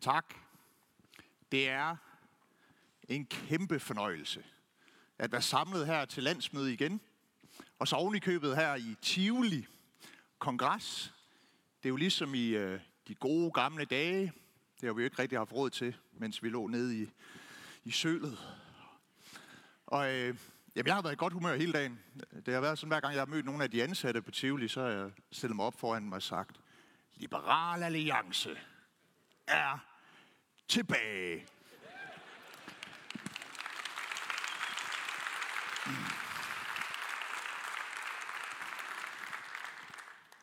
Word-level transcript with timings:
Tak. 0.00 0.34
Det 1.52 1.68
er 1.68 1.96
en 3.08 3.26
kæmpe 3.26 3.80
fornøjelse 3.80 4.44
at 5.18 5.32
være 5.32 5.42
samlet 5.42 5.86
her 5.86 6.04
til 6.04 6.22
landsmøde 6.22 6.72
igen. 6.72 7.00
Og 7.78 7.88
så 7.88 7.96
oven 7.96 8.14
i 8.14 8.18
købet 8.18 8.56
her 8.56 8.74
i 8.74 8.96
Tivoli 9.02 9.66
Kongres. 10.38 11.14
Det 11.82 11.88
er 11.88 11.90
jo 11.90 11.96
ligesom 11.96 12.34
i 12.34 12.48
øh, 12.48 12.80
de 13.08 13.14
gode 13.14 13.50
gamle 13.50 13.84
dage. 13.84 14.32
Det 14.80 14.86
har 14.86 14.92
vi 14.92 15.02
jo 15.02 15.04
ikke 15.04 15.18
rigtig 15.18 15.38
haft 15.38 15.52
råd 15.52 15.70
til, 15.70 15.96
mens 16.12 16.42
vi 16.42 16.48
lå 16.48 16.66
nede 16.66 17.02
i, 17.02 17.10
i 17.84 17.90
sølet. 17.90 18.38
Og 19.86 20.14
øh, 20.14 20.36
jamen, 20.74 20.86
jeg 20.86 20.94
har 20.94 21.02
været 21.02 21.14
i 21.14 21.16
godt 21.16 21.32
humør 21.32 21.56
hele 21.56 21.72
dagen. 21.72 22.00
Det 22.46 22.54
har 22.54 22.60
været 22.60 22.78
sådan, 22.78 22.90
hver 22.90 23.00
gang 23.00 23.14
jeg 23.14 23.20
har 23.20 23.26
mødt 23.26 23.44
nogle 23.46 23.64
af 23.64 23.70
de 23.70 23.82
ansatte 23.82 24.22
på 24.22 24.30
Tivoli, 24.30 24.68
så 24.68 24.80
har 24.80 24.88
jeg 24.88 25.10
stillet 25.32 25.56
mig 25.56 25.64
op 25.64 25.80
foran 25.80 26.08
mig 26.08 26.16
og 26.16 26.22
sagt, 26.22 26.60
Liberal 27.14 27.82
Alliance 27.82 28.58
er 29.46 29.89
tilbage. 30.70 31.46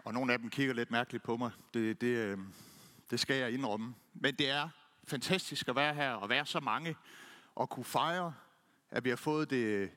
Og 0.05 0.13
nogle 0.13 0.33
af 0.33 0.39
dem 0.39 0.49
kigger 0.49 0.73
lidt 0.73 0.91
mærkeligt 0.91 1.23
på 1.23 1.37
mig. 1.37 1.51
Det, 1.73 2.01
det, 2.01 2.07
øh, 2.07 2.37
det 3.11 3.19
skal 3.19 3.35
jeg 3.35 3.51
indrømme. 3.51 3.95
Men 4.13 4.35
det 4.35 4.49
er 4.49 4.69
fantastisk 5.03 5.67
at 5.67 5.75
være 5.75 5.93
her 5.93 6.11
og 6.11 6.29
være 6.29 6.45
så 6.45 6.59
mange 6.59 6.95
og 7.55 7.69
kunne 7.69 7.85
fejre, 7.85 8.33
at 8.89 9.03
vi 9.03 9.09
har 9.09 9.15
fået 9.15 9.49
det 9.49 9.91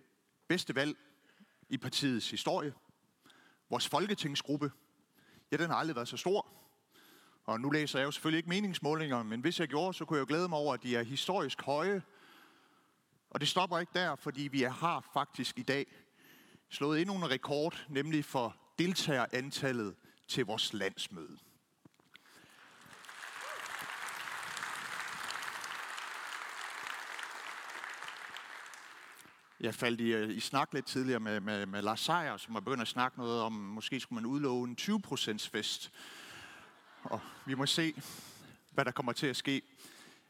bedste 0.48 0.74
valg 0.74 0.96
i 1.68 1.78
partiets 1.78 2.30
historie. 2.30 2.74
Vores 3.70 3.88
folketingsgruppe, 3.88 4.72
ja, 5.52 5.56
den 5.56 5.70
har 5.70 5.76
aldrig 5.76 5.96
været 5.96 6.08
så 6.08 6.16
stor. 6.16 6.46
Og 7.50 7.60
nu 7.60 7.70
læser 7.70 7.98
jeg 7.98 8.06
jo 8.06 8.10
selvfølgelig 8.10 8.38
ikke 8.38 8.48
meningsmålinger, 8.48 9.22
men 9.22 9.40
hvis 9.40 9.60
jeg 9.60 9.68
gjorde, 9.68 9.94
så 9.94 10.04
kunne 10.04 10.16
jeg 10.16 10.20
jo 10.20 10.26
glæde 10.28 10.48
mig 10.48 10.58
over, 10.58 10.74
at 10.74 10.82
de 10.82 10.96
er 10.96 11.02
historisk 11.02 11.62
høje. 11.62 12.02
Og 13.30 13.40
det 13.40 13.48
stopper 13.48 13.78
ikke 13.78 13.92
der, 13.94 14.16
fordi 14.16 14.42
vi 14.42 14.62
har 14.62 15.10
faktisk 15.12 15.58
i 15.58 15.62
dag 15.62 15.86
slået 16.68 17.00
endnu 17.00 17.16
en 17.16 17.30
rekord, 17.30 17.86
nemlig 17.88 18.24
for 18.24 18.56
deltagerantallet 18.78 19.94
til 20.28 20.46
vores 20.46 20.72
landsmøde. 20.72 21.38
Jeg 29.60 29.74
faldt 29.74 30.00
i, 30.00 30.12
øh, 30.12 30.30
i 30.36 30.40
snak 30.40 30.74
lidt 30.74 30.86
tidligere 30.86 31.20
med, 31.20 31.40
med, 31.40 31.66
med 31.66 31.82
Lars 31.82 32.00
Seier, 32.00 32.36
som 32.36 32.54
var 32.54 32.60
begyndt 32.60 32.82
at 32.82 32.88
snakke 32.88 33.18
noget 33.18 33.40
om, 33.40 33.52
måske 33.52 34.00
skulle 34.00 34.22
man 34.22 34.30
udlove 34.30 34.68
en 34.68 34.76
20% 34.80 35.48
fest. 35.52 35.92
Og 37.02 37.20
vi 37.46 37.54
må 37.54 37.66
se, 37.66 37.94
hvad 38.70 38.84
der 38.84 38.90
kommer 38.90 39.12
til 39.12 39.26
at 39.26 39.36
ske. 39.36 39.62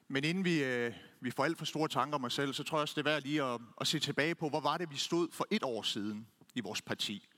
Men 0.08 0.24
inden 0.24 0.44
vi, 0.44 0.64
øh, 0.64 0.94
vi 1.20 1.30
får 1.30 1.44
alt 1.44 1.58
for 1.58 1.64
store 1.64 1.88
tanker 1.88 2.14
om 2.14 2.24
os 2.24 2.34
selv, 2.34 2.52
så 2.52 2.62
tror 2.62 2.78
jeg 2.78 2.82
også, 2.82 2.94
det 2.94 3.06
er 3.06 3.10
værd 3.10 3.22
lige 3.22 3.42
at, 3.42 3.60
at 3.80 3.86
se 3.86 3.98
tilbage 3.98 4.34
på, 4.34 4.48
hvor 4.48 4.60
var 4.60 4.78
det, 4.78 4.90
vi 4.90 4.96
stod 4.96 5.28
for 5.32 5.46
et 5.50 5.62
år 5.62 5.82
siden 5.82 6.26
i 6.54 6.60
vores 6.60 6.82
parti. 6.82 7.28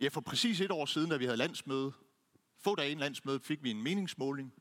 Ja, 0.00 0.08
for 0.08 0.20
præcis 0.20 0.60
et 0.60 0.70
år 0.70 0.86
siden, 0.86 1.10
da 1.10 1.16
vi 1.16 1.24
havde 1.24 1.36
landsmøde, 1.36 1.92
få 2.58 2.74
dage 2.74 2.90
inden 2.90 3.00
landsmødet, 3.00 3.42
fik 3.42 3.62
vi 3.62 3.70
en 3.70 3.82
meningsmåling, 3.82 4.54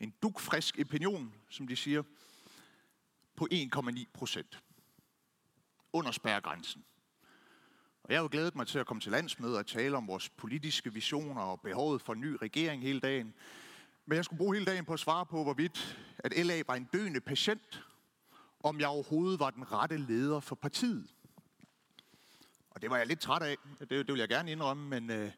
en 0.00 0.14
dukfrisk 0.22 0.78
opinion, 0.80 1.34
som 1.50 1.68
de 1.68 1.76
siger, 1.76 2.02
på 3.36 3.48
1,9 3.52 4.04
procent. 4.12 4.62
Under 5.92 6.10
spærregrænsen. 6.10 6.84
Og 8.10 8.14
jeg 8.14 8.20
har 8.20 8.24
jo 8.24 8.28
glædet 8.32 8.54
mig 8.54 8.66
til 8.66 8.78
at 8.78 8.86
komme 8.86 9.00
til 9.00 9.12
landsmødet 9.12 9.58
og 9.58 9.66
tale 9.66 9.96
om 9.96 10.08
vores 10.08 10.28
politiske 10.28 10.92
visioner 10.92 11.42
og 11.42 11.60
behovet 11.60 12.02
for 12.02 12.12
en 12.12 12.20
ny 12.20 12.36
regering 12.42 12.82
hele 12.82 13.00
dagen. 13.00 13.34
Men 14.06 14.16
jeg 14.16 14.24
skulle 14.24 14.38
bruge 14.38 14.54
hele 14.54 14.66
dagen 14.66 14.84
på 14.84 14.92
at 14.92 15.00
svare 15.00 15.26
på, 15.26 15.42
hvorvidt 15.42 15.98
at 16.18 16.46
LA 16.46 16.62
var 16.66 16.74
en 16.74 16.88
døende 16.92 17.20
patient, 17.20 17.82
om 18.60 18.80
jeg 18.80 18.88
overhovedet 18.88 19.40
var 19.40 19.50
den 19.50 19.72
rette 19.72 19.96
leder 19.96 20.40
for 20.40 20.54
partiet. 20.54 21.06
Og 22.70 22.82
det 22.82 22.90
var 22.90 22.96
jeg 22.96 23.06
lidt 23.06 23.20
træt 23.20 23.42
af, 23.42 23.56
det, 23.80 23.90
det 23.90 24.08
vil 24.08 24.18
jeg 24.18 24.28
gerne 24.28 24.52
indrømme, 24.52 24.88
men 24.88 25.10
øh, 25.10 25.30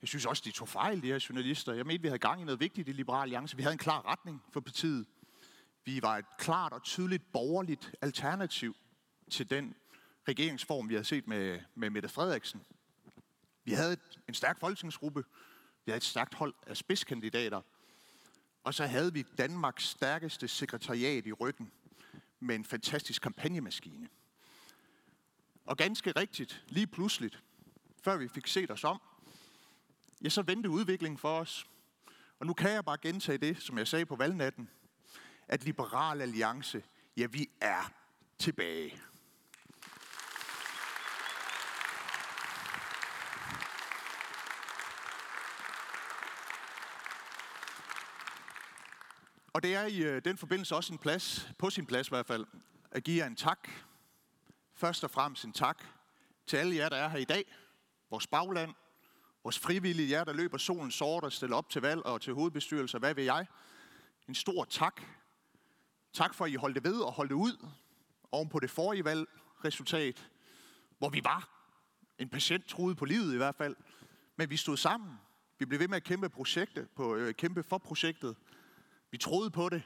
jeg 0.00 0.08
synes 0.08 0.26
også, 0.26 0.42
de 0.46 0.50
tog 0.50 0.68
fejl, 0.68 1.02
de 1.02 1.06
her 1.06 1.26
journalister. 1.28 1.72
Jeg 1.72 1.86
mente, 1.86 2.02
vi 2.02 2.08
havde 2.08 2.18
gang 2.18 2.40
i 2.40 2.44
noget 2.44 2.60
vigtigt 2.60 2.88
i 2.88 2.92
Liberal 2.92 3.22
Alliance. 3.22 3.56
Vi 3.56 3.62
havde 3.62 3.72
en 3.72 3.78
klar 3.78 4.06
retning 4.06 4.42
for 4.52 4.60
partiet. 4.60 5.06
Vi 5.84 6.02
var 6.02 6.16
et 6.16 6.26
klart 6.38 6.72
og 6.72 6.82
tydeligt 6.82 7.32
borgerligt 7.32 7.94
alternativ 8.02 8.76
til 9.30 9.50
den 9.50 9.74
regeringsform, 10.28 10.88
vi 10.88 10.94
havde 10.94 11.04
set 11.04 11.26
med, 11.26 11.60
med 11.74 11.90
Mette 11.90 12.08
Frederiksen. 12.08 12.62
Vi 13.64 13.72
havde 13.72 13.92
et, 13.92 14.20
en 14.28 14.34
stærk 14.34 14.60
folketingsgruppe. 14.60 15.24
Vi 15.84 15.90
havde 15.90 15.96
et 15.96 16.04
stærkt 16.04 16.34
hold 16.34 16.54
af 16.66 16.76
spidskandidater. 16.76 17.62
Og 18.64 18.74
så 18.74 18.86
havde 18.86 19.12
vi 19.12 19.22
Danmarks 19.38 19.84
stærkeste 19.84 20.48
sekretariat 20.48 21.26
i 21.26 21.32
ryggen 21.32 21.72
med 22.40 22.54
en 22.54 22.64
fantastisk 22.64 23.22
kampagnemaskine. 23.22 24.08
Og 25.64 25.76
ganske 25.76 26.12
rigtigt, 26.12 26.64
lige 26.68 26.86
pludseligt, 26.86 27.42
før 28.04 28.16
vi 28.16 28.28
fik 28.28 28.46
set 28.46 28.70
os 28.70 28.84
om, 28.84 29.00
ja, 30.24 30.28
så 30.28 30.42
vendte 30.42 30.70
udviklingen 30.70 31.18
for 31.18 31.38
os. 31.38 31.66
Og 32.38 32.46
nu 32.46 32.54
kan 32.54 32.70
jeg 32.70 32.84
bare 32.84 32.98
gentage 33.02 33.38
det, 33.38 33.62
som 33.62 33.78
jeg 33.78 33.88
sagde 33.88 34.06
på 34.06 34.16
valgnatten, 34.16 34.70
at 35.48 35.64
Liberal 35.64 36.22
Alliance, 36.22 36.82
ja, 37.16 37.26
vi 37.26 37.48
er 37.60 37.92
tilbage. 38.38 39.00
Og 49.56 49.62
det 49.62 49.74
er 49.74 49.86
i 49.86 50.02
øh, 50.02 50.24
den 50.24 50.38
forbindelse 50.38 50.76
også 50.76 50.92
en 50.92 50.98
plads, 50.98 51.48
på 51.58 51.70
sin 51.70 51.86
plads 51.86 52.08
i 52.08 52.10
hvert 52.10 52.26
fald, 52.26 52.46
at 52.90 53.04
give 53.04 53.16
jer 53.16 53.26
en 53.26 53.36
tak. 53.36 53.68
Først 54.74 55.04
og 55.04 55.10
fremmest 55.10 55.44
en 55.44 55.52
tak 55.52 55.84
til 56.46 56.56
alle 56.56 56.76
jer, 56.76 56.88
der 56.88 56.96
er 56.96 57.08
her 57.08 57.18
i 57.18 57.24
dag. 57.24 57.44
Vores 58.10 58.26
bagland, 58.26 58.74
vores 59.42 59.58
frivillige, 59.58 60.10
jer, 60.10 60.24
der 60.24 60.32
løber 60.32 60.58
solen 60.58 60.90
sort 60.90 61.24
og 61.24 61.32
stiller 61.32 61.56
op 61.56 61.70
til 61.70 61.82
valg 61.82 62.06
og 62.06 62.20
til 62.20 62.34
hovedbestyrelser, 62.34 62.98
hvad 62.98 63.14
vil 63.14 63.24
jeg? 63.24 63.46
En 64.28 64.34
stor 64.34 64.64
tak. 64.64 65.02
Tak 66.12 66.34
for, 66.34 66.44
at 66.44 66.50
I 66.50 66.54
holdt 66.54 66.74
det 66.74 66.84
ved 66.84 67.00
og 67.00 67.12
holdt 67.12 67.30
det 67.30 67.36
ud 67.36 67.66
oven 68.32 68.48
på 68.48 68.60
det 68.60 68.70
forrige 68.70 69.04
valgresultat, 69.04 70.30
hvor 70.98 71.08
vi 71.08 71.20
var. 71.24 71.48
En 72.18 72.28
patient 72.28 72.66
troede 72.66 72.94
på 72.94 73.04
livet 73.04 73.34
i 73.34 73.36
hvert 73.36 73.54
fald. 73.54 73.76
Men 74.36 74.50
vi 74.50 74.56
stod 74.56 74.76
sammen. 74.76 75.18
Vi 75.58 75.64
blev 75.64 75.80
ved 75.80 75.88
med 75.88 75.96
at 75.96 76.04
kæmpe, 76.04 76.28
projektet, 76.28 76.88
på, 76.90 77.14
øh, 77.14 77.34
kæmpe 77.34 77.62
for 77.62 77.78
projektet. 77.78 78.36
Vi 79.16 79.20
troede 79.20 79.50
på 79.50 79.68
det. 79.68 79.82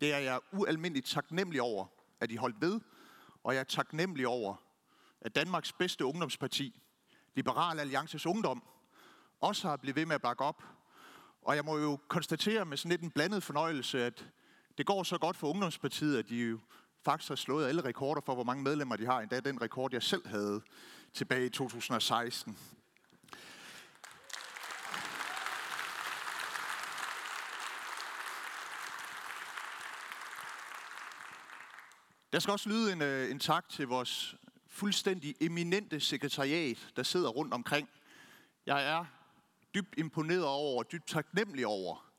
Det 0.00 0.14
er 0.14 0.18
jeg 0.18 0.40
ualmindeligt 0.52 1.06
taknemmelig 1.06 1.62
over, 1.62 1.86
at 2.20 2.30
I 2.30 2.36
holdt 2.36 2.60
ved. 2.60 2.80
Og 3.44 3.54
jeg 3.54 3.60
er 3.60 3.64
taknemmelig 3.64 4.28
over, 4.28 4.54
at 5.20 5.36
Danmarks 5.36 5.72
bedste 5.72 6.04
ungdomsparti, 6.04 6.82
Liberal 7.34 7.80
Alliances 7.80 8.26
Ungdom, 8.26 8.62
også 9.40 9.68
har 9.68 9.76
blivet 9.76 9.96
ved 9.96 10.06
med 10.06 10.14
at 10.14 10.22
bakke 10.22 10.44
op. 10.44 10.62
Og 11.42 11.56
jeg 11.56 11.64
må 11.64 11.78
jo 11.78 11.98
konstatere 12.08 12.64
med 12.64 12.76
sådan 12.76 12.90
lidt 12.90 13.02
en 13.02 13.10
blandet 13.10 13.42
fornøjelse, 13.42 14.04
at 14.04 14.26
det 14.78 14.86
går 14.86 15.02
så 15.02 15.18
godt 15.18 15.36
for 15.36 15.48
Ungdomspartiet, 15.48 16.18
at 16.18 16.28
de 16.28 16.36
jo 16.36 16.58
faktisk 17.04 17.28
har 17.28 17.36
slået 17.36 17.68
alle 17.68 17.84
rekorder 17.84 18.20
for, 18.26 18.34
hvor 18.34 18.44
mange 18.44 18.62
medlemmer 18.62 18.96
de 18.96 19.06
har. 19.06 19.20
Endda 19.20 19.40
den 19.40 19.62
rekord, 19.62 19.92
jeg 19.92 20.02
selv 20.02 20.28
havde 20.28 20.62
tilbage 21.12 21.46
i 21.46 21.50
2016. 21.50 22.58
Jeg 32.36 32.42
skal 32.42 32.52
også 32.52 32.68
lyde 32.68 32.92
en, 32.92 33.02
øh, 33.02 33.30
en 33.30 33.38
tak 33.38 33.68
til 33.68 33.86
vores 33.86 34.36
fuldstændig 34.66 35.34
eminente 35.40 36.00
sekretariat, 36.00 36.88
der 36.96 37.02
sidder 37.02 37.28
rundt 37.28 37.54
omkring. 37.54 37.88
Jeg 38.66 38.88
er 38.88 39.04
dybt 39.74 39.94
imponeret 39.98 40.44
over 40.44 40.78
og 40.78 40.92
dybt 40.92 41.06
taknemmelig 41.06 41.66
over, 41.66 42.10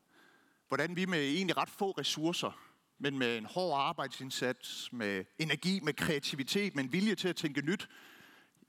hvordan 0.67 0.95
vi 0.95 1.05
med 1.05 1.19
egentlig 1.19 1.57
ret 1.57 1.69
få 1.69 1.91
ressourcer, 1.91 2.51
men 2.97 3.17
med 3.17 3.37
en 3.37 3.45
hård 3.45 3.79
arbejdsindsats, 3.79 4.93
med 4.93 5.25
energi, 5.39 5.79
med 5.79 5.93
kreativitet, 5.93 6.75
med 6.75 6.83
en 6.83 6.91
vilje 6.91 7.15
til 7.15 7.27
at 7.27 7.35
tænke 7.35 7.61
nyt, 7.61 7.89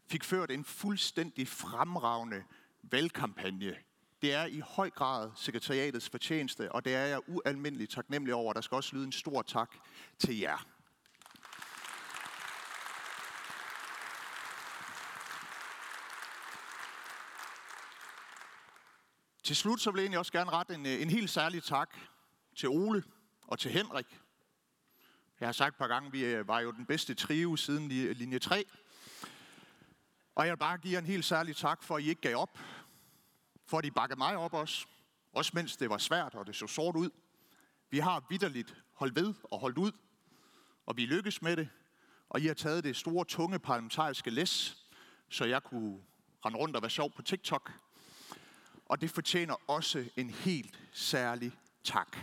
fik 0.06 0.24
ført 0.24 0.50
en 0.50 0.64
fuldstændig 0.64 1.48
fremragende 1.48 2.44
valgkampagne. 2.82 3.76
Det 4.22 4.34
er 4.34 4.44
i 4.44 4.62
høj 4.66 4.90
grad 4.90 5.30
sekretariatets 5.36 6.08
fortjeneste, 6.08 6.72
og 6.72 6.84
det 6.84 6.94
er 6.94 7.04
jeg 7.04 7.20
ualmindeligt 7.28 7.90
taknemmelig 7.90 8.34
over. 8.34 8.52
Der 8.52 8.60
skal 8.60 8.76
også 8.76 8.96
lyde 8.96 9.04
en 9.04 9.12
stor 9.12 9.42
tak 9.42 9.76
til 10.18 10.38
jer. 10.38 10.77
Til 19.48 19.56
slut 19.56 19.80
så 19.80 19.90
vil 19.90 19.98
jeg 19.98 20.04
egentlig 20.04 20.18
også 20.18 20.32
gerne 20.32 20.50
rette 20.50 20.74
en, 20.74 20.86
øh, 20.86 21.02
en 21.02 21.10
helt 21.10 21.30
særlig 21.30 21.62
tak 21.62 21.96
til 22.56 22.68
Ole 22.68 23.04
og 23.46 23.58
til 23.58 23.70
Henrik. 23.70 24.20
Jeg 25.40 25.48
har 25.48 25.52
sagt 25.52 25.74
et 25.74 25.78
par 25.78 25.86
gange, 25.86 26.06
at 26.06 26.12
vi 26.12 26.24
øh, 26.24 26.48
var 26.48 26.60
jo 26.60 26.72
den 26.72 26.86
bedste 26.86 27.14
trio 27.14 27.56
siden 27.56 27.88
linje 27.88 28.38
3. 28.38 28.64
Og 30.34 30.46
jeg 30.46 30.50
vil 30.50 30.58
bare 30.58 30.78
give 30.78 30.92
jer 30.92 30.98
en 30.98 31.06
helt 31.06 31.24
særlig 31.24 31.56
tak 31.56 31.82
for, 31.82 31.96
at 31.96 32.02
I 32.02 32.08
ikke 32.08 32.20
gav 32.20 32.36
op. 32.36 32.58
For 33.66 33.78
at 33.78 33.84
I 33.84 33.90
bakkede 33.90 34.18
mig 34.18 34.36
op 34.36 34.54
også. 34.54 34.86
Også 35.32 35.52
mens 35.54 35.76
det 35.76 35.90
var 35.90 35.98
svært, 35.98 36.34
og 36.34 36.46
det 36.46 36.56
så 36.56 36.66
sort 36.66 36.96
ud. 36.96 37.10
Vi 37.90 37.98
har 37.98 38.26
vidderligt 38.30 38.76
holdt 38.94 39.16
ved 39.16 39.34
og 39.44 39.58
holdt 39.58 39.78
ud, 39.78 39.92
og 40.86 40.96
vi 40.96 41.06
lykkes 41.06 41.42
med 41.42 41.56
det. 41.56 41.68
Og 42.28 42.40
I 42.40 42.46
har 42.46 42.54
taget 42.54 42.84
det 42.84 42.96
store, 42.96 43.24
tunge 43.24 43.58
parlamentariske 43.58 44.30
læs, 44.30 44.76
så 45.28 45.44
jeg 45.44 45.62
kunne 45.62 46.00
rende 46.44 46.58
rundt 46.58 46.76
og 46.76 46.82
være 46.82 46.90
sjov 46.90 47.12
på 47.12 47.22
TikTok. 47.22 47.72
Og 48.88 49.00
det 49.00 49.11
fortjener 49.11 49.70
også 49.70 50.11
en 50.17 50.31
helt 50.31 50.81
særlig 50.93 51.52
tak. 51.85 52.17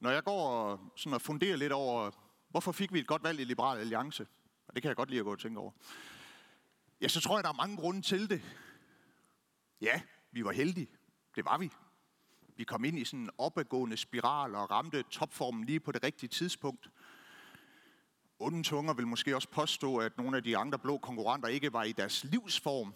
Når 0.00 0.10
jeg 0.10 0.24
går 0.24 0.48
og, 0.48 0.92
sådan 0.96 1.14
og 1.14 1.22
funderer 1.22 1.56
lidt 1.56 1.72
over, 1.72 2.10
hvorfor 2.48 2.72
fik 2.72 2.92
vi 2.92 2.98
et 2.98 3.06
godt 3.06 3.22
valg 3.22 3.40
i 3.40 3.44
Liberal 3.44 3.78
Alliance, 3.78 4.26
og 4.68 4.74
det 4.74 4.82
kan 4.82 4.88
jeg 4.88 4.96
godt 4.96 5.10
lide 5.10 5.20
at 5.20 5.24
gå 5.24 5.32
og 5.32 5.38
tænke 5.38 5.60
over, 5.60 5.72
ja, 7.00 7.08
så 7.08 7.20
tror 7.20 7.36
jeg, 7.36 7.44
der 7.44 7.50
er 7.50 7.54
mange 7.54 7.76
grunde 7.76 8.02
til 8.02 8.30
det. 8.30 8.42
Ja, 9.80 10.02
vi 10.32 10.44
var 10.44 10.52
heldige. 10.52 10.88
Det 11.36 11.44
var 11.44 11.58
vi. 11.58 11.70
Vi 12.60 12.64
kom 12.64 12.84
ind 12.84 12.98
i 12.98 13.04
sådan 13.04 13.20
en 13.20 13.30
opadgående 13.38 13.96
spiral 13.96 14.54
og 14.54 14.70
ramte 14.70 15.02
topformen 15.02 15.64
lige 15.64 15.80
på 15.80 15.92
det 15.92 16.04
rigtige 16.04 16.28
tidspunkt. 16.28 16.90
Onde 18.38 18.62
tunger 18.62 18.94
vil 18.94 19.06
måske 19.06 19.36
også 19.36 19.48
påstå, 19.48 19.96
at 19.96 20.18
nogle 20.18 20.36
af 20.36 20.42
de 20.42 20.56
andre 20.56 20.78
blå 20.78 20.98
konkurrenter 20.98 21.48
ikke 21.48 21.72
var 21.72 21.84
i 21.84 21.92
deres 21.92 22.24
livsform. 22.24 22.94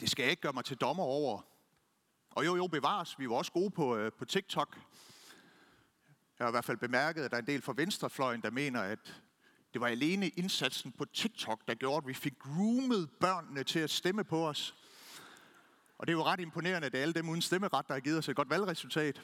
Det 0.00 0.10
skal 0.10 0.22
jeg 0.22 0.30
ikke 0.30 0.42
gøre 0.42 0.52
mig 0.52 0.64
til 0.64 0.76
dommer 0.76 1.02
over. 1.04 1.42
Og 2.30 2.46
jo, 2.46 2.56
jo, 2.56 2.66
bevares. 2.66 3.18
Vi 3.18 3.28
var 3.28 3.34
også 3.34 3.52
gode 3.52 3.70
på, 3.70 3.96
øh, 3.96 4.12
på 4.12 4.24
TikTok. 4.24 4.78
Jeg 6.38 6.44
har 6.44 6.48
i 6.48 6.50
hvert 6.50 6.64
fald 6.64 6.78
bemærket, 6.78 7.24
at 7.24 7.30
der 7.30 7.36
er 7.36 7.40
en 7.40 7.46
del 7.46 7.62
fra 7.62 7.74
venstrefløjen, 7.76 8.42
der 8.42 8.50
mener, 8.50 8.80
at 8.80 9.22
det 9.72 9.80
var 9.80 9.86
alene 9.86 10.28
indsatsen 10.28 10.92
på 10.92 11.04
TikTok, 11.04 11.68
der 11.68 11.74
gjorde, 11.74 11.96
at 11.96 12.08
vi 12.08 12.14
fik 12.14 12.38
groomet 12.38 13.10
børnene 13.20 13.64
til 13.64 13.78
at 13.78 13.90
stemme 13.90 14.24
på 14.24 14.48
os. 14.48 14.74
Og 15.98 16.06
det 16.06 16.12
er 16.12 16.16
jo 16.16 16.24
ret 16.24 16.40
imponerende, 16.40 16.86
at 16.86 16.92
det 16.92 16.98
er 16.98 17.02
alle 17.02 17.14
dem 17.14 17.28
uden 17.28 17.42
stemmeret, 17.42 17.88
der 17.88 17.94
har 17.94 18.00
givet 18.00 18.18
os 18.18 18.28
et 18.28 18.36
godt 18.36 18.50
valgresultat. 18.50 19.22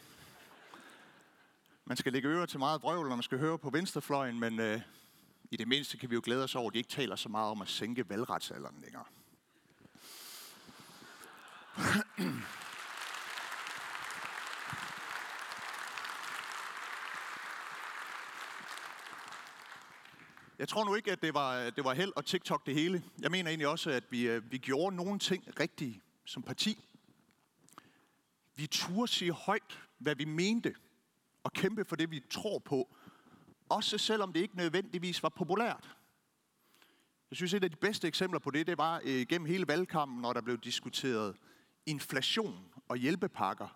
Man 1.84 1.96
skal 1.96 2.12
lægge 2.12 2.28
ører 2.28 2.46
til 2.46 2.58
meget 2.58 2.82
vrøvl, 2.82 3.08
når 3.08 3.16
man 3.16 3.22
skal 3.22 3.38
høre 3.38 3.58
på 3.58 3.70
venstrefløjen, 3.70 4.40
men 4.40 4.60
øh, 4.60 4.80
i 5.50 5.56
det 5.56 5.68
mindste 5.68 5.96
kan 5.96 6.10
vi 6.10 6.14
jo 6.14 6.20
glæde 6.24 6.44
os 6.44 6.54
over, 6.54 6.66
at 6.68 6.74
de 6.74 6.78
ikke 6.78 6.90
taler 6.90 7.16
så 7.16 7.28
meget 7.28 7.50
om 7.50 7.62
at 7.62 7.68
sænke 7.68 8.08
valgretsalderen 8.08 8.76
længere. 8.82 9.04
Jeg 20.58 20.68
tror 20.68 20.84
nu 20.84 20.94
ikke, 20.94 21.12
at 21.12 21.22
det 21.22 21.34
var, 21.34 21.58
øh, 21.58 21.72
det 21.76 21.84
var 21.84 21.94
held 21.94 22.12
og 22.16 22.24
TikTok 22.24 22.66
det 22.66 22.74
hele. 22.74 23.02
Jeg 23.18 23.30
mener 23.30 23.50
egentlig 23.50 23.68
også, 23.68 23.90
at 23.90 24.04
vi, 24.10 24.28
øh, 24.28 24.52
vi 24.52 24.58
gjorde 24.58 24.96
nogle 24.96 25.18
ting 25.18 25.60
rigtige 25.60 26.03
som 26.24 26.42
parti. 26.42 26.84
Vi 28.56 28.66
turde 28.66 29.12
sige 29.12 29.32
højt, 29.32 29.80
hvad 29.98 30.14
vi 30.14 30.24
mente, 30.24 30.74
og 31.44 31.52
kæmpe 31.52 31.84
for 31.84 31.96
det, 31.96 32.10
vi 32.10 32.22
tror 32.30 32.58
på. 32.58 32.96
Også 33.68 33.98
selvom 33.98 34.32
det 34.32 34.40
ikke 34.40 34.56
nødvendigvis 34.56 35.22
var 35.22 35.28
populært. 35.28 35.96
Jeg 37.30 37.36
synes, 37.36 37.54
et 37.54 37.64
af 37.64 37.70
de 37.70 37.76
bedste 37.76 38.08
eksempler 38.08 38.40
på 38.40 38.50
det, 38.50 38.66
det 38.66 38.78
var 38.78 39.00
øh, 39.04 39.26
gennem 39.26 39.46
hele 39.46 39.68
valgkampen, 39.68 40.22
når 40.22 40.32
der 40.32 40.40
blev 40.40 40.58
diskuteret 40.58 41.36
inflation 41.86 42.64
og 42.88 42.96
hjælpepakker. 42.96 43.68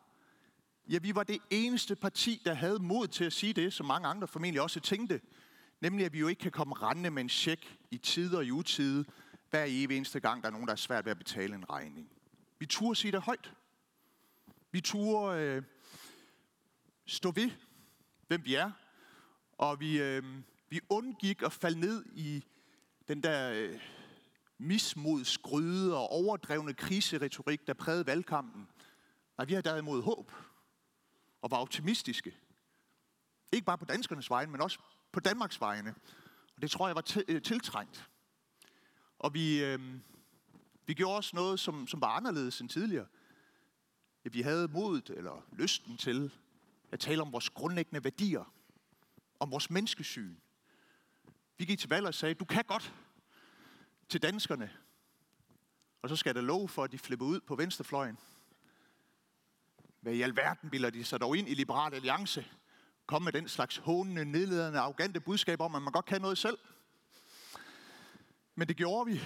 Ja, 0.88 0.98
vi 0.98 1.14
var 1.14 1.22
det 1.22 1.38
eneste 1.50 1.96
parti, 1.96 2.42
der 2.44 2.54
havde 2.54 2.78
mod 2.78 3.08
til 3.08 3.24
at 3.24 3.32
sige 3.32 3.52
det, 3.52 3.72
som 3.72 3.86
mange 3.86 4.08
andre 4.08 4.28
formentlig 4.28 4.62
også 4.62 4.80
tænkte. 4.80 5.20
Nemlig, 5.80 6.06
at 6.06 6.12
vi 6.12 6.18
jo 6.18 6.28
ikke 6.28 6.40
kan 6.40 6.52
komme 6.52 6.74
rendende 6.74 7.10
med 7.10 7.22
en 7.22 7.28
check 7.28 7.78
i 7.90 7.98
tid 7.98 8.34
og 8.34 8.44
i 8.44 8.50
utide, 8.50 9.04
hver 9.50 9.64
evig 9.68 9.96
eneste 9.96 10.20
gang, 10.20 10.42
der 10.42 10.48
er 10.48 10.52
nogen, 10.52 10.66
der 10.66 10.72
er 10.72 10.76
svært 10.76 11.04
ved 11.04 11.10
at 11.10 11.18
betale 11.18 11.54
en 11.54 11.70
regning. 11.70 12.10
Vi 12.58 12.66
turde 12.66 12.96
sige 12.96 13.12
det 13.12 13.22
højt. 13.22 13.52
Vi 14.70 14.80
turde 14.80 15.40
øh, 15.40 15.62
stå 17.06 17.30
ved, 17.30 17.50
hvem 18.26 18.44
vi 18.44 18.54
er. 18.54 18.70
Og 19.52 19.80
vi, 19.80 20.00
øh, 20.02 20.24
vi 20.68 20.80
undgik 20.88 21.42
at 21.42 21.52
falde 21.52 21.80
ned 21.80 22.04
i 22.14 22.44
den 23.08 23.22
der 23.22 23.52
øh, 23.52 23.80
mismodsgryde 24.58 25.96
og 25.96 26.08
overdrevne 26.08 26.74
kriseretorik, 26.74 27.66
der 27.66 27.74
prægede 27.74 28.06
valgkampen. 28.06 28.68
Nej, 29.38 29.44
vi 29.44 29.54
har 29.54 29.60
derimod 29.60 30.02
håb 30.02 30.32
og 31.42 31.50
var 31.50 31.56
optimistiske. 31.56 32.36
Ikke 33.52 33.64
bare 33.64 33.78
på 33.78 33.84
danskernes 33.84 34.30
vegne, 34.30 34.52
men 34.52 34.60
også 34.60 34.78
på 35.12 35.20
Danmarks 35.20 35.60
vegne. 35.60 35.94
Og 36.56 36.62
det 36.62 36.70
tror 36.70 36.88
jeg 36.88 36.96
var 36.96 37.22
øh, 37.28 37.42
tiltrængt. 37.42 38.08
Og 39.18 39.34
vi, 39.34 39.64
øh, 39.64 39.80
vi 40.88 40.94
gjorde 40.94 41.16
også 41.16 41.36
noget, 41.36 41.60
som, 41.60 41.86
som 41.86 42.00
var 42.00 42.08
anderledes 42.08 42.60
end 42.60 42.68
tidligere. 42.68 43.06
Ja, 44.24 44.30
vi 44.30 44.40
havde 44.40 44.68
modet 44.68 45.10
eller 45.10 45.46
lysten 45.52 45.96
til 45.96 46.32
at 46.92 47.00
tale 47.00 47.22
om 47.22 47.32
vores 47.32 47.50
grundlæggende 47.50 48.04
værdier, 48.04 48.52
om 49.40 49.50
vores 49.50 49.70
menneskesyn. 49.70 50.36
Vi 51.58 51.64
gik 51.64 51.78
til 51.78 51.88
valg 51.88 52.06
og 52.06 52.14
sagde, 52.14 52.34
du 52.34 52.44
kan 52.44 52.64
godt 52.64 52.94
til 54.08 54.22
danskerne. 54.22 54.70
Og 56.02 56.08
så 56.08 56.16
skal 56.16 56.34
der 56.34 56.40
lov 56.40 56.68
for, 56.68 56.84
at 56.84 56.92
de 56.92 56.98
flipper 56.98 57.26
ud 57.26 57.40
på 57.40 57.56
venstrefløjen. 57.56 58.18
Hvad 60.00 60.12
i 60.12 60.22
alverden 60.22 60.70
bilder 60.70 60.90
de 60.90 61.04
sig 61.04 61.20
dog 61.20 61.36
ind 61.36 61.48
i 61.48 61.54
Liberal 61.54 61.94
Alliance? 61.94 62.46
Kom 63.06 63.22
med 63.22 63.32
den 63.32 63.48
slags 63.48 63.76
hånende, 63.76 64.24
nedledende, 64.24 64.78
arrogante 64.78 65.20
budskab 65.20 65.60
om, 65.60 65.74
at 65.74 65.82
man 65.82 65.92
godt 65.92 66.06
kan 66.06 66.20
noget 66.20 66.38
selv. 66.38 66.58
Men 68.54 68.68
det 68.68 68.76
gjorde 68.76 69.10
vi. 69.10 69.22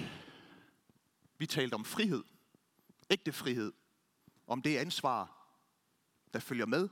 Vi 1.42 1.46
talte 1.46 1.74
om 1.74 1.84
frihed. 1.84 2.24
Ægte 3.10 3.32
frihed. 3.32 3.72
Om 4.46 4.62
det 4.62 4.76
ansvar, 4.76 5.48
der 6.32 6.40
følger 6.40 6.66
med. 6.66 6.88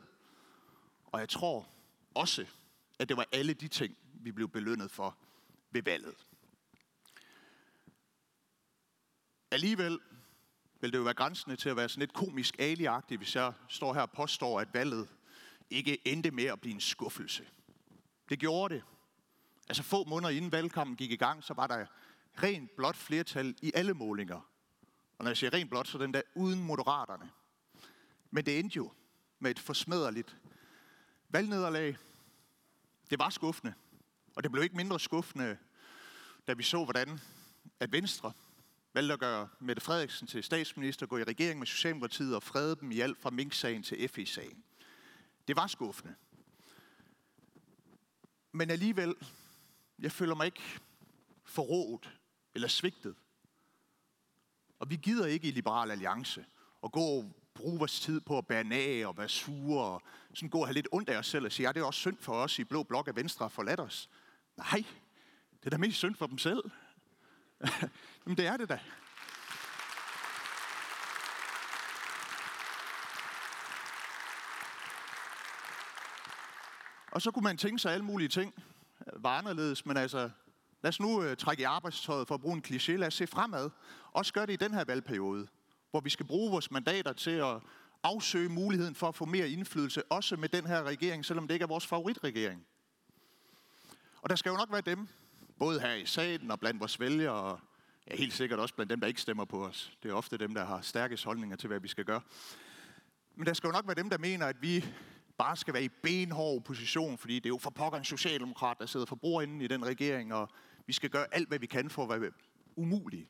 Og 1.06 1.20
jeg 1.20 1.28
tror 1.28 1.68
også, 2.14 2.46
at 2.98 3.08
det 3.08 3.16
var 3.16 3.26
alle 3.32 3.54
de 3.54 3.68
ting, 3.68 3.96
vi 4.14 4.32
blev 4.32 4.48
belønnet 4.48 4.90
for 4.90 5.18
ved 5.70 5.82
valget. 5.82 6.14
Alligevel 9.50 10.00
vil 10.80 10.92
det 10.92 10.98
jo 10.98 11.02
være 11.02 11.14
grænsende 11.14 11.56
til 11.56 11.68
at 11.68 11.76
være 11.76 11.88
sådan 11.88 12.00
lidt 12.00 12.12
komisk 12.12 12.54
aliagtig, 12.58 13.18
hvis 13.18 13.36
jeg 13.36 13.52
står 13.68 13.94
her 13.94 14.02
og 14.02 14.10
påstår, 14.10 14.60
at 14.60 14.74
valget 14.74 15.08
ikke 15.70 16.08
endte 16.08 16.30
med 16.30 16.44
at 16.44 16.60
blive 16.60 16.74
en 16.74 16.80
skuffelse. 16.80 17.48
Det 18.28 18.38
gjorde 18.38 18.74
det. 18.74 18.84
Altså 19.68 19.82
få 19.82 20.04
måneder 20.04 20.30
inden 20.30 20.52
valgkampen 20.52 20.96
gik 20.96 21.10
i 21.10 21.16
gang, 21.16 21.44
så 21.44 21.54
var 21.54 21.66
der 21.66 21.86
rent 22.42 22.76
blot 22.76 22.96
flertal 22.96 23.54
i 23.62 23.72
alle 23.74 23.94
målinger. 23.94 24.50
Og 25.18 25.24
når 25.24 25.30
jeg 25.30 25.36
siger 25.36 25.52
rent 25.52 25.70
blot, 25.70 25.88
så 25.88 25.98
den 25.98 26.14
der 26.14 26.22
uden 26.34 26.62
moderaterne. 26.62 27.30
Men 28.30 28.46
det 28.46 28.58
endte 28.58 28.76
jo 28.76 28.92
med 29.38 29.50
et 29.50 29.58
forsmederligt 29.58 30.36
valgnederlag. 31.28 31.96
Det 33.10 33.18
var 33.18 33.30
skuffende. 33.30 33.74
Og 34.36 34.42
det 34.42 34.52
blev 34.52 34.64
ikke 34.64 34.76
mindre 34.76 35.00
skuffende, 35.00 35.58
da 36.46 36.52
vi 36.52 36.62
så, 36.62 36.84
hvordan 36.84 37.20
at 37.80 37.92
Venstre 37.92 38.32
valgte 38.92 39.12
at 39.12 39.20
gøre 39.20 39.48
Mette 39.58 39.82
Frederiksen 39.82 40.26
til 40.26 40.44
statsminister, 40.44 41.06
gå 41.06 41.18
i 41.18 41.24
regering 41.24 41.58
med 41.58 41.66
Socialdemokratiet 41.66 42.36
og 42.36 42.42
frede 42.42 42.76
dem 42.76 42.90
i 42.90 43.00
alt 43.00 43.18
fra 43.18 43.30
Mink-sagen 43.30 43.82
til 43.82 44.08
FE-sagen. 44.08 44.64
Det 45.48 45.56
var 45.56 45.66
skuffende. 45.66 46.14
Men 48.52 48.70
alligevel, 48.70 49.14
jeg 49.98 50.12
føler 50.12 50.34
mig 50.34 50.46
ikke 50.46 50.80
forrådt 51.44 52.19
eller 52.54 52.68
svigtet. 52.68 53.14
Og 54.78 54.90
vi 54.90 54.96
gider 54.96 55.26
ikke 55.26 55.48
i 55.48 55.50
Liberal 55.50 55.90
Alliance 55.90 56.44
at 56.84 56.92
gå 56.92 57.00
og 57.00 57.32
bruge 57.54 57.78
vores 57.78 58.00
tid 58.00 58.20
på 58.20 58.38
at 58.38 58.46
bære 58.46 58.74
af 58.74 59.06
og 59.06 59.18
være 59.18 59.28
sure 59.28 59.84
og 59.84 60.02
sådan 60.34 60.48
gå 60.48 60.58
og 60.58 60.66
have 60.66 60.74
lidt 60.74 60.88
ondt 60.92 61.08
af 61.08 61.18
os 61.18 61.26
selv 61.26 61.44
og 61.44 61.52
sige, 61.52 61.66
ja, 61.66 61.72
det 61.72 61.80
er 61.80 61.84
også 61.84 62.00
synd 62.00 62.16
for 62.18 62.32
os 62.32 62.58
i 62.58 62.64
Blå 62.64 62.82
Blok 62.82 63.08
af 63.08 63.16
Venstre 63.16 63.44
at 63.44 63.52
forlade 63.52 63.82
os. 63.82 64.10
Nej, 64.56 64.84
det 65.60 65.66
er 65.66 65.70
da 65.70 65.78
mest 65.78 65.98
synd 65.98 66.14
for 66.14 66.26
dem 66.26 66.38
selv. 66.38 66.62
Men 68.26 68.36
det 68.36 68.46
er 68.46 68.56
det 68.56 68.68
da. 68.68 68.80
Og 77.12 77.22
så 77.22 77.30
kunne 77.30 77.42
man 77.42 77.56
tænke 77.56 77.78
sig 77.78 77.92
alle 77.92 78.04
mulige 78.04 78.28
ting 78.28 78.54
var 79.16 79.38
anderledes, 79.38 79.86
men 79.86 79.96
altså, 79.96 80.30
lad 80.82 80.88
os 80.88 81.00
nu 81.00 81.22
øh, 81.22 81.36
trække 81.36 81.60
i 81.60 81.64
arbejdstøjet 81.64 82.28
for 82.28 82.34
at 82.34 82.40
bruge 82.40 82.56
en 82.56 82.64
kliché. 82.66 82.92
Lad 82.92 83.06
os 83.06 83.14
se 83.14 83.26
fremad. 83.26 83.70
Også 84.12 84.32
gør 84.32 84.46
det 84.46 84.52
i 84.52 84.56
den 84.56 84.74
her 84.74 84.84
valgperiode, 84.84 85.46
hvor 85.90 86.00
vi 86.00 86.10
skal 86.10 86.26
bruge 86.26 86.50
vores 86.50 86.70
mandater 86.70 87.12
til 87.12 87.30
at 87.30 87.56
afsøge 88.02 88.48
muligheden 88.48 88.94
for 88.94 89.08
at 89.08 89.14
få 89.14 89.24
mere 89.24 89.48
indflydelse, 89.48 90.02
også 90.12 90.36
med 90.36 90.48
den 90.48 90.66
her 90.66 90.82
regering, 90.82 91.24
selvom 91.24 91.48
det 91.48 91.54
ikke 91.54 91.62
er 91.62 91.68
vores 91.68 91.86
favoritregering. 91.86 92.66
Og 94.22 94.30
der 94.30 94.36
skal 94.36 94.50
jo 94.50 94.56
nok 94.56 94.72
være 94.72 94.80
dem, 94.80 95.08
både 95.58 95.80
her 95.80 95.94
i 95.94 96.06
salen 96.06 96.50
og 96.50 96.60
blandt 96.60 96.80
vores 96.80 97.00
vælgere, 97.00 97.34
og 97.34 97.60
ja, 98.10 98.16
helt 98.16 98.32
sikkert 98.32 98.58
også 98.58 98.74
blandt 98.74 98.90
dem, 98.90 99.00
der 99.00 99.06
ikke 99.06 99.20
stemmer 99.20 99.44
på 99.44 99.66
os. 99.66 99.92
Det 100.02 100.10
er 100.10 100.14
ofte 100.14 100.36
dem, 100.36 100.54
der 100.54 100.64
har 100.64 100.80
stærkest 100.80 101.24
holdninger 101.24 101.56
til, 101.56 101.68
hvad 101.68 101.80
vi 101.80 101.88
skal 101.88 102.04
gøre. 102.04 102.20
Men 103.36 103.46
der 103.46 103.52
skal 103.52 103.68
jo 103.68 103.72
nok 103.72 103.86
være 103.86 103.94
dem, 103.94 104.10
der 104.10 104.18
mener, 104.18 104.46
at 104.46 104.62
vi 104.62 104.84
bare 105.38 105.56
skal 105.56 105.74
være 105.74 105.84
i 105.84 105.88
benhård 105.88 106.56
opposition, 106.56 107.18
fordi 107.18 107.34
det 107.34 107.46
er 107.46 107.48
jo 107.48 107.58
for 107.58 107.70
pokker 107.70 107.98
en 107.98 108.04
socialdemokrat, 108.04 108.76
der 108.78 108.86
sidder 108.86 109.06
for 109.06 109.16
bordenden 109.16 109.60
i 109.60 109.66
den 109.66 109.86
regering, 109.86 110.34
og 110.34 110.48
vi 110.90 110.94
skal 110.94 111.10
gøre 111.10 111.34
alt, 111.34 111.48
hvad 111.48 111.58
vi 111.58 111.66
kan 111.66 111.90
for 111.90 112.12
at 112.12 112.20
være 112.20 112.30
umulige. 112.76 113.28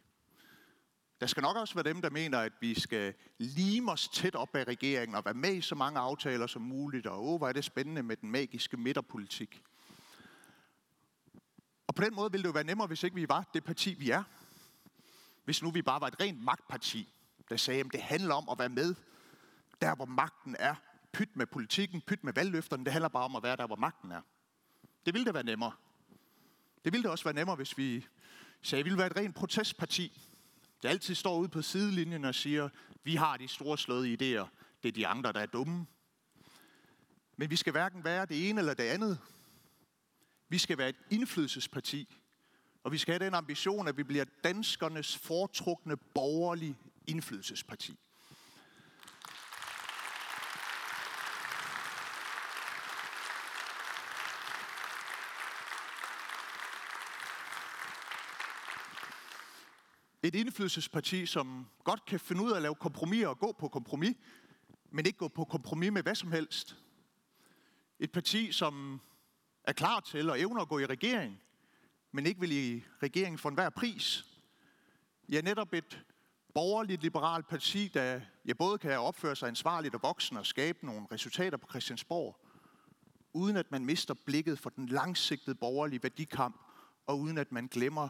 Der 1.21 1.27
skal 1.27 1.43
nok 1.43 1.57
også 1.57 1.75
være 1.75 1.85
dem, 1.85 2.03
der 2.03 2.11
mener, 2.11 2.39
at 2.39 2.53
vi 2.61 2.81
skal 2.81 3.15
lime 3.39 3.93
os 3.93 4.09
tæt 4.09 4.35
op 4.35 4.57
af 4.57 4.65
regeringen 4.65 5.15
og 5.15 5.25
være 5.25 5.35
med 5.35 5.55
i 5.55 5.61
så 5.61 5.75
mange 5.75 5.99
aftaler 5.99 6.47
som 6.47 6.63
muligt, 6.63 7.07
og 7.07 7.29
åh, 7.29 7.39
hvor 7.39 7.49
er 7.49 7.53
det 7.53 7.65
spændende 7.65 8.03
med 8.03 8.17
den 8.17 8.31
magiske 8.31 8.77
midterpolitik. 8.77 9.63
Og 11.87 11.95
på 11.95 12.05
den 12.05 12.15
måde 12.15 12.33
ville 12.33 12.43
det 12.43 12.49
jo 12.49 12.53
være 12.53 12.65
nemmere, 12.65 12.87
hvis 12.87 13.03
ikke 13.03 13.15
vi 13.15 13.29
var 13.29 13.51
det 13.55 13.65
parti, 13.65 13.95
vi 13.95 14.11
er. 14.11 14.23
Hvis 15.45 15.63
nu 15.63 15.71
vi 15.71 15.83
bare 15.83 16.01
var 16.01 16.07
et 16.07 16.21
rent 16.21 16.45
magtparti, 16.45 17.09
der 17.49 17.57
sagde, 17.57 17.81
at 17.81 17.87
det 17.93 18.03
handler 18.03 18.35
om 18.35 18.49
at 18.49 18.59
være 18.59 18.69
med 18.69 18.95
der, 19.81 19.95
hvor 19.95 20.05
magten 20.05 20.57
er. 20.59 20.75
Pyt 21.13 21.37
med 21.37 21.47
politikken, 21.47 22.01
pyt 22.01 22.25
med 22.25 22.33
valgløfterne, 22.33 22.85
det 22.85 22.93
handler 22.93 23.09
bare 23.09 23.25
om 23.25 23.37
at 23.37 23.43
være 23.43 23.57
der, 23.57 23.67
hvor 23.67 23.77
magten 23.77 24.13
er. 24.13 24.21
Det 25.07 25.15
ville 25.15 25.25
det 25.25 25.35
være 25.35 25.45
nemmere. 25.45 25.73
Det 26.85 26.93
ville 26.93 27.03
det 27.03 27.11
også 27.11 27.25
være 27.25 27.35
nemmere, 27.35 27.57
hvis 27.57 27.79
vi 27.79 28.07
sagde, 28.63 28.81
at 28.81 28.85
vi 28.85 28.91
ville 28.91 28.99
være 28.99 29.11
et 29.11 29.17
rent 29.17 29.35
protestparti, 29.35 30.23
der 30.83 30.89
altid 30.89 31.15
står 31.15 31.39
ude 31.39 31.49
på 31.49 31.63
sidelinjen 31.63 32.25
og 32.25 32.35
siger, 32.35 32.69
vi 33.05 33.15
har 33.15 33.37
de 33.37 33.49
store 33.49 33.79
slåede 33.79 34.09
idéer, 34.13 34.47
det 34.83 34.89
er 34.89 34.93
de 34.93 35.07
andre, 35.07 35.33
der 35.33 35.41
er 35.41 35.47
dumme. 35.47 35.87
Men 37.37 37.51
vi 37.51 37.57
skal 37.57 37.71
hverken 37.71 38.05
være 38.05 38.27
det 38.27 38.49
ene 38.49 38.61
eller 38.61 38.75
det 38.75 38.85
andet. 38.85 39.19
Vi 40.49 40.59
skal 40.59 40.79
være 40.79 40.89
et 40.89 40.97
indflydelsesparti, 41.11 42.17
og 42.83 42.93
vi 42.93 42.99
skal 42.99 43.13
have 43.13 43.27
den 43.27 43.35
ambition, 43.35 43.89
at 43.89 43.97
vi 43.97 44.03
bliver 44.03 44.25
danskernes 44.45 45.17
foretrukne 45.17 45.97
borgerlige 45.97 46.77
indflydelsesparti. 47.07 47.99
Et 60.23 60.35
indflydelsesparti, 60.35 61.27
som 61.27 61.67
godt 61.85 62.05
kan 62.05 62.21
finde 62.21 62.43
ud 62.43 62.51
af 62.51 62.57
at 62.57 62.63
lave 62.63 62.75
kompromis 62.75 63.25
og 63.25 63.39
gå 63.39 63.53
på 63.53 63.69
kompromis, 63.69 64.17
men 64.91 65.07
ikke 65.07 65.19
gå 65.19 65.29
på 65.29 65.45
kompromis 65.45 65.93
med 65.93 66.03
hvad 66.03 66.15
som 66.15 66.33
helst. 66.33 66.77
Et 67.99 68.13
parti, 68.13 68.53
som 68.53 69.01
er 69.65 69.73
klar 69.73 70.01
til 70.01 70.31
og 70.31 70.41
evner 70.41 70.63
at 70.63 70.69
gå 70.69 70.79
i 70.79 70.87
regering, 70.87 71.41
men 72.13 72.27
ikke 72.27 72.41
vil 72.41 72.53
i 72.53 72.85
regering 73.03 73.41
for 73.41 73.49
enhver 73.49 73.71
pris. 73.71 74.25
Ja, 75.29 75.41
netop 75.41 75.73
et 75.73 76.05
borgerligt 76.55 77.03
liberalt 77.03 77.49
parti, 77.49 77.89
der 77.89 78.21
ja, 78.47 78.53
både 78.53 78.79
kan 78.79 78.99
opføre 78.99 79.37
sig 79.37 79.49
ansvarligt 79.49 79.95
og 79.95 80.03
voksen 80.03 80.37
og 80.37 80.47
skabe 80.47 80.87
nogle 80.87 81.07
resultater 81.13 81.57
på 81.57 81.67
Christiansborg, 81.71 82.47
uden 83.33 83.57
at 83.57 83.71
man 83.71 83.85
mister 83.85 84.15
blikket 84.15 84.59
for 84.59 84.71
den 84.71 84.87
langsigtede 84.87 85.55
borgerlige 85.55 86.03
værdikamp, 86.03 86.61
og 87.07 87.21
uden 87.21 87.39
at 87.39 87.53
man 87.53 87.67
glemmer 87.67 88.09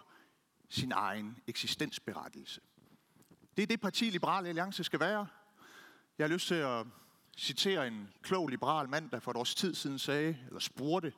sin 0.71 0.93
egen 0.93 1.37
eksistensberettigelse. 1.47 2.61
Det 3.57 3.63
er 3.63 3.67
det 3.67 3.81
parti, 3.81 4.05
Liberale 4.05 4.49
Alliance 4.49 4.85
skal 4.85 5.01
være. 5.01 5.27
Jeg 6.19 6.25
har 6.27 6.33
lyst 6.33 6.47
til 6.47 6.55
at 6.55 6.87
citere 7.37 7.87
en 7.87 8.13
klog 8.23 8.49
liberal 8.49 8.89
mand, 8.89 9.11
der 9.11 9.21
for 9.21 9.31
et 9.31 9.37
års 9.37 9.55
tid 9.55 9.75
siden 9.75 9.99
sagde, 9.99 10.39
eller 10.47 10.61
spurgte, 10.61 11.13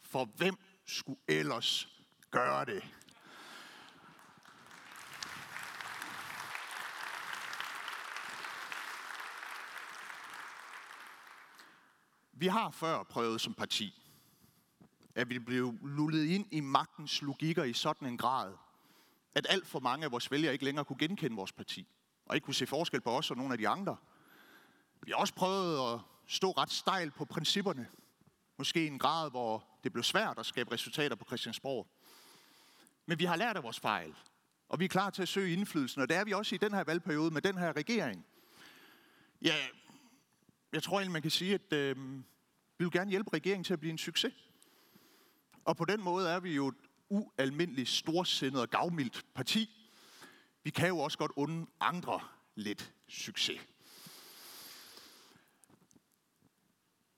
for 0.00 0.24
hvem 0.24 0.56
skulle 0.86 1.20
ellers 1.28 1.88
gøre 2.30 2.64
det? 2.64 2.82
Vi 12.32 12.46
har 12.46 12.70
før 12.70 13.02
prøvet 13.02 13.40
som 13.40 13.54
parti, 13.54 14.09
at 15.20 15.30
vi 15.30 15.38
blev 15.38 15.78
lullet 15.82 16.26
ind 16.26 16.46
i 16.50 16.60
magtens 16.60 17.22
logikker 17.22 17.64
i 17.64 17.72
sådan 17.72 18.08
en 18.08 18.18
grad, 18.18 18.52
at 19.34 19.46
alt 19.48 19.66
for 19.66 19.80
mange 19.80 20.04
af 20.04 20.12
vores 20.12 20.30
vælgere 20.30 20.52
ikke 20.52 20.64
længere 20.64 20.84
kunne 20.84 20.98
genkende 20.98 21.36
vores 21.36 21.52
parti, 21.52 21.86
og 22.26 22.34
ikke 22.34 22.44
kunne 22.44 22.54
se 22.54 22.66
forskel 22.66 23.00
på 23.00 23.10
os 23.10 23.30
og 23.30 23.36
nogle 23.36 23.52
af 23.52 23.58
de 23.58 23.68
andre. 23.68 23.96
Vi 25.02 25.10
har 25.10 25.18
også 25.18 25.34
prøvet 25.34 25.94
at 25.94 26.00
stå 26.26 26.50
ret 26.50 26.70
stejl 26.70 27.10
på 27.10 27.24
principperne, 27.24 27.88
måske 28.58 28.84
i 28.84 28.86
en 28.86 28.98
grad, 28.98 29.30
hvor 29.30 29.64
det 29.84 29.92
blev 29.92 30.02
svært 30.02 30.38
at 30.38 30.46
skabe 30.46 30.72
resultater 30.72 31.16
på 31.16 31.24
Christiansborg. 31.24 31.86
Men 33.06 33.18
vi 33.18 33.24
har 33.24 33.36
lært 33.36 33.56
af 33.56 33.62
vores 33.62 33.80
fejl, 33.80 34.14
og 34.68 34.80
vi 34.80 34.84
er 34.84 34.88
klar 34.88 35.10
til 35.10 35.22
at 35.22 35.28
søge 35.28 35.52
indflydelsen, 35.52 36.02
og 36.02 36.08
det 36.08 36.16
er 36.16 36.24
vi 36.24 36.32
også 36.32 36.54
i 36.54 36.58
den 36.58 36.74
her 36.74 36.84
valgperiode 36.84 37.30
med 37.30 37.42
den 37.42 37.58
her 37.58 37.76
regering. 37.76 38.26
Ja, 39.42 39.54
jeg 40.72 40.82
tror 40.82 40.98
egentlig, 40.98 41.12
man 41.12 41.22
kan 41.22 41.30
sige, 41.30 41.54
at 41.54 41.72
øh, 41.72 41.96
vi 42.78 42.84
vil 42.84 42.90
gerne 42.90 43.10
hjælpe 43.10 43.30
regeringen 43.32 43.64
til 43.64 43.72
at 43.72 43.80
blive 43.80 43.90
en 43.90 43.98
succes. 43.98 44.49
Og 45.70 45.76
på 45.76 45.84
den 45.84 46.02
måde 46.02 46.28
er 46.28 46.40
vi 46.40 46.54
jo 46.54 46.68
et 46.68 46.74
ualmindeligt 47.08 47.88
storsindet 47.88 48.60
og 48.60 48.70
gavmildt 48.70 49.26
parti. 49.34 49.70
Vi 50.62 50.70
kan 50.70 50.88
jo 50.88 50.98
også 50.98 51.18
godt 51.18 51.32
unde 51.36 51.66
andre 51.80 52.20
lidt 52.54 52.92
succes. 53.08 53.60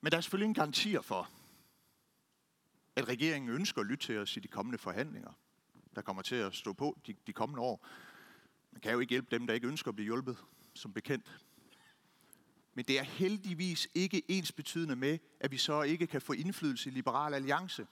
Men 0.01 0.13
der 0.13 0.17
er 0.17 0.21
selvfølgelig 0.21 0.45
ingen 0.45 0.55
garantier 0.55 1.01
for, 1.01 1.31
at 2.97 3.09
regeringen 3.09 3.51
ønsker 3.51 3.81
at 3.81 3.87
lytte 3.87 4.07
til 4.07 4.19
os 4.19 4.37
i 4.37 4.41
de 4.41 4.49
kommende 4.49 4.79
forhandlinger, 4.79 5.33
der 5.95 6.03
kommer 6.03 6.23
til 6.23 6.37
at 6.37 6.55
stå 6.55 6.73
på 6.73 6.99
de, 7.07 7.15
de 7.27 7.33
kommende 7.33 7.63
år. 7.63 7.87
Man 8.73 8.81
kan 8.81 8.93
jo 8.93 9.01
ikke 9.01 9.11
hjælpe 9.11 9.29
dem, 9.31 9.47
der 9.47 9.55
ikke 9.55 9.69
ønsker 9.69 9.89
at 9.89 9.95
blive 9.95 10.07
hjulpet, 10.07 10.45
som 10.75 10.93
bekendt. 10.93 11.41
Men 12.75 12.85
det 12.85 12.99
er 12.99 13.03
heldigvis 13.03 13.89
ikke 13.95 14.31
ens 14.31 14.53
betydende 14.53 14.97
med, 14.97 15.19
at 15.41 15.51
vi 15.51 15.59
så 15.59 15.83
ikke 15.83 16.07
kan 16.07 16.21
få 16.21 16.33
indflydelse 16.33 16.91
i 16.91 16.93
Liberal 16.93 17.35
Alliance. 17.35 17.87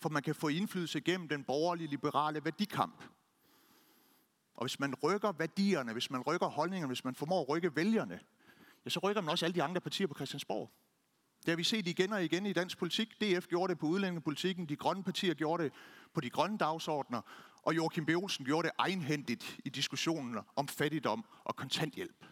For 0.00 0.08
man 0.08 0.22
kan 0.22 0.34
få 0.34 0.48
indflydelse 0.48 1.00
gennem 1.00 1.28
den 1.28 1.44
borgerlige 1.44 1.88
liberale 1.88 2.44
værdikamp. 2.44 3.02
Og 4.54 4.64
hvis 4.64 4.80
man 4.80 4.94
rykker 4.94 5.32
værdierne, 5.32 5.92
hvis 5.92 6.10
man 6.10 6.20
rykker 6.20 6.46
holdningerne, 6.46 6.88
hvis 6.88 7.04
man 7.04 7.14
formår 7.14 7.40
at 7.40 7.48
rykke 7.48 7.76
vælgerne, 7.76 8.20
ja, 8.84 8.90
så 8.90 9.00
rykker 9.00 9.22
man 9.22 9.30
også 9.30 9.44
alle 9.46 9.54
de 9.54 9.62
andre 9.62 9.80
partier 9.80 10.06
på 10.06 10.14
Christiansborg. 10.14 10.70
Det 11.42 11.48
har 11.48 11.56
vi 11.56 11.64
set 11.64 11.86
igen 11.86 12.12
og 12.12 12.24
igen 12.24 12.46
i 12.46 12.52
dansk 12.52 12.78
politik. 12.78 13.20
DF 13.20 13.46
gjorde 13.46 13.70
det 13.70 13.78
på 13.78 13.86
udlændingepolitikken, 13.86 14.66
de 14.66 14.76
grønne 14.76 15.04
partier 15.04 15.34
gjorde 15.34 15.64
det 15.64 15.72
på 16.14 16.20
de 16.20 16.30
grønne 16.30 16.58
dagsordner, 16.58 17.20
og 17.62 17.76
Joachim 17.76 18.06
B. 18.06 18.08
Olsen 18.08 18.44
gjorde 18.44 18.68
det 18.68 18.74
egenhændigt 18.78 19.60
i 19.64 19.68
diskussionen 19.68 20.38
om 20.56 20.68
fattigdom 20.68 21.24
og 21.44 21.56
kontanthjælp. 21.56 22.26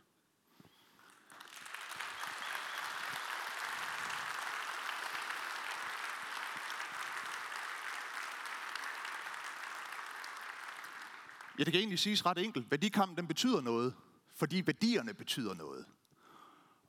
Ja, 11.62 11.64
det 11.64 11.73
kan 11.73 11.81
egentlig 11.81 11.99
siges 11.99 12.26
ret 12.26 12.38
enkelt. 12.38 12.71
Værdikampen 12.71 13.16
den 13.16 13.26
betyder 13.26 13.61
noget, 13.61 13.95
fordi 14.35 14.62
værdierne 14.66 15.14
betyder 15.14 15.54
noget. 15.54 15.85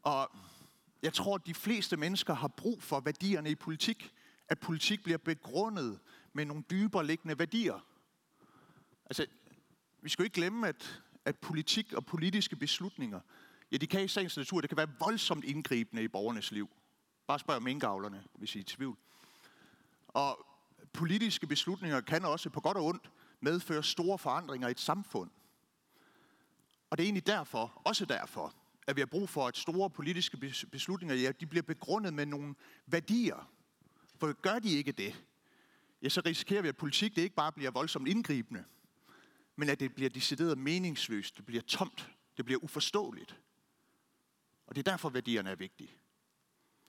Og 0.04 0.32
jeg 1.04 1.14
tror, 1.14 1.36
at 1.36 1.46
de 1.46 1.54
fleste 1.54 1.98
mennesker 1.98 2.34
har 2.34 2.48
brug 2.48 2.84
for 2.84 3.00
værdierne 3.00 3.50
i 3.50 3.56
politik. 3.56 4.14
At 4.48 4.60
politik 4.60 5.04
bliver 5.04 5.18
begrundet 5.18 6.00
med 6.34 6.46
nogle 6.46 6.64
dybere 6.70 7.06
liggende 7.06 7.40
værdier. 7.40 7.80
Altså, 9.06 9.26
vi 10.02 10.10
skal 10.10 10.24
jo 10.24 10.26
ikke 10.26 10.36
glemme, 10.36 10.68
at, 10.68 11.02
at 11.26 11.38
politik 11.38 11.94
og 11.94 12.06
politiske 12.06 12.56
beslutninger, 12.56 13.20
ja, 13.72 13.78
de 13.78 13.88
kan 13.88 14.04
i 14.04 14.08
sagens 14.08 14.38
natur, 14.38 14.62
det 14.62 14.70
kan 14.70 14.78
være 14.78 14.90
voldsomt 15.00 15.46
indgribende 15.46 16.04
i 16.04 16.08
borgernes 16.08 16.52
liv. 16.52 16.70
Bare 17.28 17.40
spørg 17.40 17.64
minkavlerne, 17.64 18.24
hvis 18.34 18.56
I 18.56 18.58
er 18.58 18.62
i 18.62 18.64
tvivl. 18.64 18.98
Og 20.08 20.46
politiske 20.94 21.48
beslutninger 21.48 22.02
kan 22.02 22.26
også 22.26 22.50
på 22.50 22.60
godt 22.60 22.78
og 22.78 22.86
ondt 22.86 23.10
medfører 23.44 23.82
store 23.82 24.18
forandringer 24.18 24.68
i 24.68 24.72
et 24.72 24.80
samfund. 24.80 25.32
Og 26.90 26.98
det 26.98 27.04
er 27.04 27.08
egentlig 27.08 27.28
derfor, 27.28 27.82
også 27.86 28.06
derfor, 28.06 28.56
at 28.88 28.96
vi 28.96 29.02
har 29.02 29.06
brug 29.06 29.30
for, 29.30 29.48
at 29.48 29.58
store 29.58 29.90
politiske 29.90 30.38
beslutninger, 30.72 31.16
ja, 31.16 31.32
de 31.32 31.46
bliver 31.46 31.64
begrundet 31.64 32.14
med 32.14 32.26
nogle 32.26 32.56
værdier. 32.86 33.52
For 34.18 34.34
gør 34.34 34.60
de 34.60 34.70
ikke 34.70 34.92
det, 34.92 35.26
ja, 36.02 36.10
så 36.10 36.22
risikerer 36.26 36.62
vi, 36.62 36.68
at 36.68 36.78
politik 36.78 37.16
det 37.16 37.22
ikke 37.22 37.36
bare 37.36 37.52
bliver 37.52 37.72
voldsomt 37.72 38.08
indgribende, 38.08 38.64
men 39.56 39.70
at 39.70 39.80
det 39.80 39.96
bliver 39.96 40.10
decideret 40.10 40.58
meningsløst, 40.58 41.38
det 41.38 41.46
bliver 41.46 41.62
tomt, 41.62 42.10
det 42.38 42.46
bliver 42.46 42.64
uforståeligt. 42.64 43.40
Og 44.68 44.76
det 44.76 44.88
er 44.88 44.92
derfor, 44.92 45.10
værdierne 45.10 45.50
er 45.50 45.56
vigtige. 45.56 45.92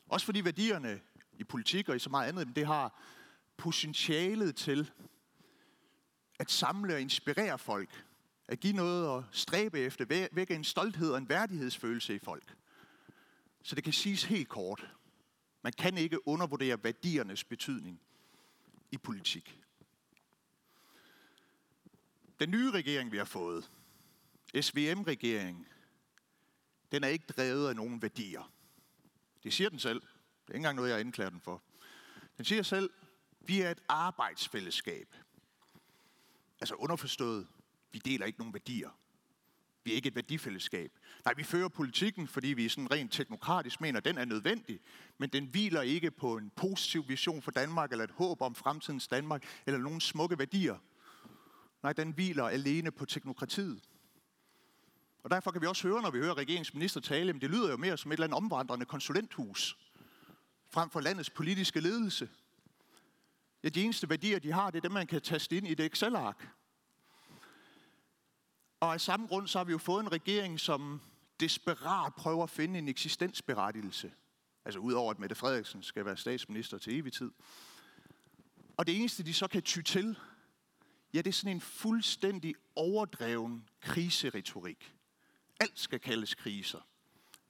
Også 0.07 0.27
fordi 0.27 0.45
værdierne 0.45 1.01
i 1.33 1.45
politik 1.45 1.89
og 1.89 1.97
i 1.97 1.99
så 1.99 2.11
meget 2.11 2.29
andet, 2.29 2.57
det 2.57 2.67
har 2.67 3.01
potentialet 3.57 4.57
til 4.57 4.91
at 6.45 6.51
samle 6.51 6.95
og 6.95 7.01
inspirere 7.01 7.59
folk 7.59 8.05
at 8.49 8.61
give 8.61 8.73
noget 8.73 9.19
at 9.19 9.25
stræbe 9.33 9.79
efter, 9.79 10.29
vække 10.33 10.55
en 10.55 10.65
stolthed 10.65 11.11
og 11.11 11.19
en 11.19 11.29
værdighedsfølelse 11.29 12.15
i 12.15 12.19
folk. 12.19 12.55
Så 13.63 13.75
det 13.75 13.85
kan 13.85 13.93
siges 13.93 14.25
helt 14.25 14.49
kort. 14.49 14.91
Man 15.63 15.73
kan 15.73 15.99
ikke 15.99 16.29
undervurdere 16.29 16.85
værdiernes 16.85 17.45
betydning 17.45 18.01
i 18.91 18.99
politik. 18.99 19.61
Den 22.41 22.51
nye 22.51 22.71
regering, 22.71 23.13
vi 23.13 23.17
har 23.17 23.25
fået, 23.25 23.71
SVM-regeringen, 24.61 25.67
den 26.93 27.05
er 27.05 27.09
ikke 27.09 27.27
drevet 27.27 27.69
af 27.69 27.77
nogen 27.77 28.03
værdier. 28.03 28.53
Det 29.43 29.53
siger 29.53 29.71
den 29.71 29.79
selv. 29.79 30.01
Det 30.01 30.49
er 30.49 30.53
ikke 30.53 30.57
engang 30.57 30.77
noget, 30.77 30.91
jeg 30.91 31.01
anklager 31.01 31.31
den 31.31 31.41
for. 31.41 31.63
Den 32.37 32.45
siger 32.45 32.63
selv, 32.63 32.91
vi 33.41 33.61
er 33.61 33.71
et 33.71 33.81
arbejdsfællesskab. 33.89 35.15
Altså 36.65 36.75
underforstået, 36.75 37.47
vi 37.93 37.99
deler 37.99 38.27
ikke 38.27 38.39
nogen 38.39 38.55
værdier. 38.55 38.91
Vi 39.85 39.91
er 39.91 39.95
ikke 39.95 40.09
et 40.09 40.15
værdifællesskab. 40.15 40.93
Nej, 41.25 41.35
vi 41.37 41.43
fører 41.43 41.69
politikken, 41.69 42.29
fordi 42.29 42.49
vi 42.49 42.69
sådan 42.69 42.91
rent 42.91 43.13
teknokratisk 43.13 43.81
mener, 43.81 43.99
at 43.99 44.05
den 44.05 44.19
er 44.19 44.25
nødvendig, 44.25 44.81
men 45.19 45.29
den 45.29 45.47
hviler 45.47 45.83
ikke 45.83 46.11
på 46.11 46.37
en 46.37 46.51
positiv 46.57 47.09
vision 47.09 47.43
for 47.43 47.51
Danmark, 47.51 47.93
eller 47.93 48.05
et 48.05 48.11
håb 48.11 48.43
om 48.43 48.55
fremtidens 48.55 49.09
Danmark, 49.09 49.45
eller 49.67 49.81
nogle 49.81 50.01
smukke 50.01 50.39
værdier. 50.39 50.77
Nej, 51.83 51.93
den 51.93 52.13
hviler 52.13 52.45
alene 52.45 52.91
på 52.91 53.07
teknokratiet. 53.07 53.83
Og 55.23 55.31
derfor 55.31 55.51
kan 55.51 55.63
vi 55.63 55.67
også 55.67 55.89
høre, 55.89 56.03
når 56.03 56.11
vi 56.11 56.19
hører 56.19 56.39
regeringsminister 56.39 57.01
tale, 57.01 57.33
men 57.33 57.43
det 57.43 57.51
lyder 57.51 57.71
jo 57.71 57.77
mere 57.77 57.97
som 57.97 58.11
et 58.11 58.17
eller 58.17 58.27
andet 58.27 58.37
omvandrende 58.37 58.87
konsulenthus, 58.87 59.79
frem 60.71 60.91
for 60.91 61.01
landets 61.01 61.31
politiske 61.31 61.81
ledelse. 61.81 62.29
Ja, 63.65 63.69
de 63.69 63.83
eneste 63.83 64.11
værdier, 64.11 64.39
de 64.39 64.53
har, 64.53 64.71
det 64.71 64.79
er 64.79 64.83
dem, 64.83 64.93
man 64.93 65.07
kan 65.07 65.21
taste 65.21 65.57
ind 65.57 65.69
i 65.69 65.75
det 65.75 65.87
Excel-ark. 65.87 66.49
Og 68.81 68.93
af 68.93 69.01
samme 69.01 69.27
grund, 69.27 69.49
så 69.49 69.59
har 69.59 69.65
vi 69.65 69.73
jo 69.73 69.79
fået 69.79 70.03
en 70.03 70.13
regering, 70.13 70.61
som 70.61 71.01
desperat 71.41 72.15
prøver 72.15 72.43
at 72.43 72.51
finde 72.51 72.79
en 72.79 72.89
eksistensberettigelse. 72.89 74.13
Altså 74.65 74.79
udover 74.79 75.11
at 75.11 75.19
Mette 75.19 75.35
Frederiksen 75.35 75.83
skal 75.83 76.05
være 76.05 76.17
statsminister 76.17 76.79
til 76.79 76.99
evig 76.99 77.13
tid. 77.13 77.31
Og 78.77 78.87
det 78.87 78.97
eneste, 78.97 79.23
de 79.23 79.35
så 79.35 79.47
kan 79.47 79.63
ty 79.63 79.81
til, 79.81 80.19
ja, 81.15 81.19
det 81.19 81.27
er 81.27 81.33
sådan 81.33 81.57
en 81.57 81.61
fuldstændig 81.61 82.55
overdreven 82.77 83.69
kriseretorik. 83.81 84.95
Alt 85.61 85.79
skal 85.81 86.01
kaldes 86.01 86.35
kriser. 86.35 86.81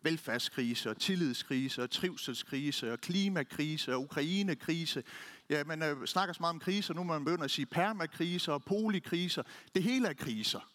Velfærdskrise, 0.03 0.95
tillidskrise, 0.95 1.87
trivselskrise, 1.87 2.99
klimakrise, 3.03 3.97
Ukrainekrise. 3.97 5.03
Ja, 5.51 5.65
man 5.65 5.83
øh, 5.83 6.07
snakker 6.07 6.33
så 6.33 6.41
meget 6.41 6.55
om 6.55 6.61
kriser, 6.61 6.95
nu 6.95 7.03
må 7.03 7.13
man 7.13 7.25
begynde 7.25 7.45
at 7.45 7.51
sige 7.51 7.67
permakriser 7.67 8.53
og 8.53 8.65
polikriser. 8.65 9.43
Det 9.75 9.83
hele 9.83 10.09
er 10.09 10.15
kriser. 10.15 10.71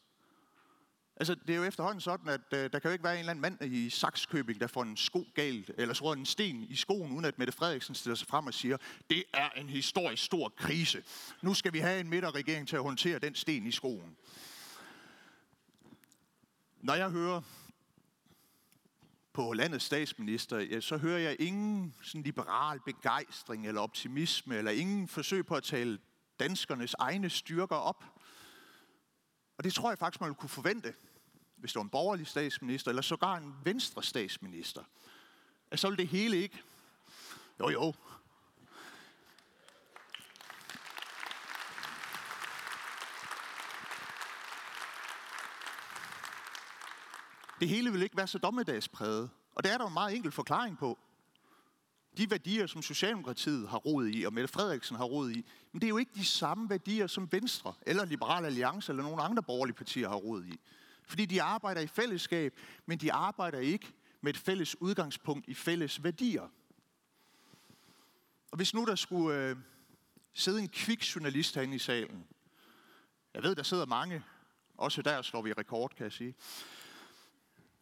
Altså, 1.15 1.35
det 1.35 1.53
er 1.53 1.57
jo 1.57 1.63
efterhånden 1.63 2.01
sådan, 2.01 2.29
at 2.29 2.41
øh, 2.53 2.71
der 2.73 2.79
kan 2.79 2.89
jo 2.89 2.91
ikke 2.91 3.03
være 3.03 3.13
en 3.13 3.19
eller 3.19 3.31
anden 3.31 3.41
mand 3.41 3.61
i 3.61 3.89
Saxkøbing, 3.89 4.59
der 4.59 4.67
får 4.67 4.83
en 4.83 4.97
sko 4.97 5.27
galt, 5.35 5.71
eller 5.77 5.93
så 5.93 6.11
en 6.11 6.25
sten 6.25 6.63
i 6.69 6.75
skoen, 6.75 7.11
uden 7.11 7.25
at 7.25 7.39
Mette 7.39 7.53
Frederiksen 7.53 7.95
stiller 7.95 8.15
sig 8.15 8.27
frem 8.27 8.47
og 8.47 8.53
siger, 8.53 8.77
det 9.09 9.23
er 9.33 9.49
en 9.49 9.69
historisk 9.69 10.23
stor 10.23 10.49
krise. 10.49 11.03
Nu 11.41 11.53
skal 11.53 11.73
vi 11.73 11.79
have 11.79 11.99
en 11.99 12.09
midterregering 12.09 12.67
til 12.67 12.75
at 12.75 12.81
håndtere 12.81 13.19
den 13.19 13.35
sten 13.35 13.67
i 13.67 13.71
skoen. 13.71 14.17
Når 16.81 16.93
jeg 16.93 17.09
hører 17.09 17.41
på 19.33 19.53
landets 19.53 19.85
statsminister, 19.85 20.57
ja, 20.57 20.81
så 20.81 20.97
hører 20.97 21.19
jeg 21.19 21.35
ingen 21.39 21.95
sådan 22.01 22.23
liberal 22.23 22.79
begejstring 22.85 23.67
eller 23.67 23.81
optimisme, 23.81 24.55
eller 24.55 24.71
ingen 24.71 25.07
forsøg 25.07 25.45
på 25.45 25.55
at 25.55 25.63
tale 25.63 25.99
danskernes 26.39 26.95
egne 26.99 27.29
styrker 27.29 27.75
op. 27.75 28.05
Og 29.57 29.63
det 29.63 29.73
tror 29.73 29.91
jeg 29.91 29.97
faktisk, 29.97 30.21
man 30.21 30.35
kunne 30.35 30.49
forvente, 30.49 30.93
hvis 31.55 31.71
det 31.71 31.75
var 31.75 31.83
en 31.83 31.89
borgerlig 31.89 32.27
statsminister, 32.27 32.89
eller 32.89 33.01
sågar 33.01 33.37
en 33.37 33.55
venstre 33.63 34.03
statsminister. 34.03 34.83
At 35.71 35.79
så 35.79 35.87
ville 35.89 35.97
det 35.97 36.07
hele 36.07 36.37
ikke. 36.37 36.63
Jo, 37.59 37.69
jo. 37.69 37.93
Det 47.59 47.69
hele 47.69 47.91
vil 47.91 48.01
ikke 48.01 48.17
være 48.17 48.27
så 48.27 48.37
dommedagspræget. 48.37 49.29
Og 49.55 49.63
det 49.63 49.73
er 49.73 49.77
der 49.77 49.87
en 49.87 49.93
meget 49.93 50.15
enkel 50.15 50.31
forklaring 50.31 50.77
på. 50.77 50.97
De 52.17 52.31
værdier, 52.31 52.67
som 52.67 52.81
Socialdemokratiet 52.81 53.69
har 53.69 53.77
rod 53.77 54.07
i, 54.07 54.23
og 54.23 54.33
Mette 54.33 54.47
Frederiksen 54.47 54.97
har 54.97 55.03
rod 55.03 55.31
i, 55.31 55.45
men 55.71 55.81
det 55.81 55.87
er 55.87 55.89
jo 55.89 55.97
ikke 55.97 56.11
de 56.15 56.25
samme 56.25 56.69
værdier, 56.69 57.07
som 57.07 57.31
Venstre, 57.31 57.73
eller 57.81 58.05
Liberal 58.05 58.45
Alliance, 58.45 58.91
eller 58.91 59.03
nogle 59.03 59.21
andre 59.21 59.43
borgerlige 59.43 59.75
partier 59.75 60.09
har 60.09 60.15
rod 60.15 60.43
i. 60.43 60.59
Fordi 61.03 61.25
de 61.25 61.41
arbejder 61.41 61.81
i 61.81 61.87
fællesskab, 61.87 62.59
men 62.85 62.97
de 62.97 63.13
arbejder 63.13 63.59
ikke 63.59 63.93
med 64.21 64.33
et 64.33 64.39
fælles 64.39 64.81
udgangspunkt 64.81 65.47
i 65.47 65.53
fælles 65.53 66.03
værdier. 66.03 66.49
Og 68.51 68.57
hvis 68.57 68.73
nu 68.73 68.85
der 68.85 68.95
skulle 68.95 69.37
øh, 69.37 69.55
sidde 70.33 70.61
en 70.61 70.69
kvik 70.69 71.15
journalist 71.15 71.55
herinde 71.55 71.75
i 71.75 71.79
salen, 71.79 72.25
jeg 73.33 73.43
ved, 73.43 73.55
der 73.55 73.63
sidder 73.63 73.85
mange, 73.85 74.23
også 74.77 75.01
der 75.01 75.21
slår 75.21 75.41
vi 75.41 75.53
rekord, 75.53 75.91
kan 75.95 76.03
jeg 76.03 76.11
sige. 76.11 76.35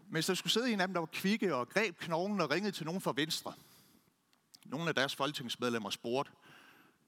Men 0.09 0.23
så 0.23 0.35
skulle 0.35 0.53
sidde 0.53 0.73
en 0.73 0.81
af 0.81 0.87
dem, 0.87 0.93
der 0.93 0.99
var 0.99 1.09
kvikke 1.11 1.55
og 1.55 1.69
greb 1.69 1.97
knoglen 1.97 2.41
og 2.41 2.49
ringede 2.49 2.71
til 2.71 2.85
nogen 2.85 3.01
fra 3.01 3.13
Venstre, 3.15 3.53
nogle 4.65 4.89
af 4.89 4.95
deres 4.95 5.15
folketingsmedlemmer 5.15 5.89
spurgte, 5.89 6.31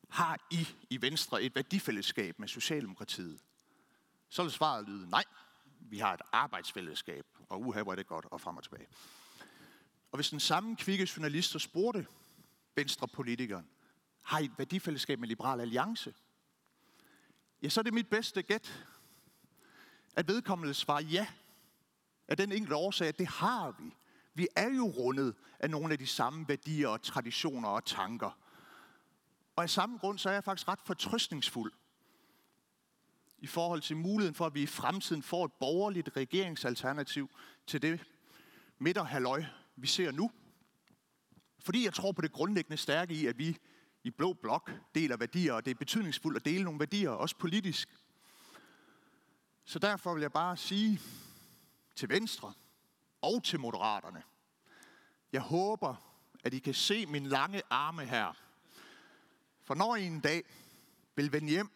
har 0.09 0.39
I 0.51 0.67
i 0.89 1.01
Venstre 1.01 1.43
et 1.43 1.55
værdifællesskab 1.55 2.39
med 2.39 2.47
Socialdemokratiet? 2.47 3.39
Så 4.29 4.43
vil 4.43 4.51
svaret 4.51 4.87
lyde, 4.87 5.09
nej, 5.09 5.23
vi 5.79 5.97
har 5.97 6.13
et 6.13 6.21
arbejdsfællesskab, 6.31 7.25
og 7.49 7.61
uha, 7.61 7.83
hvor 7.83 7.91
er 7.91 7.95
det 7.95 8.07
godt, 8.07 8.25
og 8.31 8.41
frem 8.41 8.57
og 8.57 8.63
tilbage. 8.63 8.87
Og 10.11 10.17
hvis 10.17 10.29
den 10.29 10.39
samme 10.39 10.75
kvikke 10.75 11.09
journalist 11.17 11.61
spurgte 11.61 12.07
Venstre-politikeren, 12.75 13.67
har 14.21 14.39
I 14.39 14.45
et 14.45 14.51
værdifællesskab 14.57 15.19
med 15.19 15.27
Liberal 15.27 15.61
Alliance? 15.61 16.13
Ja, 17.61 17.69
så 17.69 17.81
er 17.81 17.83
det 17.83 17.93
mit 17.93 18.09
bedste 18.09 18.41
gæt, 18.41 18.85
at 20.15 20.27
vedkommende 20.27 20.73
svarer 20.73 21.01
ja, 21.01 21.27
af 22.29 22.37
den 22.37 22.51
enkelte 22.51 22.75
årsag, 22.75 23.07
at 23.07 23.19
det 23.19 23.27
har 23.27 23.75
vi. 23.79 23.95
Vi 24.33 24.47
er 24.55 24.69
jo 24.69 24.87
rundet 24.87 25.35
af 25.59 25.69
nogle 25.69 25.91
af 25.93 25.99
de 25.99 26.07
samme 26.07 26.47
værdier 26.47 26.87
og 26.87 27.01
traditioner 27.01 27.69
og 27.69 27.85
tanker. 27.85 28.37
Og 29.55 29.63
af 29.63 29.69
samme 29.69 29.97
grund, 29.97 30.19
så 30.19 30.29
er 30.29 30.33
jeg 30.33 30.43
faktisk 30.43 30.67
ret 30.67 30.81
fortrøstningsfuld 30.85 31.73
i 33.37 33.47
forhold 33.47 33.81
til 33.81 33.97
muligheden 33.97 34.35
for, 34.35 34.45
at 34.45 34.53
vi 34.53 34.61
i 34.61 34.65
fremtiden 34.65 35.23
får 35.23 35.45
et 35.45 35.51
borgerligt 35.59 36.09
regeringsalternativ 36.17 37.29
til 37.67 37.81
det 37.81 38.05
midterhalløj, 38.79 39.43
vi 39.75 39.87
ser 39.87 40.11
nu. 40.11 40.31
Fordi 41.59 41.85
jeg 41.85 41.93
tror 41.93 42.11
på 42.11 42.21
det 42.21 42.31
grundlæggende 42.31 42.77
stærke 42.77 43.13
i, 43.13 43.25
at 43.25 43.37
vi 43.37 43.57
i 44.03 44.09
Blå 44.09 44.33
Blok 44.33 44.71
deler 44.95 45.17
værdier, 45.17 45.53
og 45.53 45.65
det 45.65 45.71
er 45.71 45.75
betydningsfuldt 45.75 46.37
at 46.37 46.45
dele 46.45 46.63
nogle 46.63 46.79
værdier, 46.79 47.09
også 47.09 47.35
politisk. 47.35 47.89
Så 49.65 49.79
derfor 49.79 50.13
vil 50.13 50.21
jeg 50.21 50.31
bare 50.31 50.57
sige 50.57 50.99
til 51.99 52.09
Venstre 52.09 52.53
og 53.21 53.43
til 53.43 53.59
Moderaterne, 53.59 54.23
jeg 55.31 55.41
håber, 55.41 55.95
at 56.43 56.53
I 56.53 56.59
kan 56.59 56.73
se 56.73 57.05
min 57.05 57.25
lange 57.25 57.61
arme 57.69 58.05
her. 58.05 58.33
For 59.63 59.75
når 59.75 59.95
I 59.95 60.05
en 60.05 60.19
dag 60.19 60.43
vil 61.15 61.31
vende 61.31 61.49
hjem 61.49 61.69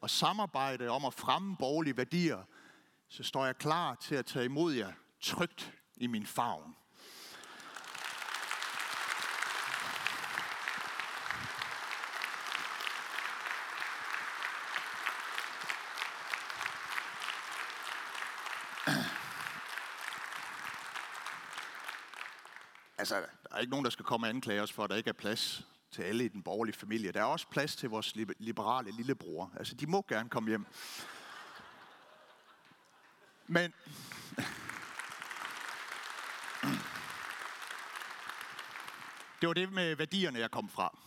og 0.00 0.10
samarbejde 0.10 0.88
om 0.88 1.04
at 1.04 1.14
fremme 1.14 1.56
borgerlige 1.56 1.96
værdier, 1.96 2.42
så 3.08 3.22
står 3.22 3.46
jeg 3.46 3.56
klar 3.56 3.94
til 3.94 4.14
at 4.14 4.26
tage 4.26 4.44
imod 4.44 4.72
jer 4.72 4.92
trygt 5.20 5.72
i 5.96 6.06
min 6.06 6.26
favn. 6.26 6.76
Altså, 22.98 23.14
der 23.16 23.54
er 23.54 23.58
ikke 23.58 23.70
nogen, 23.70 23.84
der 23.84 23.90
skal 23.90 24.04
komme 24.04 24.26
og 24.26 24.28
anklage 24.28 24.62
os 24.62 24.72
for, 24.72 24.84
at 24.84 24.90
der 24.90 24.96
ikke 24.96 25.08
er 25.08 25.12
plads 25.12 25.66
til 25.90 26.02
alle 26.02 26.24
i 26.24 26.28
den 26.28 26.42
borgerlige 26.42 26.76
familie. 26.76 27.12
Der 27.12 27.20
er 27.20 27.24
også 27.24 27.48
plads 27.48 27.76
til 27.76 27.88
vores 27.88 28.16
liberale 28.38 28.90
lillebror. 28.90 29.52
Altså, 29.56 29.74
de 29.74 29.86
må 29.86 30.04
gerne 30.08 30.28
komme 30.28 30.48
hjem. 30.48 30.66
Men... 33.46 33.72
Det 39.40 39.46
var 39.48 39.54
det 39.54 39.72
med 39.72 39.96
værdierne, 39.96 40.38
jeg 40.38 40.50
kom 40.50 40.68
fra. 40.68 40.98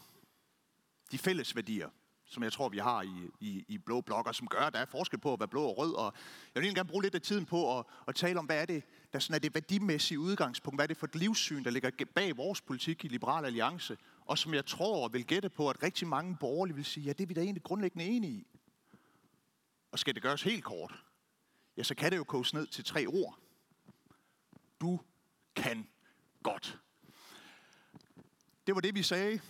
De 1.12 1.18
fælles 1.18 1.56
værdier, 1.56 1.90
som 2.32 2.44
jeg 2.44 2.54
tror, 2.54 2.70
vi 2.70 2.78
har 2.78 3.02
i, 3.02 3.30
i, 3.40 3.66
i 3.68 3.78
blå 3.78 4.02
blokker, 4.02 4.32
som 4.32 4.48
gør, 4.48 4.60
at 4.60 4.74
der 4.74 4.80
er 4.80 4.86
forskel 4.86 5.20
på 5.20 5.34
at 5.34 5.40
være 5.40 5.48
blå 5.48 5.64
og 5.64 5.78
rød. 5.78 5.94
Og 5.94 6.14
jeg 6.56 6.62
vil 6.62 6.64
egentlig 6.64 6.76
gerne 6.76 6.90
bruge 6.90 7.04
lidt 7.04 7.16
af 7.16 7.22
tiden 7.22 7.46
på 7.46 7.80
at, 7.80 7.86
at 8.08 8.16
tale 8.16 8.40
om, 8.40 8.46
hvad 8.46 8.62
er 8.62 8.66
det, 8.66 8.84
der 9.14 9.20
sådan 9.20 9.36
er 9.36 9.40
det 9.40 9.54
værdimæssige 9.54 10.20
udgangspunkt, 10.20 10.78
hvad 10.78 10.86
er 10.86 10.88
det 10.88 10.98
for 10.98 11.08
et 11.08 11.16
livssyn, 11.16 11.64
der 11.64 11.70
ligger 11.70 11.92
bag 12.16 12.38
vores 12.38 12.62
politik 12.62 13.06
i 13.06 13.08
Liberal 13.08 13.46
Alliance, 13.46 13.98
og 14.26 14.38
som 14.38 14.54
jeg 14.54 14.66
tror 14.66 15.04
og 15.04 15.14
vil 15.14 15.26
gætte 15.26 15.50
på, 15.50 15.70
at 15.70 15.84
rigtig 15.84 16.08
mange 16.08 16.38
borgerlige 16.40 16.76
vil 16.76 16.86
sige, 16.86 17.04
ja, 17.04 17.14
det 17.14 17.24
er 17.24 17.28
vi 17.28 17.34
da 17.34 17.42
egentlig 17.42 17.64
grundlæggende 17.64 18.06
enige 18.06 18.34
i. 18.34 18.48
Og 19.92 20.00
skal 20.00 20.16
det 20.16 20.24
gøres 20.24 20.44
helt 20.44 20.64
kort, 20.64 21.04
ja, 21.78 21.84
så 21.84 21.96
kan 21.96 22.12
det 22.12 22.18
jo 22.18 22.24
koges 22.24 22.54
ned 22.54 22.68
til 22.68 22.84
tre 22.84 23.06
ord. 23.08 23.40
Du 24.82 25.00
kan 25.56 25.88
godt. 26.44 26.80
Det 28.68 28.76
var 28.76 28.82
det, 28.82 28.96
vi 28.96 29.04
sagde 29.04 29.42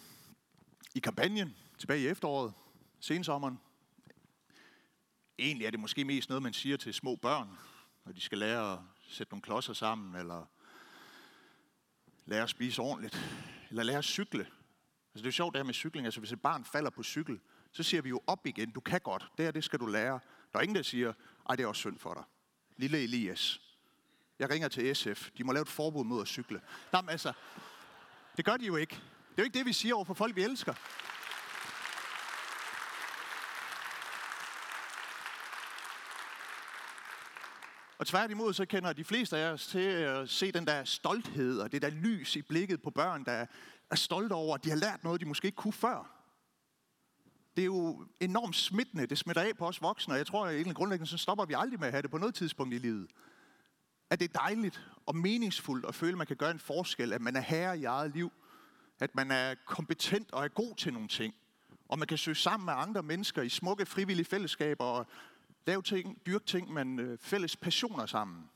i 0.96 1.00
kampagnen 1.00 1.56
tilbage 1.78 2.02
i 2.02 2.08
efteråret, 2.08 2.54
sensommeren. 3.02 3.60
Egentlig 5.40 5.66
er 5.66 5.72
det 5.72 5.80
måske 5.80 6.06
mest 6.06 6.30
noget, 6.30 6.44
man 6.44 6.54
siger 6.54 6.78
til 6.78 6.94
små 6.94 7.16
børn, 7.16 7.58
når 8.06 8.12
de 8.12 8.22
skal 8.22 8.38
lære 8.38 8.74
at 8.74 8.80
sætte 9.08 9.34
nogle 9.34 9.42
klodser 9.42 9.74
sammen, 9.74 10.16
eller 10.16 10.46
lære 12.26 12.44
at 12.44 12.50
spise 12.50 12.82
ordentligt, 12.82 13.20
eller 13.70 13.84
lære 13.84 13.98
at 13.98 14.04
cykle. 14.04 14.48
Altså 15.14 15.24
det 15.24 15.26
er 15.26 15.32
sjovt 15.32 15.54
det 15.54 15.60
her 15.60 15.66
med 15.66 15.74
cykling, 15.74 16.06
altså 16.06 16.20
hvis 16.20 16.32
et 16.32 16.42
barn 16.42 16.66
falder 16.66 16.90
på 16.90 17.04
cykel, 17.04 17.40
så 17.72 17.84
siger 17.84 18.02
vi 18.02 18.10
jo 18.10 18.22
op 18.28 18.48
igen, 18.48 18.72
du 18.72 18.80
kan 18.80 19.02
godt, 19.02 19.28
det 19.38 19.46
her 19.46 19.52
det 19.52 19.64
skal 19.64 19.80
du 19.80 19.86
lære. 19.86 20.20
Der 20.54 20.60
er 20.60 20.62
ingen, 20.62 20.76
der 20.76 20.82
siger, 20.82 21.14
ej 21.50 21.56
det 21.56 21.64
er 21.64 21.68
også 21.68 21.80
synd 21.80 22.00
for 22.00 22.14
dig. 22.14 22.24
Lille 22.78 23.04
Elias, 23.04 23.62
jeg 24.40 24.50
ringer 24.50 24.68
til 24.68 24.96
SF, 24.96 25.30
de 25.38 25.44
må 25.44 25.52
lave 25.52 25.62
et 25.62 25.70
forbud 25.70 26.04
mod 26.04 26.22
at 26.22 26.28
cykle. 26.28 26.62
Nej, 26.92 27.02
men 27.02 27.10
altså, 27.10 27.34
det 28.38 28.46
gør 28.46 28.58
de 28.58 28.66
jo 28.66 28.76
ikke. 28.76 28.96
Det 28.96 29.38
er 29.38 29.42
jo 29.42 29.44
ikke 29.44 29.58
det, 29.58 29.66
vi 29.66 29.74
siger 29.74 29.96
over 29.96 30.06
for 30.06 30.14
folk, 30.14 30.36
vi 30.36 30.44
elsker. 30.44 30.74
Og 38.02 38.08
tværtimod 38.08 38.54
så 38.54 38.66
kender 38.66 38.94
de 38.94 39.04
fleste 39.04 39.38
af 39.38 39.52
os 39.52 39.68
til 39.68 39.80
at 39.80 40.30
se 40.30 40.52
den 40.52 40.68
der 40.68 40.84
stolthed 40.84 41.60
og 41.60 41.72
det 41.72 41.82
der 41.82 41.90
lys 41.90 42.36
i 42.36 42.42
blikket 42.42 42.82
på 42.82 42.90
børn, 42.90 43.26
der 43.26 43.46
er 43.92 43.96
stolte 43.96 44.34
over, 44.34 44.56
at 44.56 44.64
de 44.64 44.70
har 44.70 44.78
lært 44.78 45.04
noget, 45.04 45.22
de 45.22 45.26
måske 45.26 45.46
ikke 45.46 45.56
kunne 45.56 45.74
før. 45.74 46.26
Det 47.56 47.62
er 47.62 47.66
jo 47.66 48.06
enormt 48.20 48.56
smittende. 48.56 49.06
Det 49.06 49.18
smitter 49.18 49.42
af 49.42 49.58
på 49.58 49.68
os 49.68 49.82
voksne, 49.82 50.14
og 50.14 50.18
jeg 50.18 50.28
tror 50.28 50.46
at 50.46 50.56
egentlig 50.56 50.76
grundlæggende, 50.76 51.10
så 51.10 51.18
stopper 51.18 51.46
vi 51.46 51.54
aldrig 51.58 51.80
med 51.80 51.88
at 51.88 51.94
have 51.94 52.02
det 52.02 52.12
på 52.12 52.18
noget 52.18 52.36
tidspunkt 52.36 52.74
i 52.74 52.78
livet. 52.78 53.08
At 54.10 54.20
det 54.20 54.30
er 54.30 54.40
dejligt 54.40 54.88
og 55.06 55.16
meningsfuldt 55.16 55.86
at 55.86 55.96
føle, 55.96 56.12
at 56.12 56.18
man 56.18 56.28
kan 56.28 56.38
gøre 56.38 56.52
en 56.52 56.60
forskel, 56.60 57.14
at 57.14 57.22
man 57.22 57.36
er 57.36 57.42
herre 57.42 57.80
i 57.80 57.84
eget 57.84 58.14
liv, 58.14 58.32
at 59.00 59.16
man 59.16 59.32
er 59.32 59.56
kompetent 59.66 60.32
og 60.32 60.44
er 60.44 60.48
god 60.48 60.76
til 60.76 60.94
nogle 60.94 61.08
ting, 61.08 61.34
og 61.90 62.00
man 62.00 62.08
kan 62.08 62.18
søge 62.18 62.36
sammen 62.36 62.66
med 62.66 62.74
andre 62.78 63.04
mennesker 63.04 63.42
i 63.42 63.50
smukke 63.50 63.86
frivillige 63.86 64.26
fællesskaber 64.26 64.86
og 64.86 65.08
lave 65.66 65.82
ting, 65.82 66.26
dyrke 66.26 66.46
ting, 66.46 66.74
man 66.74 67.00
øh, 67.00 67.18
fælles 67.18 67.58
passioner 67.58 68.06
sammen. 68.06 68.50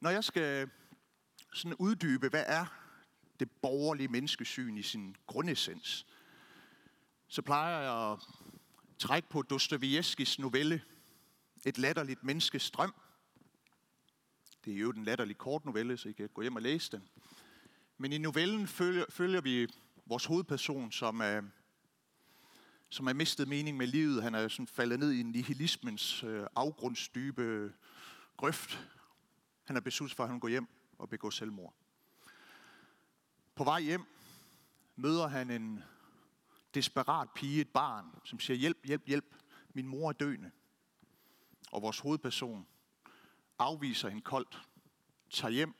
Når 0.00 0.10
jeg 0.10 0.24
skal 0.24 0.70
sådan 1.54 1.76
uddybe, 1.78 2.28
hvad 2.28 2.44
er 2.46 2.66
det 3.40 3.50
borgerlige 3.50 4.08
menneskesyn 4.08 4.76
i 4.76 4.82
sin 4.82 5.16
grundessens, 5.26 6.06
så 7.28 7.42
plejer 7.42 7.80
jeg 7.80 8.12
at 8.12 8.18
trække 8.98 9.28
på 9.28 9.42
Dostojevskis 9.42 10.38
novelle, 10.38 10.82
Et 11.66 11.78
latterligt 11.78 12.24
menneskes 12.24 12.70
drøm. 12.70 12.94
Det 14.64 14.74
er 14.74 14.78
jo 14.78 14.92
den 14.92 15.04
latterlige 15.04 15.38
kort 15.38 15.64
novelle, 15.64 15.96
så 15.96 16.08
I 16.08 16.12
kan 16.12 16.28
gå 16.28 16.42
hjem 16.42 16.56
og 16.56 16.62
læse 16.62 16.92
den. 16.92 17.08
Men 17.98 18.12
i 18.12 18.18
novellen 18.18 18.66
følger, 18.66 19.04
følger 19.08 19.40
vi 19.40 19.68
vores 20.06 20.24
hovedperson, 20.24 20.92
som 20.92 21.20
er, 21.20 21.42
som 22.88 23.06
har 23.06 23.14
mistet 23.14 23.48
mening 23.48 23.76
med 23.76 23.86
livet. 23.86 24.22
Han 24.22 24.34
er 24.34 24.48
sådan 24.48 24.66
faldet 24.66 24.98
ned 24.98 25.12
i 25.12 25.22
nihilismens 25.22 26.22
øh, 26.22 26.46
afgrundsdybe 26.56 27.72
grøft. 28.36 28.88
Han 29.64 29.76
er 29.76 29.80
besluttet 29.80 30.16
for, 30.16 30.24
at 30.24 30.30
han 30.30 30.40
går 30.40 30.48
hjem 30.48 30.66
og 30.98 31.08
begår 31.08 31.30
selvmord. 31.30 31.74
På 33.54 33.64
vej 33.64 33.80
hjem 33.80 34.04
møder 34.96 35.26
han 35.26 35.50
en 35.50 35.82
desperat 36.74 37.28
pige, 37.34 37.60
et 37.60 37.68
barn, 37.68 38.04
som 38.24 38.40
siger, 38.40 38.56
hjælp, 38.56 38.84
hjælp, 38.84 39.06
hjælp, 39.06 39.34
min 39.74 39.86
mor 39.86 40.08
er 40.08 40.12
døende. 40.12 40.50
Og 41.72 41.82
vores 41.82 41.98
hovedperson 41.98 42.66
afviser 43.58 44.08
hende 44.08 44.22
koldt, 44.22 44.62
tager 45.30 45.52
hjem, 45.52 45.74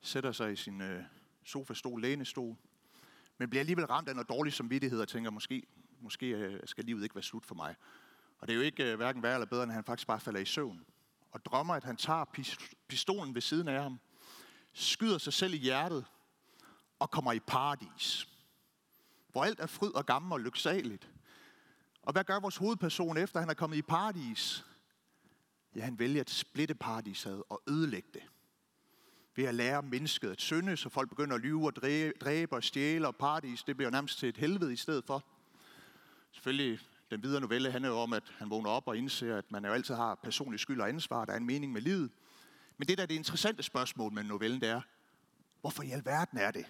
sætter 0.00 0.32
sig 0.32 0.52
i 0.52 0.56
sin 0.56 0.80
øh, 0.80 1.04
sofastol, 1.44 2.00
lænestol, 2.02 2.56
men 3.38 3.50
bliver 3.50 3.60
alligevel 3.60 3.86
ramt 3.86 4.08
af 4.08 4.14
noget 4.14 4.28
dårlig 4.28 4.52
samvittighed 4.52 5.00
og 5.00 5.08
tænker, 5.08 5.30
måske, 5.30 5.62
måske 6.02 6.26
øh, 6.26 6.60
skal 6.64 6.84
livet 6.84 7.02
ikke 7.02 7.14
være 7.14 7.22
slut 7.22 7.46
for 7.46 7.54
mig. 7.54 7.74
Og 8.38 8.48
det 8.48 8.52
er 8.52 8.56
jo 8.56 8.62
ikke 8.62 8.92
øh, 8.92 8.96
hverken 8.96 9.22
værre 9.22 9.34
eller 9.34 9.46
bedre, 9.46 9.62
end 9.62 9.72
at 9.72 9.74
han 9.74 9.84
faktisk 9.84 10.06
bare 10.06 10.20
falder 10.20 10.40
i 10.40 10.44
søvn. 10.44 10.84
Og 11.30 11.44
drømmer, 11.44 11.74
at 11.74 11.84
han 11.84 11.96
tager 11.96 12.24
pistolen 12.88 13.34
ved 13.34 13.42
siden 13.42 13.68
af 13.68 13.82
ham, 13.82 14.00
skyder 14.72 15.18
sig 15.18 15.32
selv 15.32 15.54
i 15.54 15.56
hjertet 15.56 16.04
og 16.98 17.10
kommer 17.10 17.32
i 17.32 17.40
paradis. 17.40 18.28
Hvor 19.28 19.44
alt 19.44 19.60
er 19.60 19.66
fryd 19.66 19.90
og 19.90 20.06
gammel 20.06 20.32
og 20.32 20.40
lyksaligt. 20.40 21.08
Og 22.02 22.12
hvad 22.12 22.24
gør 22.24 22.40
vores 22.40 22.56
hovedperson 22.56 23.16
efter 23.16 23.40
han 23.40 23.50
er 23.50 23.54
kommet 23.54 23.76
i 23.76 23.82
paradis? 23.82 24.64
Ja, 25.76 25.84
han 25.84 25.98
vælger 25.98 26.20
at 26.20 26.30
splitte 26.30 26.74
paradiset 26.74 27.42
og 27.48 27.62
ødelægge 27.68 28.08
det 28.14 28.22
ved 29.36 29.44
at 29.44 29.54
lære 29.54 29.82
mennesket 29.82 30.30
at 30.30 30.40
synde, 30.40 30.76
så 30.76 30.88
folk 30.88 31.08
begynder 31.08 31.34
at 31.34 31.40
lyve 31.40 31.66
og 31.66 31.76
dræbe 32.20 32.56
og 32.56 32.64
stjæle, 32.64 33.06
og 33.06 33.16
paradis, 33.16 33.62
det 33.62 33.76
bliver 33.76 33.90
nærmest 33.90 34.18
til 34.18 34.28
et 34.28 34.36
helvede 34.36 34.72
i 34.72 34.76
stedet 34.76 35.04
for. 35.04 35.24
Selvfølgelig, 36.32 36.80
den 37.10 37.22
videre 37.22 37.40
novelle 37.40 37.70
handler 37.70 37.90
jo 37.90 37.98
om, 37.98 38.12
at 38.12 38.32
han 38.38 38.50
vågner 38.50 38.70
op 38.70 38.88
og 38.88 38.96
indser, 38.96 39.36
at 39.36 39.52
man 39.52 39.64
jo 39.64 39.72
altid 39.72 39.94
har 39.94 40.14
personlig 40.14 40.60
skyld 40.60 40.80
og 40.80 40.88
ansvar, 40.88 41.24
der 41.24 41.32
er 41.32 41.36
en 41.36 41.46
mening 41.46 41.72
med 41.72 41.80
livet. 41.80 42.10
Men 42.76 42.88
det 42.88 42.98
der 42.98 43.02
er 43.02 43.06
det 43.06 43.14
interessante 43.14 43.62
spørgsmål 43.62 44.12
med 44.12 44.24
novellen, 44.24 44.60
det 44.60 44.68
er, 44.68 44.80
hvorfor 45.60 45.82
i 45.82 45.90
alverden 45.90 46.38
er 46.38 46.50
det, 46.50 46.66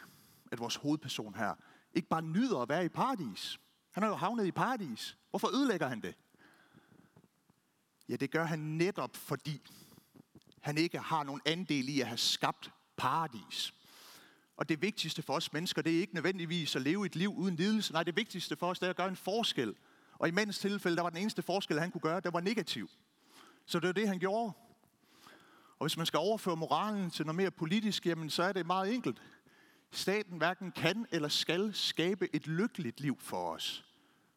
at 0.52 0.58
vores 0.58 0.76
hovedperson 0.76 1.34
her 1.34 1.54
ikke 1.94 2.08
bare 2.08 2.22
nyder 2.22 2.58
at 2.58 2.68
være 2.68 2.84
i 2.84 2.88
paradis? 2.88 3.60
Han 3.92 4.02
er 4.02 4.06
jo 4.06 4.14
havnet 4.14 4.46
i 4.46 4.50
paradis. 4.50 5.16
Hvorfor 5.30 5.56
ødelægger 5.56 5.88
han 5.88 6.00
det? 6.00 6.14
Ja, 8.08 8.16
det 8.16 8.30
gør 8.30 8.44
han 8.44 8.58
netop 8.58 9.16
fordi, 9.16 9.60
han 10.60 10.78
ikke 10.78 10.98
har 10.98 11.22
nogen 11.24 11.40
andel 11.46 11.88
i 11.88 12.00
at 12.00 12.06
have 12.06 12.18
skabt 12.18 12.70
paradis. 12.96 13.74
Og 14.56 14.68
det 14.68 14.82
vigtigste 14.82 15.22
for 15.22 15.34
os 15.34 15.52
mennesker, 15.52 15.82
det 15.82 15.96
er 15.96 16.00
ikke 16.00 16.14
nødvendigvis 16.14 16.76
at 16.76 16.82
leve 16.82 17.06
et 17.06 17.16
liv 17.16 17.34
uden 17.34 17.56
lidelse. 17.56 17.92
Nej, 17.92 18.02
det 18.02 18.16
vigtigste 18.16 18.56
for 18.56 18.66
os, 18.66 18.78
det 18.78 18.86
er 18.86 18.90
at 18.90 18.96
gøre 18.96 19.08
en 19.08 19.16
forskel. 19.16 19.74
Og 20.18 20.28
i 20.28 20.30
mandens 20.30 20.58
tilfælde, 20.58 20.96
der 20.96 21.02
var 21.02 21.10
den 21.10 21.18
eneste 21.18 21.42
forskel, 21.42 21.80
han 21.80 21.90
kunne 21.90 22.00
gøre, 22.00 22.20
der 22.20 22.30
var 22.30 22.40
negativ. 22.40 22.90
Så 23.66 23.80
det 23.80 23.86
var 23.86 23.92
det, 23.92 24.08
han 24.08 24.18
gjorde. 24.18 24.52
Og 25.78 25.86
hvis 25.86 25.96
man 25.96 26.06
skal 26.06 26.18
overføre 26.18 26.56
moralen 26.56 27.10
til 27.10 27.26
noget 27.26 27.36
mere 27.36 27.50
politisk, 27.50 28.06
jamen 28.06 28.30
så 28.30 28.42
er 28.42 28.52
det 28.52 28.66
meget 28.66 28.94
enkelt. 28.94 29.22
Staten 29.90 30.38
hverken 30.38 30.72
kan 30.72 31.06
eller 31.10 31.28
skal 31.28 31.74
skabe 31.74 32.34
et 32.34 32.46
lykkeligt 32.46 33.00
liv 33.00 33.16
for 33.20 33.50
os. 33.50 33.84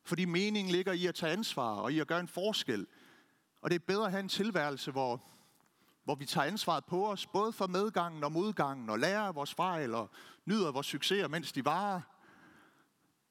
Fordi 0.03 0.25
meningen 0.25 0.71
ligger 0.71 0.93
i 0.93 1.05
at 1.05 1.15
tage 1.15 1.31
ansvar 1.31 1.75
og 1.75 1.93
i 1.93 1.99
at 1.99 2.07
gøre 2.07 2.19
en 2.19 2.27
forskel. 2.27 2.87
Og 3.61 3.69
det 3.69 3.75
er 3.75 3.85
bedre 3.87 4.05
at 4.05 4.11
have 4.11 4.19
en 4.19 4.29
tilværelse, 4.29 4.91
hvor 4.91 5.27
hvor 6.05 6.15
vi 6.15 6.25
tager 6.25 6.47
ansvaret 6.47 6.85
på 6.85 7.11
os, 7.11 7.27
både 7.27 7.53
for 7.53 7.67
medgangen 7.67 8.23
og 8.23 8.31
modgangen, 8.31 8.89
og 8.89 8.99
lærer 8.99 9.21
af 9.21 9.35
vores 9.35 9.53
fejl 9.53 9.93
og 9.93 10.09
nyder 10.45 10.71
vores 10.71 10.87
succeser, 10.87 11.27
mens 11.27 11.51
de 11.51 11.65
varer, 11.65 12.01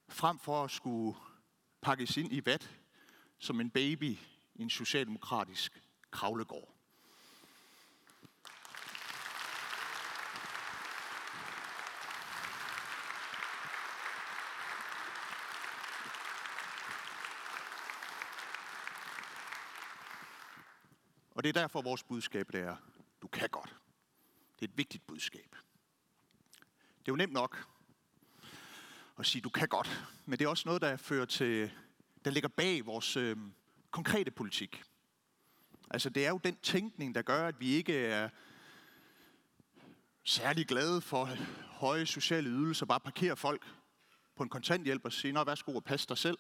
frem 0.09 0.39
for 0.39 0.65
at 0.65 0.71
skulle 0.71 1.19
pakkes 1.83 2.17
ind 2.17 2.33
i 2.33 2.43
vat 2.45 2.71
som 3.39 3.61
en 3.61 3.71
baby 3.71 4.19
i 4.55 4.63
en 4.63 4.71
socialdemokratisk 4.71 5.83
kravlegård. 6.11 6.74
Og 21.45 21.47
det 21.47 21.57
er 21.57 21.61
derfor 21.61 21.83
vores 21.83 22.03
budskab 22.03 22.53
det 22.53 22.61
er, 22.61 22.77
du 23.23 23.29
kan 23.29 23.49
godt. 23.49 23.77
Det 24.61 24.67
er 24.67 24.71
et 24.71 24.79
vigtigt 24.79 25.07
budskab. 25.07 25.57
Det 26.99 27.09
er 27.09 27.13
jo 27.13 27.17
nemt 27.17 27.33
nok 27.33 27.67
at 29.19 29.27
sige, 29.27 29.43
du 29.43 29.49
kan 29.49 29.69
godt, 29.69 30.07
men 30.27 30.39
det 30.39 30.45
er 30.45 30.49
også 30.49 30.63
noget, 30.67 30.83
der 30.83 30.97
fører 30.97 31.25
til, 31.25 31.71
der 32.25 32.31
ligger 32.31 32.49
bag 32.49 32.87
vores 32.87 33.17
øh, 33.17 33.37
konkrete 33.91 34.31
politik. 34.31 34.83
Altså 35.91 36.11
det 36.11 36.27
er 36.27 36.31
jo 36.31 36.41
den 36.45 36.57
tænkning, 36.57 37.15
der 37.15 37.23
gør, 37.23 37.49
at 37.49 37.61
vi 37.61 37.69
ikke 37.69 38.07
er 38.07 38.29
særlig 40.23 40.67
glade 40.67 41.01
for 41.01 41.29
høje 41.67 42.07
sociale 42.07 42.49
ydelser, 42.51 42.87
bare 42.87 43.01
parkere 43.01 43.37
folk 43.37 43.67
på 44.37 44.43
en 44.43 44.49
kontanthjælp 44.49 45.05
og 45.05 45.13
sige, 45.13 45.33
nå 45.33 45.45
værsgo 45.45 45.75
og 45.75 45.85
pas 45.85 46.07
dig 46.07 46.19
selv. 46.19 46.39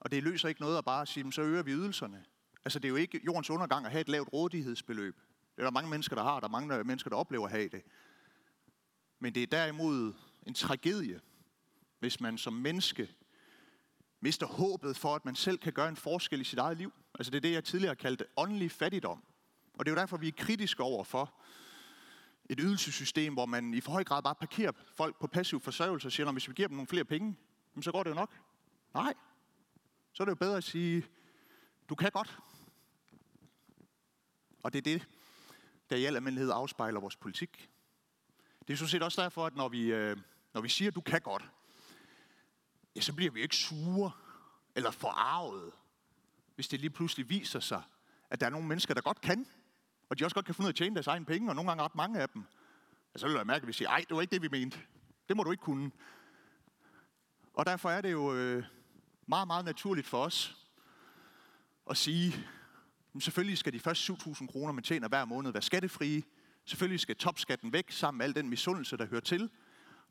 Og 0.00 0.10
det 0.10 0.22
løser 0.22 0.48
ikke 0.48 0.60
noget 0.60 0.78
at 0.78 0.84
bare 0.84 1.06
sige, 1.06 1.32
så 1.32 1.42
øger 1.42 1.62
vi 1.62 1.72
ydelserne. 1.72 2.24
Altså, 2.64 2.78
det 2.78 2.84
er 2.84 2.90
jo 2.90 2.96
ikke 2.96 3.20
jordens 3.24 3.50
undergang 3.50 3.86
at 3.86 3.92
have 3.92 4.00
et 4.00 4.08
lavt 4.08 4.32
rådighedsbeløb. 4.32 5.16
Det 5.56 5.58
er 5.58 5.62
der 5.62 5.70
mange 5.70 5.90
mennesker, 5.90 6.16
der 6.16 6.22
har. 6.22 6.40
Der 6.40 6.46
er 6.46 6.50
mange 6.50 6.76
øh, 6.76 6.86
mennesker, 6.86 7.10
der 7.10 7.16
oplever 7.16 7.44
at 7.44 7.50
have 7.50 7.68
det. 7.68 7.82
Men 9.18 9.34
det 9.34 9.42
er 9.42 9.46
derimod 9.46 10.12
en 10.46 10.54
tragedie, 10.54 11.20
hvis 11.98 12.20
man 12.20 12.38
som 12.38 12.52
menneske 12.52 13.14
mister 14.20 14.46
håbet 14.46 14.96
for, 14.96 15.14
at 15.14 15.24
man 15.24 15.34
selv 15.34 15.58
kan 15.58 15.72
gøre 15.72 15.88
en 15.88 15.96
forskel 15.96 16.40
i 16.40 16.44
sit 16.44 16.58
eget 16.58 16.78
liv. 16.78 16.92
Altså 17.14 17.30
det 17.30 17.36
er 17.36 17.40
det, 17.40 17.52
jeg 17.52 17.64
tidligere 17.64 17.96
kaldte 17.96 18.24
åndelig 18.36 18.70
fattigdom. 18.70 19.24
Og 19.74 19.86
det 19.86 19.92
er 19.92 19.94
jo 19.94 20.00
derfor, 20.00 20.16
vi 20.16 20.28
er 20.28 20.32
kritiske 20.32 20.82
over 20.82 21.04
for 21.04 21.34
et 22.50 22.58
ydelsessystem, 22.60 23.32
hvor 23.32 23.46
man 23.46 23.74
i 23.74 23.80
for 23.80 23.92
høj 23.92 24.04
grad 24.04 24.22
bare 24.22 24.34
parkerer 24.34 24.72
folk 24.96 25.20
på 25.20 25.26
passiv 25.26 25.60
forsørgelse 25.60 26.08
og 26.08 26.12
siger, 26.12 26.26
at 26.26 26.34
hvis 26.34 26.48
vi 26.48 26.54
giver 26.54 26.68
dem 26.68 26.76
nogle 26.76 26.88
flere 26.88 27.04
penge, 27.04 27.36
så 27.80 27.92
går 27.92 28.02
det 28.02 28.10
jo 28.10 28.14
nok. 28.14 28.38
Nej. 28.94 29.14
Så 30.12 30.22
er 30.22 30.24
det 30.24 30.30
jo 30.30 30.36
bedre 30.36 30.56
at 30.56 30.64
sige, 30.64 31.06
du 31.88 31.94
kan 31.94 32.10
godt. 32.10 32.38
Og 34.62 34.72
det 34.72 34.78
er 34.78 34.82
det, 34.82 35.08
der 35.90 35.96
i 35.96 36.04
al 36.04 36.16
almindelighed 36.16 36.52
afspejler 36.52 37.00
vores 37.00 37.16
politik. 37.16 37.70
Det 38.68 38.72
er 38.72 38.76
sådan 38.76 38.88
set 38.88 39.02
også 39.02 39.22
derfor, 39.22 39.46
at 39.46 39.56
når 39.56 39.68
vi, 39.68 39.92
øh, 39.92 40.16
når 40.54 40.60
vi 40.60 40.68
siger, 40.68 40.90
at 40.90 40.94
du 40.94 41.00
kan 41.00 41.20
godt, 41.20 41.48
ja, 42.96 43.00
så 43.00 43.12
bliver 43.12 43.30
vi 43.30 43.42
ikke 43.42 43.56
sure 43.56 44.10
eller 44.74 44.90
forarvet, 44.90 45.72
hvis 46.54 46.68
det 46.68 46.80
lige 46.80 46.90
pludselig 46.90 47.28
viser 47.28 47.60
sig, 47.60 47.82
at 48.30 48.40
der 48.40 48.46
er 48.46 48.50
nogle 48.50 48.68
mennesker, 48.68 48.94
der 48.94 49.00
godt 49.00 49.20
kan, 49.20 49.46
og 50.08 50.18
de 50.18 50.24
også 50.24 50.34
godt 50.34 50.46
kan 50.46 50.54
finde 50.54 50.66
ud 50.66 50.68
af 50.68 50.72
at 50.72 50.76
tjene 50.76 50.94
deres 50.94 51.06
egen 51.06 51.24
penge, 51.24 51.50
og 51.50 51.54
nogle 51.54 51.70
gange 51.70 51.84
ret 51.84 51.94
mange 51.94 52.20
af 52.20 52.28
dem. 52.28 52.44
Ja, 53.14 53.18
så 53.18 53.26
vil 53.26 53.36
jeg 53.36 53.46
mærke, 53.46 53.62
at 53.62 53.68
vi 53.68 53.72
siger, 53.72 53.88
ej, 53.88 54.04
det 54.08 54.14
var 54.14 54.20
ikke 54.20 54.30
det, 54.30 54.42
vi 54.42 54.48
mente. 54.48 54.80
Det 55.28 55.36
må 55.36 55.42
du 55.42 55.50
ikke 55.50 55.62
kunne. 55.62 55.90
Og 57.54 57.66
derfor 57.66 57.90
er 57.90 58.00
det 58.00 58.12
jo 58.12 58.34
øh, 58.34 58.64
meget, 59.26 59.46
meget 59.46 59.64
naturligt 59.64 60.06
for 60.06 60.24
os 60.24 60.56
at 61.90 61.96
sige, 61.96 62.48
men 63.12 63.20
selvfølgelig 63.20 63.58
skal 63.58 63.72
de 63.72 63.80
første 63.80 64.12
7.000 64.12 64.46
kroner, 64.46 64.72
man 64.72 64.84
tjener 64.84 65.08
hver 65.08 65.24
måned, 65.24 65.52
være 65.52 65.62
skattefrie. 65.62 66.22
Selvfølgelig 66.64 67.00
skal 67.00 67.16
topskatten 67.16 67.72
væk 67.72 67.90
sammen 67.90 68.18
med 68.18 68.26
al 68.26 68.34
den 68.34 68.48
misundelse, 68.48 68.96
der 68.96 69.06
hører 69.06 69.20
til. 69.20 69.50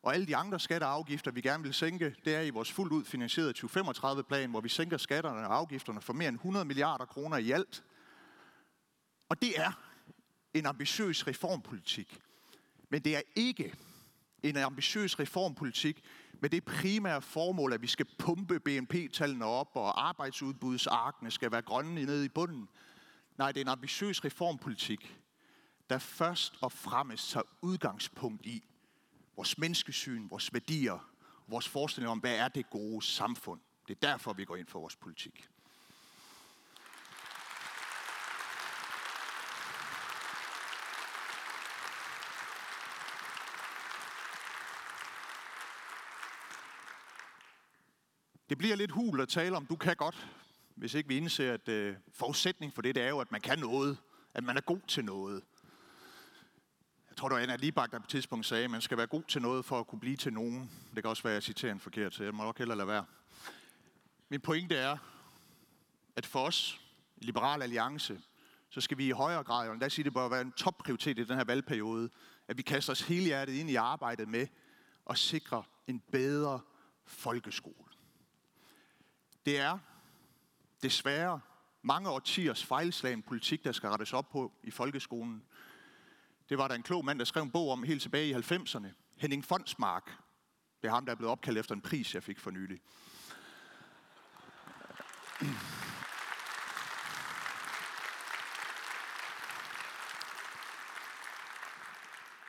Og 0.04 0.14
alle 0.14 0.28
de 0.28 0.36
andre 0.36 0.60
skatter 0.60 0.88
og 0.88 0.94
afgifter, 0.94 1.32
vi 1.32 1.42
gerne 1.42 1.64
vil 1.64 1.74
sænke, 1.74 2.16
det 2.26 2.36
er 2.36 2.42
i 2.42 2.50
vores 2.50 2.72
fuldt 2.72 2.94
ud 2.94 3.06
finansierede 3.06 3.54
2035-plan, 3.58 4.50
hvor 4.50 4.62
vi 4.62 4.70
sænker 4.70 4.98
skatterne 4.98 5.48
og 5.48 5.56
afgifterne 5.56 6.02
for 6.02 6.14
mere 6.14 6.30
end 6.30 6.36
100 6.36 6.66
milliarder 6.66 7.06
kroner 7.06 7.38
i 7.38 7.52
alt. 7.52 7.84
Og 9.30 9.42
det 9.42 9.60
er 9.60 9.72
en 10.54 10.66
ambitiøs 10.66 11.28
reformpolitik. 11.28 12.20
Men 12.90 13.02
det 13.02 13.16
er 13.16 13.22
ikke 13.36 13.74
en 14.44 14.58
ambitiøs 14.58 15.20
reformpolitik 15.20 16.04
med 16.42 16.50
det 16.50 16.64
primære 16.64 17.22
formål, 17.22 17.74
at 17.74 17.82
vi 17.82 17.88
skal 17.88 18.06
pumpe 18.18 18.60
BNP-tallene 18.60 19.46
op, 19.46 19.70
og 19.74 20.08
arbejdsudbudsarkene 20.08 21.32
skal 21.32 21.52
være 21.52 21.62
grønne 21.62 22.06
nede 22.06 22.26
i 22.26 22.30
bunden. 22.30 22.68
Nej, 23.38 23.52
det 23.52 23.60
er 23.60 23.66
en 23.66 23.72
ambitiøs 23.72 24.26
reformpolitik, 24.26 25.18
der 25.90 25.98
først 25.98 26.54
og 26.62 26.72
fremmest 26.72 27.30
tager 27.30 27.44
udgangspunkt 27.62 28.46
i 28.46 28.64
vores 29.36 29.58
menneskesyn, 29.58 30.30
vores 30.30 30.54
værdier, 30.54 31.12
vores 31.48 31.70
forestilling 31.70 32.12
om, 32.12 32.20
hvad 32.20 32.36
er 32.36 32.48
det 32.48 32.70
gode 32.70 33.06
samfund. 33.06 33.62
Det 33.88 33.96
er 33.96 34.08
derfor, 34.08 34.34
vi 34.34 34.46
går 34.46 34.56
ind 34.56 34.68
for 34.68 34.80
vores 34.80 34.96
politik. 34.96 35.48
Det 48.50 48.58
bliver 48.58 48.76
lidt 48.76 48.92
hul 48.92 49.22
at 49.22 49.30
tale 49.30 49.58
om, 49.58 49.66
du 49.66 49.76
kan 49.76 49.96
godt, 49.96 50.28
hvis 50.76 50.94
ikke 50.94 51.10
vi 51.10 51.18
indser, 51.18 51.54
at 51.54 51.70
øh, 51.70 51.96
forudsætning 52.14 52.74
for 52.74 52.82
det, 52.82 52.96
det 52.96 53.04
er 53.04 53.10
jo, 53.10 53.20
at 53.20 53.32
man 53.32 53.42
kan 53.42 53.60
noget, 53.60 53.98
at 54.34 54.44
man 54.44 54.58
er 54.58 54.62
god 54.62 54.80
til 54.88 55.06
noget. 55.06 55.44
Jeg 57.10 57.18
tror, 57.18 57.30
det 57.30 57.36
var 57.36 57.42
Anna 57.42 57.56
Libak, 57.56 57.92
der 57.92 58.00
på 58.00 58.04
et 58.04 58.10
tidspunkt 58.10 58.46
sagde, 58.46 58.64
at 58.64 58.72
man 58.72 58.82
skal 58.82 58.98
være 58.98 59.08
god 59.08 59.24
til 59.24 59.42
noget 59.42 59.66
for 59.66 59.80
at 59.80 59.88
kunne 59.88 60.00
blive 60.00 60.18
til 60.18 60.34
nogen. 60.34 60.72
Det 60.96 61.04
kan 61.04 61.10
også 61.10 61.24
være, 61.24 61.34
at 61.34 61.36
jeg 61.36 61.44
citerer 61.44 61.72
en 61.72 61.80
forkert, 61.80 62.14
så 62.14 62.24
jeg 62.24 62.34
må 62.34 62.44
nok 62.44 62.58
hellere 62.58 62.78
lade 62.78 62.88
være. 62.88 63.06
Min 64.30 64.42
pointe 64.42 64.76
er, 64.76 64.98
at 66.16 66.26
for 66.26 66.46
os 66.48 66.82
Liberal 67.18 67.62
Alliance, 67.62 68.22
så 68.70 68.82
skal 68.82 68.98
vi 68.98 69.08
i 69.08 69.12
højere 69.12 69.44
grad, 69.44 69.70
og 69.70 69.78
lad 69.78 69.88
os 69.88 69.94
sige, 69.94 70.06
det 70.06 70.14
bør 70.14 70.30
være 70.30 70.42
en 70.42 70.52
topprioritet 70.52 71.20
i 71.20 71.24
den 71.24 71.38
her 71.38 71.44
valgperiode, 71.44 72.10
at 72.48 72.58
vi 72.58 72.62
kaster 72.62 72.92
os 72.92 73.02
hele 73.02 73.26
hjertet 73.26 73.54
ind 73.54 73.70
i 73.70 73.76
arbejdet 73.76 74.28
med 74.28 74.48
at 75.10 75.18
sikre 75.18 75.64
en 75.88 76.00
bedre 76.12 76.60
folkeskole. 77.06 77.92
Det 79.46 79.60
er 79.60 79.80
desværre 80.84 81.40
mange 81.82 82.10
årtiers 82.10 82.66
fejlslagen 82.66 83.22
politik, 83.22 83.64
der 83.64 83.72
skal 83.72 83.90
rettes 83.90 84.14
op 84.14 84.30
på 84.30 84.52
i 84.64 84.72
folkeskolen. 84.72 85.44
Det 86.50 86.58
var 86.58 86.68
der 86.68 86.76
en 86.76 86.84
klog 86.84 87.06
mand, 87.06 87.20
der 87.20 87.26
skrev 87.26 87.44
en 87.44 87.52
bog 87.52 87.70
om 87.70 87.84
helt 87.84 88.02
tilbage 88.02 88.28
i 88.28 88.34
90'erne. 88.34 88.88
Henning 89.18 89.46
Fondsmark. 89.46 90.12
Det 90.82 90.88
er 90.88 90.92
ham, 90.92 91.06
der 91.06 91.12
er 91.12 91.16
blevet 91.16 91.32
opkaldt 91.32 91.60
efter 91.60 91.76
en 91.76 91.82
pris, 91.82 92.16
jeg 92.16 92.24
fik 92.24 92.40
for 92.40 92.52
nylig. 92.52 92.82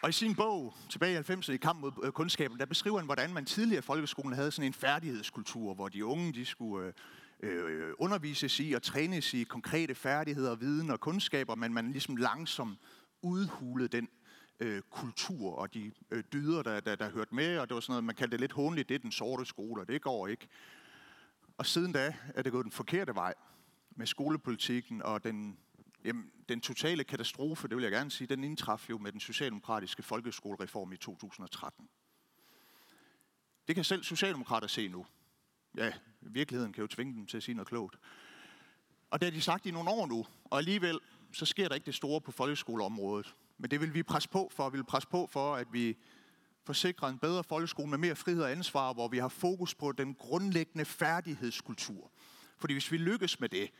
Og 0.02 0.08
i 0.08 0.12
sin 0.12 0.34
bog, 0.34 0.74
tilbage 0.88 1.14
i 1.14 1.32
90'erne 1.32 1.52
i 1.52 1.56
kamp 1.56 1.80
mod 1.80 1.92
øh, 2.02 2.12
kundskaben, 2.12 2.58
der 2.58 2.66
beskriver 2.66 2.98
han, 2.98 3.06
hvordan 3.06 3.32
man 3.32 3.44
tidligere 3.44 3.78
i 3.78 3.82
folkeskolen 3.82 4.32
havde 4.32 4.50
sådan 4.50 4.66
en 4.66 4.74
færdighedskultur, 4.74 5.74
hvor 5.74 5.88
de 5.88 6.04
unge 6.04 6.32
de 6.32 6.44
skulle 6.44 6.86
øh, 6.86 6.92
øh, 7.42 7.94
undervises 7.98 8.60
i 8.60 8.72
og 8.72 8.82
trænes 8.82 9.34
i 9.34 9.42
konkrete 9.42 9.94
færdigheder, 9.94 10.54
viden 10.54 10.90
og 10.90 11.00
kundskaber, 11.00 11.54
men 11.54 11.74
man 11.74 11.92
ligesom 11.92 12.16
langsomt 12.16 12.78
udhulede 13.22 13.88
den 13.88 14.08
øh, 14.60 14.82
kultur 14.90 15.54
og 15.54 15.74
de 15.74 15.92
øh, 16.10 16.24
dyder, 16.32 16.62
der, 16.62 16.80
der, 16.80 16.96
der 16.96 17.10
hørte 17.10 17.34
med, 17.34 17.58
og 17.58 17.68
det 17.68 17.74
var 17.74 17.80
sådan 17.80 17.92
noget, 17.92 18.04
man 18.04 18.14
kaldte 18.14 18.32
det 18.32 18.40
lidt 18.40 18.52
håndligt, 18.52 18.88
det 18.88 18.94
er 18.94 18.98
den 18.98 19.12
sorte 19.12 19.44
skole, 19.44 19.82
og 19.82 19.88
det 19.88 20.02
går 20.02 20.26
ikke. 20.26 20.48
Og 21.58 21.66
siden 21.66 21.92
da 21.92 22.14
er 22.34 22.42
det 22.42 22.52
gået 22.52 22.64
den 22.64 22.72
forkerte 22.72 23.14
vej 23.14 23.34
med 23.90 24.06
skolepolitikken 24.06 25.02
og 25.02 25.24
den 25.24 25.58
Jamen, 26.04 26.30
den 26.48 26.60
totale 26.60 27.04
katastrofe, 27.04 27.68
det 27.68 27.76
vil 27.76 27.82
jeg 27.82 27.92
gerne 27.92 28.10
sige, 28.10 28.28
den 28.28 28.44
indtraf 28.44 28.90
jo 28.90 28.98
med 28.98 29.12
den 29.12 29.20
socialdemokratiske 29.20 30.02
folkeskolereform 30.02 30.92
i 30.92 30.96
2013. 30.96 31.88
Det 33.68 33.74
kan 33.74 33.84
selv 33.84 34.02
socialdemokrater 34.02 34.66
se 34.66 34.88
nu. 34.88 35.06
Ja, 35.76 35.92
virkeligheden 36.20 36.72
kan 36.72 36.80
jo 36.80 36.86
tvinge 36.86 37.14
dem 37.14 37.26
til 37.26 37.36
at 37.36 37.42
sige 37.42 37.54
noget 37.54 37.68
klogt. 37.68 37.98
Og 39.10 39.20
det 39.20 39.26
har 39.26 39.30
de 39.30 39.40
sagt 39.40 39.66
i 39.66 39.70
nogle 39.70 39.90
år 39.90 40.06
nu, 40.06 40.26
og 40.44 40.58
alligevel 40.58 41.00
så 41.32 41.46
sker 41.46 41.68
der 41.68 41.74
ikke 41.74 41.86
det 41.86 41.94
store 41.94 42.20
på 42.20 42.32
folkeskoleområdet. 42.32 43.34
Men 43.58 43.70
det 43.70 43.80
vil 43.80 43.94
vi 43.94 44.02
presse 44.02 44.28
på 44.28 44.50
for, 44.54 44.70
vi 44.70 44.78
vil 44.78 44.84
presse 44.84 45.08
på 45.08 45.28
for, 45.32 45.54
at 45.54 45.66
vi 45.72 45.96
forsikrer 46.64 47.08
en 47.08 47.18
bedre 47.18 47.44
folkeskole 47.44 47.90
med 47.90 47.98
mere 47.98 48.16
frihed 48.16 48.42
og 48.42 48.50
ansvar, 48.50 48.92
hvor 48.92 49.08
vi 49.08 49.18
har 49.18 49.28
fokus 49.28 49.74
på 49.74 49.92
den 49.92 50.14
grundlæggende 50.14 50.84
færdighedskultur. 50.84 52.10
Fordi 52.58 52.74
hvis 52.74 52.92
vi 52.92 52.96
lykkes 52.96 53.40
med 53.40 53.48
det, 53.48 53.70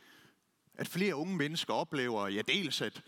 at 0.73 0.87
flere 0.87 1.15
unge 1.15 1.35
mennesker 1.35 1.73
oplever, 1.73 2.27
ja 2.27 2.41
dels 2.41 2.81
at 2.81 3.03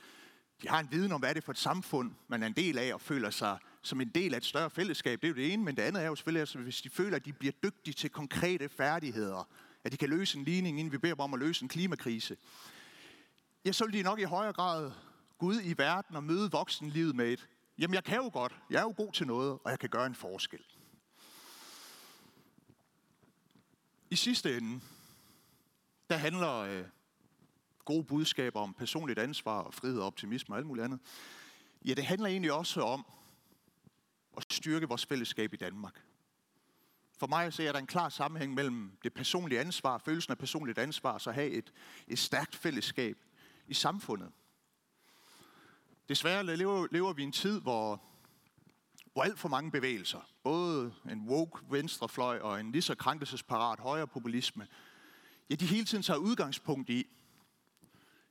de 0.62 0.70
har 0.70 0.80
en 0.80 0.88
viden 0.92 1.12
om, 1.12 1.20
hvad 1.20 1.36
det 1.36 1.42
er 1.42 1.46
for 1.46 1.52
et 1.52 1.58
samfund, 1.58 2.12
man 2.28 2.44
er 2.44 2.48
en 2.48 2.54
del 2.54 2.78
af, 2.78 2.94
og 2.94 3.02
føler 3.02 3.30
sig 3.30 3.58
som 3.86 4.02
en 4.02 4.10
del 4.10 4.34
af 4.34 4.38
et 4.38 4.46
større 4.46 4.70
fællesskab. 4.70 5.22
Det 5.22 5.28
er 5.28 5.30
jo 5.30 5.36
det 5.36 5.54
ene, 5.54 5.64
men 5.64 5.76
det 5.76 5.82
andet 5.82 6.04
er 6.04 6.08
jo 6.08 6.16
selvfølgelig, 6.16 6.42
at 6.42 6.64
hvis 6.64 6.82
de 6.82 6.90
føler, 6.90 7.16
at 7.16 7.26
de 7.26 7.34
bliver 7.34 7.52
dygtige 7.64 7.94
til 7.94 8.10
konkrete 8.10 8.70
færdigheder, 8.70 9.50
at 9.84 9.92
de 9.92 9.98
kan 9.98 10.10
løse 10.10 10.38
en 10.38 10.44
ligning, 10.44 10.80
inden 10.80 10.92
vi 10.92 10.98
beder 10.98 11.14
dem 11.14 11.20
om 11.20 11.34
at 11.34 11.40
løse 11.40 11.64
en 11.64 11.70
klimakrise, 11.70 12.38
ja, 13.66 13.72
så 13.72 13.86
vil 13.86 13.94
de 13.94 14.04
nok 14.04 14.20
i 14.20 14.24
højere 14.24 14.54
grad 14.54 14.92
gå 15.38 15.46
ud 15.46 15.62
i 15.64 15.78
verden 15.78 16.16
og 16.16 16.24
møde 16.24 16.52
voksenlivet 16.52 17.16
med 17.16 17.34
et, 17.34 17.48
jamen 17.78 17.94
jeg 17.94 18.04
kan 18.04 18.18
jo 18.18 18.30
godt, 18.34 18.56
jeg 18.70 18.78
er 18.78 18.84
jo 18.84 18.94
god 18.98 19.12
til 19.12 19.28
noget, 19.28 19.52
og 19.52 19.72
jeg 19.72 19.80
kan 19.80 19.90
gøre 19.90 20.06
en 20.06 20.16
forskel. 20.16 20.64
I 24.10 24.16
sidste 24.16 24.58
ende, 24.58 24.82
der 26.10 26.16
handler 26.16 26.54
øh, 26.54 26.84
gode 27.86 28.04
budskaber 28.04 28.60
om 28.60 28.74
personligt 28.74 29.20
ansvar 29.20 29.62
og 29.62 29.74
frihed 29.74 30.00
og 30.00 30.06
optimisme 30.06 30.56
og 30.56 30.58
alt 30.58 30.68
muligt 30.68 30.86
andet. 30.86 31.00
Ja, 31.86 31.94
det 31.94 32.06
handler 32.06 32.30
egentlig 32.30 32.52
også 32.52 32.82
om 32.82 33.06
og 34.36 34.44
styrke 34.50 34.88
vores 34.88 35.06
fællesskab 35.06 35.54
i 35.54 35.58
Danmark. 35.58 36.04
For 37.18 37.28
mig 37.28 37.54
ser 37.54 37.72
der 37.72 37.80
en 37.80 37.88
klar 37.88 38.10
sammenhæng 38.10 38.54
mellem 38.54 38.98
det 39.04 39.14
personlige 39.14 39.60
ansvar, 39.60 39.98
følelsen 39.98 40.32
af 40.32 40.38
personligt 40.38 40.78
ansvar, 40.78 41.12
og 41.12 41.22
så 41.22 41.32
have 41.32 41.50
et, 41.50 41.74
et 42.08 42.20
stærkt 42.20 42.56
fællesskab 42.56 43.18
i 43.68 43.74
samfundet. 43.74 44.32
Desværre 46.10 46.44
lever, 46.44 46.88
lever 46.92 47.14
vi 47.14 47.22
i 47.22 47.26
en 47.26 47.32
tid, 47.32 47.62
hvor, 47.62 48.02
hvor 49.14 49.24
alt 49.24 49.40
for 49.40 49.50
mange 49.50 49.72
bevægelser, 49.72 50.30
både 50.44 50.94
en 51.12 51.30
woke 51.30 51.60
venstrefløj 51.72 52.40
og 52.40 52.60
en 52.60 52.72
lige 52.72 52.82
så 52.82 52.96
krænkelsesparat 52.96 53.80
højre 53.80 54.08
populisme, 54.08 54.68
ja, 55.50 55.56
de 55.56 55.66
hele 55.66 55.86
tiden 55.86 56.04
tager 56.04 56.18
udgangspunkt 56.18 56.90
i, 56.90 57.08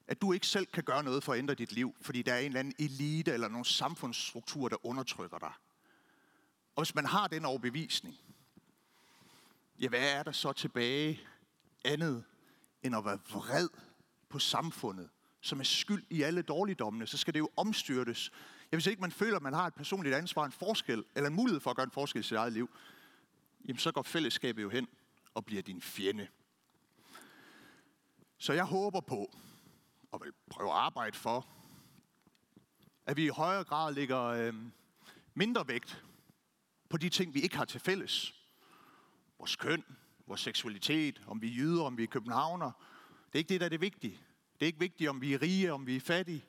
at 0.09 0.21
du 0.21 0.33
ikke 0.33 0.47
selv 0.47 0.67
kan 0.67 0.83
gøre 0.83 1.03
noget 1.03 1.25
for 1.25 1.33
at 1.33 1.39
ændre 1.39 1.55
dit 1.55 1.73
liv, 1.73 1.95
fordi 2.01 2.23
der 2.23 2.35
er 2.35 2.39
en 2.39 2.47
eller 2.47 2.61
anden 2.61 2.75
elite 2.79 3.33
eller 3.33 3.49
nogle 3.49 3.65
samfundsstrukturer, 3.65 4.69
der 4.69 4.87
undertrykker 4.87 5.39
dig. 5.39 5.53
Og 6.77 6.83
hvis 6.83 6.95
man 6.95 7.07
har 7.07 7.29
den 7.29 7.45
overbevisning, 7.45 8.17
ja, 9.81 9.89
hvad 9.89 10.13
er 10.13 10.23
der 10.23 10.33
så 10.33 10.53
tilbage 10.53 11.21
andet 11.85 12.25
end 12.83 12.97
at 12.97 13.05
være 13.05 13.19
vred 13.31 13.69
på 14.29 14.39
samfundet, 14.39 15.11
som 15.41 15.61
er 15.61 15.65
skyld 15.65 16.05
i 16.11 16.23
alle 16.23 16.43
dårligdommene, 16.43 17.07
så 17.07 17.17
skal 17.19 17.35
det 17.35 17.41
jo 17.41 17.51
omstyrtes. 17.57 18.31
Ja, 18.73 18.77
hvis 18.77 18.87
ikke 18.87 19.01
man 19.01 19.13
føler, 19.13 19.37
at 19.37 19.43
man 19.43 19.55
har 19.55 19.67
et 19.67 19.75
personligt 19.75 20.15
ansvar, 20.15 20.45
en 20.45 20.53
forskel, 20.53 21.05
eller 21.15 21.31
en 21.31 21.37
mulighed 21.37 21.61
for 21.61 21.71
at 21.71 21.77
gøre 21.77 21.85
en 21.85 21.91
forskel 21.91 22.21
i 22.21 22.23
sit 22.23 22.37
eget 22.37 22.53
liv, 22.53 22.71
jamen 23.69 23.79
så 23.79 23.93
går 23.93 24.03
fællesskabet 24.03 24.63
jo 24.63 24.69
hen 24.69 24.89
og 25.35 25.45
bliver 25.45 25.63
din 25.63 25.83
fjende. 25.83 26.29
Så 28.39 28.53
jeg 28.53 28.65
håber 28.65 29.01
på, 29.01 29.35
og 30.13 30.21
vil 30.25 30.33
prøve 30.51 30.71
at 30.71 30.77
arbejde 30.77 31.17
for, 31.17 31.47
at 33.07 33.17
vi 33.17 33.25
i 33.25 33.29
højere 33.29 33.65
grad 33.65 33.95
lægger 33.95 34.23
øh, 34.23 34.55
mindre 35.35 35.69
vægt 35.69 36.05
på 36.91 36.97
de 36.97 37.09
ting, 37.09 37.35
vi 37.35 37.41
ikke 37.41 37.57
har 37.57 37.65
til 37.65 37.81
fælles. 37.81 38.35
Vores 39.39 39.57
køn, 39.57 39.85
vores 40.27 40.41
seksualitet, 40.41 41.23
om 41.27 41.43
vi 41.43 41.49
er 41.49 41.55
jyder, 41.55 41.83
om 41.83 41.99
vi 41.99 42.03
er 42.03 42.07
københavner. 42.07 42.71
Det 43.27 43.35
er 43.35 43.39
ikke 43.39 43.49
det, 43.49 43.61
der 43.61 43.67
er 43.67 43.71
det 43.71 43.81
vigtige. 43.81 44.21
Det 44.55 44.63
er 44.63 44.67
ikke 44.67 44.79
vigtigt, 44.79 45.11
om 45.11 45.21
vi 45.21 45.35
er 45.35 45.43
rige, 45.43 45.73
om 45.73 45.87
vi 45.87 45.97
er 45.97 46.01
fattige. 46.01 46.45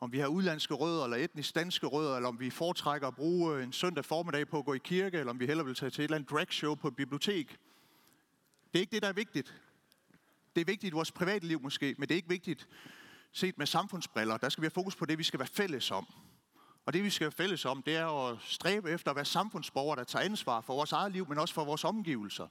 Om 0.00 0.12
vi 0.12 0.18
har 0.18 0.26
udlandske 0.26 0.74
rødder 0.74 1.04
eller 1.04 1.16
etnisk 1.16 1.54
danske 1.54 1.86
rødder, 1.86 2.16
eller 2.16 2.28
om 2.28 2.40
vi 2.40 2.50
foretrækker 2.50 3.08
at 3.08 3.14
bruge 3.14 3.62
en 3.62 3.72
søndag 3.72 4.04
formiddag 4.04 4.48
på 4.48 4.58
at 4.58 4.64
gå 4.64 4.74
i 4.74 4.78
kirke, 4.78 5.18
eller 5.18 5.30
om 5.30 5.40
vi 5.40 5.46
hellere 5.46 5.66
vil 5.66 5.74
tage 5.74 5.90
til 5.90 6.02
et 6.02 6.04
eller 6.04 6.16
andet 6.16 6.30
dragshow 6.30 6.74
på 6.74 6.88
et 6.88 6.96
bibliotek. 6.96 7.58
Det 8.72 8.78
er 8.78 8.80
ikke 8.80 8.90
det, 8.90 9.02
der 9.02 9.08
er 9.08 9.12
vigtigt. 9.12 9.62
Det 10.54 10.60
er 10.60 10.64
vigtigt 10.64 10.90
i 10.90 10.94
vores 10.94 11.12
private 11.12 11.46
liv 11.46 11.60
måske, 11.60 11.94
men 11.98 12.08
det 12.08 12.14
er 12.14 12.16
ikke 12.16 12.28
vigtigt 12.28 12.68
set 13.32 13.58
med 13.58 13.66
samfundsbriller. 13.66 14.36
Der 14.36 14.48
skal 14.48 14.62
vi 14.62 14.64
have 14.64 14.70
fokus 14.70 14.96
på 14.96 15.06
det, 15.06 15.18
vi 15.18 15.22
skal 15.22 15.40
være 15.40 15.48
fælles 15.48 15.90
om. 15.90 16.06
Og 16.86 16.92
det 16.92 17.04
vi 17.04 17.10
skal 17.10 17.30
fælles 17.30 17.64
om, 17.64 17.82
det 17.82 17.96
er 17.96 18.30
at 18.30 18.38
stræbe 18.42 18.90
efter 18.90 19.10
at 19.10 19.16
være 19.16 19.24
samfundsborgere, 19.24 19.98
der 19.98 20.04
tager 20.04 20.24
ansvar 20.24 20.60
for 20.60 20.74
vores 20.74 20.92
eget 20.92 21.12
liv, 21.12 21.28
men 21.28 21.38
også 21.38 21.54
for 21.54 21.64
vores 21.64 21.84
omgivelser. 21.84 22.48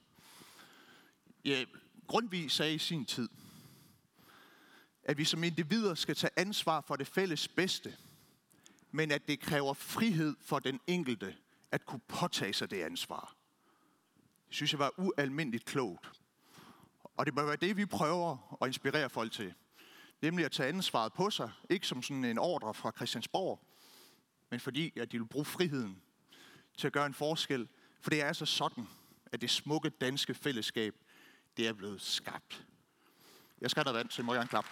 Ja, 1.45 1.65
Grundtvig 2.07 2.51
sagde 2.51 2.73
i 2.73 2.77
sin 2.77 3.05
tid, 3.05 3.29
at 5.03 5.17
vi 5.17 5.25
som 5.25 5.43
individer 5.43 5.95
skal 5.95 6.15
tage 6.15 6.31
ansvar 6.37 6.81
for 6.81 6.95
det 6.95 7.07
fælles 7.07 7.47
bedste, 7.47 7.97
men 8.91 9.11
at 9.11 9.27
det 9.27 9.39
kræver 9.39 9.73
frihed 9.73 10.35
for 10.41 10.59
den 10.59 10.79
enkelte 10.87 11.35
at 11.71 11.85
kunne 11.85 12.01
påtage 12.07 12.53
sig 12.53 12.69
det 12.69 12.83
ansvar. 12.83 13.35
Det 14.47 14.55
synes 14.55 14.71
jeg 14.71 14.79
var 14.79 14.93
ualmindeligt 14.97 15.65
klogt. 15.65 16.11
Og 17.17 17.25
det 17.25 17.35
bør 17.35 17.45
være 17.45 17.55
det, 17.55 17.77
vi 17.77 17.85
prøver 17.85 18.57
at 18.61 18.67
inspirere 18.67 19.09
folk 19.09 19.31
til. 19.31 19.53
Nemlig 20.21 20.45
at 20.45 20.51
tage 20.51 20.69
ansvaret 20.69 21.13
på 21.13 21.29
sig, 21.29 21.51
ikke 21.69 21.87
som 21.87 22.03
sådan 22.03 22.25
en 22.25 22.37
ordre 22.37 22.73
fra 22.73 22.91
Christiansborg, 22.95 23.59
men 24.49 24.59
fordi 24.59 24.99
at 24.99 25.11
de 25.11 25.17
vil 25.17 25.27
bruge 25.27 25.45
friheden 25.45 26.01
til 26.77 26.87
at 26.87 26.93
gøre 26.93 27.05
en 27.05 27.13
forskel. 27.13 27.67
For 28.01 28.09
det 28.09 28.21
er 28.21 28.25
altså 28.25 28.45
sådan, 28.45 28.87
at 29.25 29.41
det 29.41 29.49
smukke 29.49 29.89
danske 29.89 30.33
fællesskab, 30.33 30.95
det 31.57 31.67
er 31.67 31.73
blevet 31.73 32.01
skabt. 32.01 32.65
Jeg 33.61 33.71
skal 33.71 33.83
have 33.83 33.95
vand, 33.95 34.09
så 34.09 34.23
må 34.23 34.33
gerne 34.33 34.41
en 34.41 34.47
klap. 34.47 34.65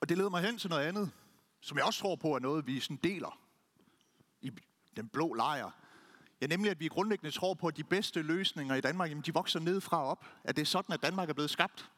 Og 0.00 0.08
det 0.08 0.18
leder 0.18 0.30
mig 0.30 0.42
hen 0.42 0.58
til 0.58 0.70
noget 0.70 0.86
andet, 0.86 1.10
som 1.60 1.76
jeg 1.76 1.86
også 1.86 2.00
tror 2.00 2.16
på 2.16 2.34
er 2.34 2.38
noget, 2.38 2.66
vi 2.66 2.80
sådan 2.80 2.96
deler 2.96 3.40
i 4.40 4.52
den 4.96 5.08
blå 5.08 5.34
lejr. 5.34 5.70
Ja, 6.40 6.46
nemlig 6.46 6.70
at 6.70 6.80
vi 6.80 6.88
grundlæggende 6.88 7.30
tror 7.30 7.54
på, 7.54 7.66
at 7.66 7.76
de 7.76 7.84
bedste 7.84 8.22
løsninger 8.22 8.74
i 8.74 8.80
Danmark, 8.80 9.10
jamen, 9.10 9.22
de 9.22 9.34
vokser 9.34 9.60
nedefra 9.60 10.04
op. 10.04 10.26
At 10.44 10.56
det 10.56 10.62
er 10.62 10.66
sådan, 10.66 10.92
at 10.92 11.02
Danmark 11.02 11.28
er 11.28 11.34
blevet 11.34 11.50
skabt. 11.50 11.90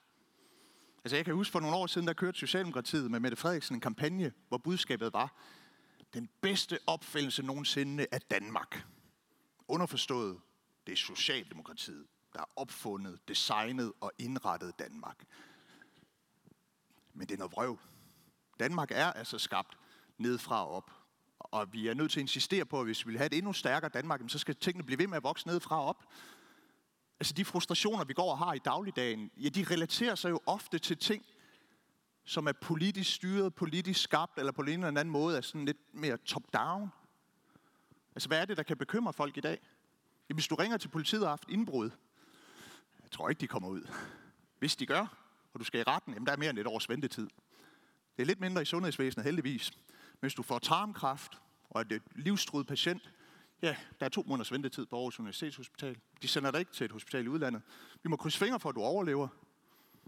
Altså 1.04 1.16
jeg 1.16 1.24
kan 1.24 1.34
huske 1.34 1.52
for 1.52 1.60
nogle 1.60 1.76
år 1.76 1.86
siden, 1.86 2.06
der 2.06 2.12
kørte 2.12 2.38
Socialdemokratiet 2.38 3.10
med 3.10 3.20
Mette 3.20 3.36
Frederiksen 3.36 3.74
en 3.74 3.80
kampagne, 3.80 4.32
hvor 4.48 4.58
budskabet 4.58 5.12
var, 5.12 5.34
den 6.14 6.28
bedste 6.40 6.78
opfældelse 6.86 7.42
nogensinde 7.42 8.06
af 8.12 8.20
Danmark. 8.20 8.86
Underforstået, 9.68 10.40
det 10.86 10.92
er 10.92 10.96
Socialdemokratiet, 10.96 12.06
der 12.32 12.38
har 12.38 12.48
opfundet, 12.56 13.28
designet 13.28 13.92
og 14.00 14.12
indrettet 14.18 14.78
Danmark. 14.78 15.24
Men 17.14 17.28
det 17.28 17.34
er 17.34 17.38
noget 17.38 17.52
vrøv. 17.52 17.78
Danmark 18.60 18.90
er 18.90 19.12
altså 19.12 19.38
skabt 19.38 19.78
nedfra 20.18 20.66
og 20.66 20.70
op. 20.70 20.99
Og 21.40 21.72
vi 21.72 21.88
er 21.88 21.94
nødt 21.94 22.10
til 22.10 22.20
at 22.20 22.22
insistere 22.22 22.64
på, 22.64 22.80
at 22.80 22.86
hvis 22.86 23.06
vi 23.06 23.10
vil 23.10 23.18
have 23.18 23.26
et 23.26 23.38
endnu 23.38 23.52
stærkere 23.52 23.90
Danmark, 23.94 24.20
så 24.28 24.38
skal 24.38 24.54
tingene 24.54 24.84
blive 24.84 24.98
ved 24.98 25.06
med 25.06 25.16
at 25.16 25.22
vokse 25.22 25.46
ned 25.46 25.60
fra 25.60 25.84
op. 25.84 26.04
Altså 27.20 27.34
de 27.34 27.44
frustrationer, 27.44 28.04
vi 28.04 28.12
går 28.12 28.30
og 28.30 28.38
har 28.38 28.54
i 28.54 28.58
dagligdagen, 28.58 29.30
ja, 29.36 29.48
de 29.48 29.64
relaterer 29.70 30.14
sig 30.14 30.30
jo 30.30 30.40
ofte 30.46 30.78
til 30.78 30.96
ting, 30.96 31.26
som 32.24 32.46
er 32.46 32.52
politisk 32.52 33.14
styret, 33.14 33.54
politisk 33.54 34.02
skabt, 34.02 34.38
eller 34.38 34.52
på 34.52 34.62
en 34.62 34.68
eller 34.68 34.86
anden 34.86 35.10
måde 35.10 35.36
er 35.36 35.40
sådan 35.40 35.64
lidt 35.64 35.94
mere 35.94 36.16
top-down. 36.16 36.90
Altså 38.14 38.28
hvad 38.28 38.40
er 38.40 38.44
det, 38.44 38.56
der 38.56 38.62
kan 38.62 38.76
bekymre 38.76 39.12
folk 39.12 39.36
i 39.36 39.40
dag? 39.40 39.58
Jamen, 40.28 40.36
hvis 40.36 40.48
du 40.48 40.54
ringer 40.54 40.76
til 40.76 40.88
politiet 40.88 41.22
og 41.22 41.26
har 41.26 41.32
haft 41.32 41.48
indbrud, 41.48 41.90
jeg 43.02 43.10
tror 43.10 43.28
ikke, 43.28 43.40
de 43.40 43.46
kommer 43.46 43.68
ud. 43.68 43.88
Hvis 44.58 44.76
de 44.76 44.86
gør, 44.86 45.16
og 45.52 45.60
du 45.60 45.64
skal 45.64 45.80
i 45.80 45.82
retten, 45.82 46.14
jamen 46.14 46.26
der 46.26 46.32
er 46.32 46.36
mere 46.36 46.50
end 46.50 46.58
et 46.58 46.66
års 46.66 46.88
ventetid. 46.88 47.28
Det 48.16 48.22
er 48.22 48.26
lidt 48.26 48.40
mindre 48.40 48.62
i 48.62 48.64
sundhedsvæsenet 48.64 49.24
heldigvis. 49.24 49.72
Hvis 50.20 50.34
du 50.34 50.42
får 50.42 50.58
tarmkræft 50.58 51.40
og 51.70 51.80
er 51.80 51.94
et 51.94 52.02
livstruet 52.14 52.66
patient, 52.66 53.12
ja, 53.62 53.76
der 54.00 54.06
er 54.06 54.10
to 54.10 54.24
måneders 54.26 54.52
ventetid 54.52 54.86
på 54.86 54.96
Aarhus 54.96 55.18
Universitetshospital. 55.18 55.98
De 56.22 56.28
sender 56.28 56.50
dig 56.50 56.60
ikke 56.60 56.72
til 56.72 56.84
et 56.84 56.92
hospital 56.92 57.24
i 57.24 57.28
udlandet. 57.28 57.62
Vi 58.02 58.08
må 58.08 58.16
krydse 58.16 58.38
fingre 58.38 58.60
for, 58.60 58.68
at 58.68 58.74
du 58.74 58.80
overlever. 58.80 59.28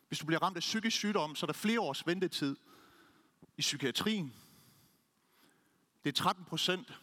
Hvis 0.09 0.19
du 0.19 0.27
bliver 0.27 0.43
ramt 0.43 0.57
af 0.57 0.61
psykisk 0.61 0.97
sygdom, 0.97 1.35
så 1.35 1.47
er 1.47 1.49
der 1.49 1.53
flere 1.53 1.81
års 1.81 2.07
ventetid 2.07 2.57
i 3.57 3.61
psykiatrien. 3.61 4.35
Det 6.05 6.09
er 6.09 6.23
13 6.23 6.45
procent 6.45 7.01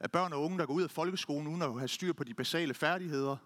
af 0.00 0.10
børn 0.10 0.32
og 0.32 0.42
unge, 0.42 0.58
der 0.58 0.66
går 0.66 0.74
ud 0.74 0.82
af 0.82 0.90
folkeskolen 0.90 1.48
uden 1.48 1.62
at 1.62 1.78
have 1.78 1.88
styr 1.88 2.12
på 2.12 2.24
de 2.24 2.34
basale 2.34 2.74
færdigheder. 2.74 3.36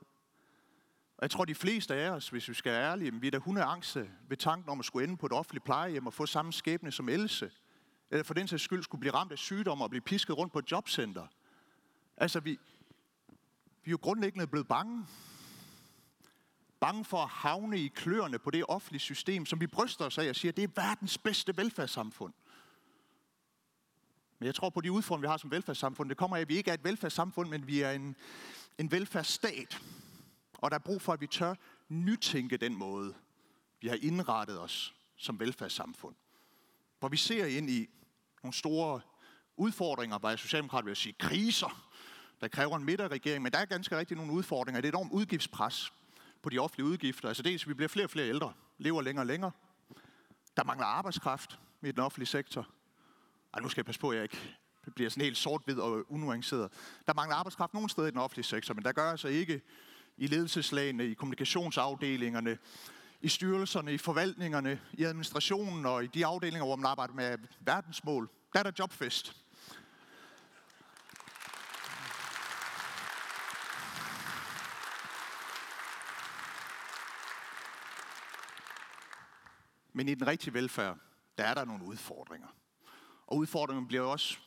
Og 1.17 1.23
jeg 1.23 1.31
tror, 1.31 1.45
de 1.45 1.55
fleste 1.55 1.95
af 1.95 2.11
os, 2.11 2.29
hvis 2.29 2.49
vi 2.49 2.55
skal 2.55 2.73
være 2.73 2.91
ærlige, 2.91 3.21
vi 3.21 3.27
er 3.27 3.31
da 3.31 3.39
hundeangste 3.39 4.11
ved 4.29 4.37
tanken 4.37 4.71
om 4.71 4.79
at 4.79 4.85
skulle 4.85 5.05
ende 5.05 5.17
på 5.17 5.27
et 5.27 5.33
offentligt 5.33 5.65
plejehjem 5.65 6.07
og 6.07 6.15
få 6.15 6.27
samme 6.27 6.53
skæbne 6.53 6.93
som 6.93 7.09
Else. 7.09 7.51
Eller 8.11 8.23
for 8.23 8.35
den 8.35 8.49
sags 8.49 8.63
skyld 8.63 8.83
skulle 8.83 9.01
blive 9.01 9.15
ramt 9.15 9.33
af 9.33 9.39
sygdom 9.39 9.81
og 9.81 9.91
blive 9.91 10.01
pisket 10.03 10.37
rundt 10.37 10.53
på 10.53 10.59
et 10.59 10.71
jobcenter. 10.71 11.27
Altså, 12.17 12.41
vi, 12.41 12.51
vi 13.85 13.89
er 13.89 13.91
jo 13.91 13.99
grundlæggende 14.03 14.47
blevet 14.47 14.69
bange. 14.69 15.07
Bange 16.81 17.05
for 17.05 17.23
at 17.23 17.29
havne 17.29 17.79
i 17.79 17.89
kløerne 17.89 18.39
på 18.39 18.51
det 18.51 18.65
offentlige 18.69 19.01
system, 19.01 19.47
som 19.47 19.61
vi 19.61 19.67
bryster 19.67 20.05
os 20.05 20.19
af 20.19 20.29
og 20.29 20.37
siger, 20.37 20.53
det 20.53 20.65
er 20.65 20.69
verdens 20.75 21.19
bedste 21.19 21.57
velfærdssamfund. 21.57 22.33
Men 24.39 24.47
jeg 24.47 24.55
tror 24.55 24.71
på 24.71 24.81
de 24.81 24.93
udfordringer, 24.93 25.29
vi 25.29 25.31
har 25.31 25.37
som 25.37 25.51
velfærdssamfund. 25.51 26.09
Det 26.09 26.17
kommer 26.17 26.37
af, 26.37 26.41
at 26.41 26.49
vi 26.49 26.57
ikke 26.57 26.71
er 26.71 26.75
et 26.75 26.85
velfærdssamfund, 26.85 27.49
men 27.49 27.67
vi 27.67 27.81
er 27.81 27.91
en, 27.91 28.17
en 28.79 28.91
velfærdsstat. 28.91 29.83
Og 30.53 30.71
der 30.71 30.75
er 30.75 30.83
brug 30.85 31.03
for, 31.03 31.13
at 31.13 31.21
vi 31.21 31.27
tør 31.27 31.55
nytænke 31.89 32.57
den 32.57 32.75
måde, 32.75 33.15
vi 33.81 33.89
har 33.89 33.99
indrettet 34.03 34.61
os 34.61 34.95
som 35.17 35.41
velfærdssamfund. 35.41 36.15
Hvor 36.99 37.09
vi 37.09 37.17
ser 37.17 37.47
ind 37.47 37.71
i 37.71 37.89
nogle 38.43 38.55
store 38.55 39.01
udfordringer, 39.57 40.19
hvor 40.19 40.29
jeg 40.29 40.39
socialdemokrat 40.39 40.87
vil 40.87 40.97
sige 40.97 41.15
kriser, 41.19 41.89
der 42.41 42.49
kræver 42.49 42.77
en 42.77 42.85
midterregering, 42.85 43.43
men 43.43 43.53
der 43.53 43.59
er 43.59 43.65
ganske 43.65 43.99
rigtigt 43.99 44.19
nogle 44.19 44.33
udfordringer. 44.33 44.81
Det 44.81 44.89
er 44.89 44.93
et 44.93 44.95
enormt 44.95 45.13
udgiftspres 45.13 45.93
på 46.43 46.51
de 46.51 46.59
offentlige 46.59 46.87
udgifter. 46.87 47.29
Altså 47.29 47.43
dels, 47.43 47.69
vi 47.69 47.75
bliver 47.75 47.89
flere 47.89 48.07
og 48.07 48.11
flere 48.11 48.29
ældre, 48.29 48.53
lever 48.79 49.03
længere 49.03 49.23
og 49.23 49.27
længere. 49.27 49.51
Der 50.57 50.65
mangler 50.65 50.87
arbejdskraft 50.87 51.59
i 51.83 51.93
den 51.93 51.99
offentlige 51.99 52.27
sektor. 52.27 52.69
Ej, 53.55 53.61
nu 53.61 53.69
skal 53.69 53.81
jeg 53.81 53.87
passe 53.87 54.01
på, 54.01 54.11
at 54.11 54.17
jeg 54.17 54.23
ikke 54.23 54.39
bliver 54.95 55.11
sådan 55.11 55.25
helt 55.25 55.37
sort-hvid 55.37 55.79
og 55.79 56.13
unuanceret. 56.13 56.73
Der 57.07 57.15
mangler 57.15 57.37
arbejdskraft 57.37 57.75
nogle 57.75 57.91
steder 57.91 58.09
i 58.09 58.11
den 58.11 58.19
offentlige 58.19 58.45
sektor, 58.45 58.75
men 58.75 58.85
der 58.85 58.93
gør 58.93 59.11
altså 59.11 59.29
ikke 59.29 59.61
i 60.17 60.27
ledelseslagene, 60.27 61.07
i 61.07 61.15
kommunikationsafdelingerne, 61.15 62.59
i 63.27 63.29
styrelserne, 63.29 63.95
i 63.95 63.99
forvaltningerne, 63.99 64.81
i 64.93 65.05
administrationen 65.05 65.87
og 65.87 66.05
i 66.05 66.07
de 66.07 66.27
afdelinger, 66.27 66.65
hvor 66.65 66.77
man 66.77 66.87
arbejder 66.87 67.15
med 67.15 67.39
verdensmål. 67.61 68.31
Der 68.53 68.59
er 68.59 68.63
der 68.63 68.73
jobfest. 68.79 69.37
Men 79.93 80.09
i 80.09 80.15
den 80.15 80.27
rigtige 80.27 80.55
velfærd, 80.55 80.99
der 81.39 81.45
er 81.45 81.55
der 81.55 81.65
nogle 81.65 81.85
udfordringer. 81.85 82.49
Og 83.27 83.37
udfordringerne 83.37 83.89
bliver 83.89 84.03
også 84.03 84.39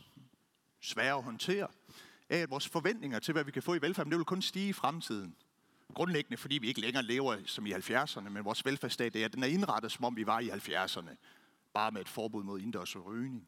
svære 0.82 1.18
at 1.18 1.24
håndtere 1.24 1.68
af, 2.30 2.38
at 2.38 2.50
vores 2.50 2.68
forventninger 2.68 3.20
til, 3.20 3.32
hvad 3.32 3.44
vi 3.44 3.52
kan 3.52 3.63
få 3.63 3.74
i 3.74 3.82
velfærden, 3.82 4.12
det 4.12 4.18
vil 4.18 4.26
kun 4.26 4.42
stige 4.42 4.70
i 4.70 4.74
fremtiden. 4.74 5.36
Grundlæggende, 5.93 6.38
fordi 6.38 6.58
vi 6.58 6.67
ikke 6.67 6.82
længere 6.82 7.04
lever 7.04 7.38
som 7.45 7.65
i 7.65 7.73
70'erne, 7.73 8.30
men 8.30 8.45
vores 8.45 8.65
velfærdsstat 8.65 9.15
er, 9.15 9.28
den 9.28 9.43
er 9.43 9.47
indrettet, 9.47 9.91
som 9.91 10.06
om 10.06 10.15
vi 10.15 10.25
var 10.25 10.39
i 10.39 10.49
70'erne. 10.49 11.15
Bare 11.73 11.91
med 11.91 12.02
et 12.02 12.10
forbud 12.10 12.43
mod 12.43 12.60
indendørs 12.60 12.95
rygning. 12.95 13.47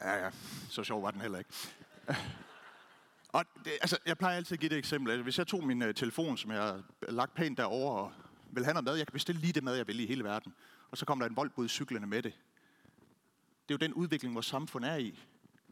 Ja, 0.00 0.24
ja, 0.24 0.30
så 0.70 0.84
sjov 0.84 1.02
var 1.02 1.10
den 1.10 1.20
heller 1.20 1.38
ikke. 1.38 1.50
Og 3.32 3.44
det, 3.64 3.72
altså, 3.80 3.98
jeg 4.06 4.18
plejer 4.18 4.36
altid 4.36 4.56
at 4.56 4.60
give 4.60 4.68
det 4.68 4.78
eksempel. 4.78 5.10
Altså, 5.10 5.22
hvis 5.22 5.38
jeg 5.38 5.46
tog 5.46 5.66
min 5.66 5.82
uh, 5.82 5.94
telefon, 5.94 6.36
som 6.36 6.50
jeg 6.50 6.62
har 6.62 6.82
lagt 7.08 7.34
pænt 7.34 7.58
derovre, 7.58 8.00
og 8.04 8.12
vil 8.50 8.64
have 8.64 8.74
noget 8.74 8.84
mad, 8.84 8.96
jeg 8.96 9.06
kan 9.06 9.12
bestille 9.12 9.40
lige 9.40 9.52
det 9.52 9.64
mad, 9.64 9.76
jeg 9.76 9.86
vil 9.86 10.00
i 10.00 10.06
hele 10.06 10.24
verden. 10.24 10.54
Og 10.90 10.98
så 10.98 11.04
kommer 11.04 11.24
der 11.24 11.30
en 11.30 11.36
voldbud 11.36 11.68
cyklerne 11.68 12.06
med 12.06 12.22
det. 12.22 12.32
Det 13.68 13.74
er 13.74 13.78
jo 13.80 13.86
den 13.86 13.94
udvikling, 13.94 14.34
vores 14.34 14.46
samfund 14.46 14.84
er 14.84 14.96
i. 14.96 15.18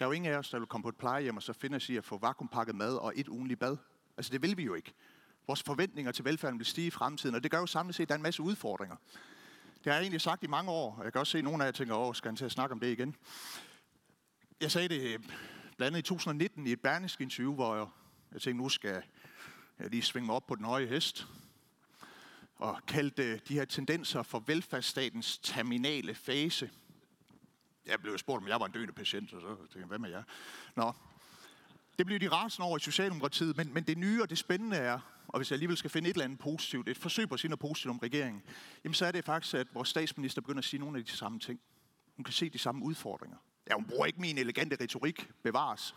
Der 0.00 0.06
er 0.06 0.08
jo 0.08 0.12
ingen 0.12 0.32
af 0.32 0.38
os, 0.38 0.50
der 0.50 0.58
vil 0.58 0.66
komme 0.66 0.82
på 0.82 0.88
et 0.88 0.96
plejehjem 0.96 1.36
og 1.36 1.42
så 1.42 1.52
finde 1.52 1.76
os 1.76 1.88
i 1.88 1.96
at 1.96 2.04
få 2.04 2.18
vakuumpakket 2.18 2.74
mad 2.74 2.96
og 2.96 3.12
et 3.16 3.28
ugenligt 3.28 3.60
bad. 3.60 3.76
Altså 4.16 4.32
det 4.32 4.42
vil 4.42 4.56
vi 4.56 4.64
jo 4.64 4.74
ikke. 4.74 4.92
Vores 5.46 5.62
forventninger 5.62 6.12
til 6.12 6.24
velfærden 6.24 6.58
vil 6.58 6.66
stige 6.66 6.86
i 6.86 6.90
fremtiden, 6.90 7.34
og 7.34 7.42
det 7.42 7.50
gør 7.50 7.58
jo 7.58 7.66
samlet 7.66 7.94
set, 7.94 8.02
at 8.02 8.08
der 8.08 8.14
er 8.14 8.16
en 8.16 8.22
masse 8.22 8.42
udfordringer. 8.42 8.96
Det 9.84 9.86
har 9.86 9.92
jeg 9.92 10.00
egentlig 10.00 10.20
sagt 10.20 10.44
i 10.44 10.46
mange 10.46 10.70
år, 10.70 10.96
og 10.98 11.04
jeg 11.04 11.12
kan 11.12 11.20
også 11.20 11.30
se, 11.30 11.38
at 11.38 11.44
nogle 11.44 11.64
af 11.64 11.66
jer 11.66 11.72
tænker, 11.72 11.94
åh, 11.94 12.14
skal 12.14 12.28
han 12.28 12.36
til 12.36 12.44
at 12.44 12.52
snakke 12.52 12.72
om 12.72 12.80
det 12.80 12.86
igen? 12.86 13.16
Jeg 14.60 14.70
sagde 14.70 14.88
det 14.88 15.00
øh, 15.00 15.18
blandt 15.76 15.82
andet 15.82 15.98
i 15.98 16.02
2019 16.02 16.66
i 16.66 16.72
et 16.72 16.80
bernisk 16.80 17.20
interview, 17.20 17.54
hvor 17.54 17.76
jeg, 17.76 17.86
jeg 18.32 18.40
tænkte, 18.40 18.62
nu 18.62 18.68
skal 18.68 19.02
jeg 19.78 19.90
lige 19.90 20.02
svinge 20.02 20.26
mig 20.26 20.34
op 20.34 20.46
på 20.46 20.54
den 20.54 20.64
høje 20.64 20.86
hest, 20.86 21.26
og 22.56 22.80
kaldte 22.86 23.22
øh, 23.22 23.38
de 23.48 23.54
her 23.54 23.64
tendenser 23.64 24.22
for 24.22 24.38
velfærdsstatens 24.46 25.38
terminale 25.38 26.14
fase. 26.14 26.70
Jeg 27.86 28.00
blev 28.00 28.18
spurgt, 28.18 28.42
om 28.42 28.48
jeg 28.48 28.60
var 28.60 28.66
en 28.66 28.72
døende 28.72 28.92
patient, 28.92 29.32
og 29.32 29.40
så 29.40 29.56
tænkte 29.56 29.78
jeg, 29.78 29.86
hvad 29.86 29.98
med 29.98 30.10
jer? 30.10 30.22
Nå, 30.76 30.92
det 31.98 32.06
blev 32.06 32.20
de 32.20 32.28
rasende 32.28 32.66
over 32.66 32.76
i 32.76 32.80
Socialdemokratiet, 32.80 33.56
men, 33.56 33.74
men 33.74 33.84
det 33.84 33.98
nye 33.98 34.22
og 34.22 34.30
det 34.30 34.38
spændende 34.38 34.76
er, 34.76 35.00
og 35.28 35.38
hvis 35.38 35.50
jeg 35.50 35.54
alligevel 35.54 35.76
skal 35.76 35.90
finde 35.90 36.10
et 36.10 36.14
eller 36.14 36.24
andet 36.24 36.38
positivt, 36.38 36.88
et 36.88 36.98
forsøg 36.98 37.28
på 37.28 37.34
at 37.34 37.40
sige 37.40 37.48
noget 37.48 37.60
positivt 37.60 37.90
om 37.90 37.98
regeringen, 37.98 38.42
jamen 38.84 38.94
så 38.94 39.06
er 39.06 39.12
det 39.12 39.24
faktisk, 39.24 39.54
at 39.54 39.74
vores 39.74 39.88
statsminister 39.88 40.40
begynder 40.40 40.58
at 40.58 40.64
sige 40.64 40.80
nogle 40.80 40.98
af 40.98 41.04
de 41.04 41.10
samme 41.10 41.38
ting. 41.38 41.60
Hun 42.16 42.24
kan 42.24 42.32
se 42.32 42.50
de 42.50 42.58
samme 42.58 42.84
udfordringer. 42.84 43.36
Ja, 43.70 43.74
hun 43.74 43.84
bruger 43.84 44.06
ikke 44.06 44.20
min 44.20 44.38
elegante 44.38 44.76
retorik. 44.80 45.30
Bevares. 45.42 45.94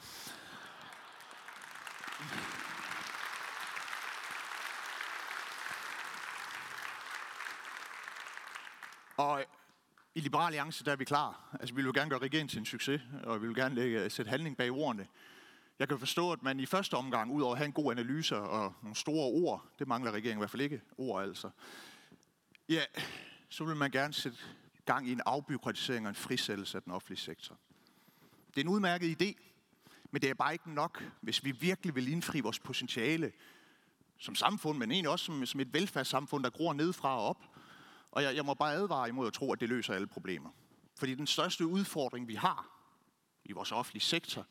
Og 9.17 9.45
i 10.15 10.19
Liberal 10.19 10.45
Alliance, 10.45 10.85
der 10.85 10.91
er 10.91 10.95
vi 10.95 11.05
klar. 11.05 11.57
Altså, 11.59 11.75
vi 11.75 11.81
vil 11.81 11.85
jo 11.85 11.91
gerne 11.95 12.09
gøre 12.09 12.19
regeringen 12.19 12.47
til 12.47 12.59
en 12.59 12.65
succes, 12.65 13.01
og 13.23 13.41
vi 13.41 13.47
vil 13.47 13.55
gerne 13.55 13.75
lægge, 13.75 14.03
øh, 14.03 14.11
sætte 14.11 14.29
handling 14.29 14.57
bag 14.57 14.71
ordene. 14.71 15.07
Jeg 15.79 15.87
kan 15.87 15.99
forstå, 15.99 16.31
at 16.31 16.43
man 16.43 16.59
i 16.59 16.65
første 16.65 16.93
omgang, 16.93 17.31
ud 17.31 17.41
over 17.41 17.51
at 17.51 17.57
have 17.57 17.65
en 17.65 17.73
god 17.73 17.91
analyse 17.91 18.37
og 18.37 18.73
nogle 18.81 18.95
store 18.95 19.25
ord, 19.25 19.65
det 19.79 19.87
mangler 19.87 20.11
regeringen 20.11 20.37
i 20.37 20.41
hvert 20.41 20.49
fald 20.49 20.61
ikke, 20.61 20.81
ord 20.97 21.23
altså, 21.23 21.49
ja, 22.69 22.81
så 23.49 23.65
vil 23.65 23.75
man 23.75 23.91
gerne 23.91 24.13
sætte 24.13 24.37
gang 24.85 25.07
i 25.07 25.11
en 25.11 25.21
afbyråkratisering 25.25 26.05
og 26.05 26.09
en 26.09 26.15
frisættelse 26.15 26.77
af 26.77 26.83
den 26.83 26.91
offentlige 26.91 27.19
sektor. 27.19 27.57
Det 28.47 28.57
er 28.57 28.61
en 28.61 28.67
udmærket 28.67 29.21
idé, 29.21 29.43
men 30.11 30.21
det 30.21 30.29
er 30.29 30.33
bare 30.33 30.53
ikke 30.53 30.73
nok, 30.73 31.03
hvis 31.21 31.45
vi 31.45 31.51
virkelig 31.51 31.95
vil 31.95 32.07
indfri 32.07 32.39
vores 32.39 32.59
potentiale 32.59 33.31
som 34.17 34.35
samfund, 34.35 34.77
men 34.77 34.91
egentlig 34.91 35.09
også 35.09 35.25
som, 35.25 35.45
som 35.45 35.59
et 35.59 35.73
velfærdssamfund, 35.73 36.43
der 36.43 36.49
gror 36.49 36.73
nedfra 36.73 37.17
og 37.17 37.27
op. 37.27 37.52
Og 38.13 38.23
jeg, 38.23 38.35
jeg 38.35 38.45
må 38.45 38.53
bare 38.53 38.73
advare 38.73 39.09
imod 39.09 39.27
at 39.27 39.33
tro, 39.33 39.53
at 39.53 39.59
det 39.59 39.69
løser 39.69 39.93
alle 39.93 40.07
problemer. 40.07 40.49
Fordi 40.95 41.15
den 41.15 41.27
største 41.27 41.67
udfordring, 41.67 42.27
vi 42.27 42.35
har 42.35 42.69
i 43.45 43.51
vores 43.51 43.71
offentlige 43.71 44.03
sektor, 44.03 44.47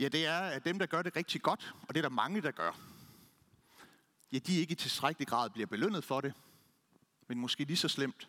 ja, 0.00 0.08
det 0.08 0.26
er, 0.26 0.40
at 0.40 0.64
dem, 0.64 0.78
der 0.78 0.86
gør 0.86 1.02
det 1.02 1.16
rigtig 1.16 1.42
godt, 1.42 1.74
og 1.82 1.94
det 1.94 1.96
er 1.96 2.02
der 2.02 2.14
mange, 2.14 2.42
der 2.42 2.50
gør, 2.50 2.80
ja, 4.32 4.38
de 4.38 4.56
ikke 4.56 4.72
i 4.72 4.74
tilstrækkelig 4.74 5.28
grad 5.28 5.50
bliver 5.50 5.66
belønnet 5.66 6.04
for 6.04 6.20
det, 6.20 6.34
men 7.28 7.38
måske 7.38 7.64
lige 7.64 7.76
så 7.76 7.88
slemt, 7.88 8.28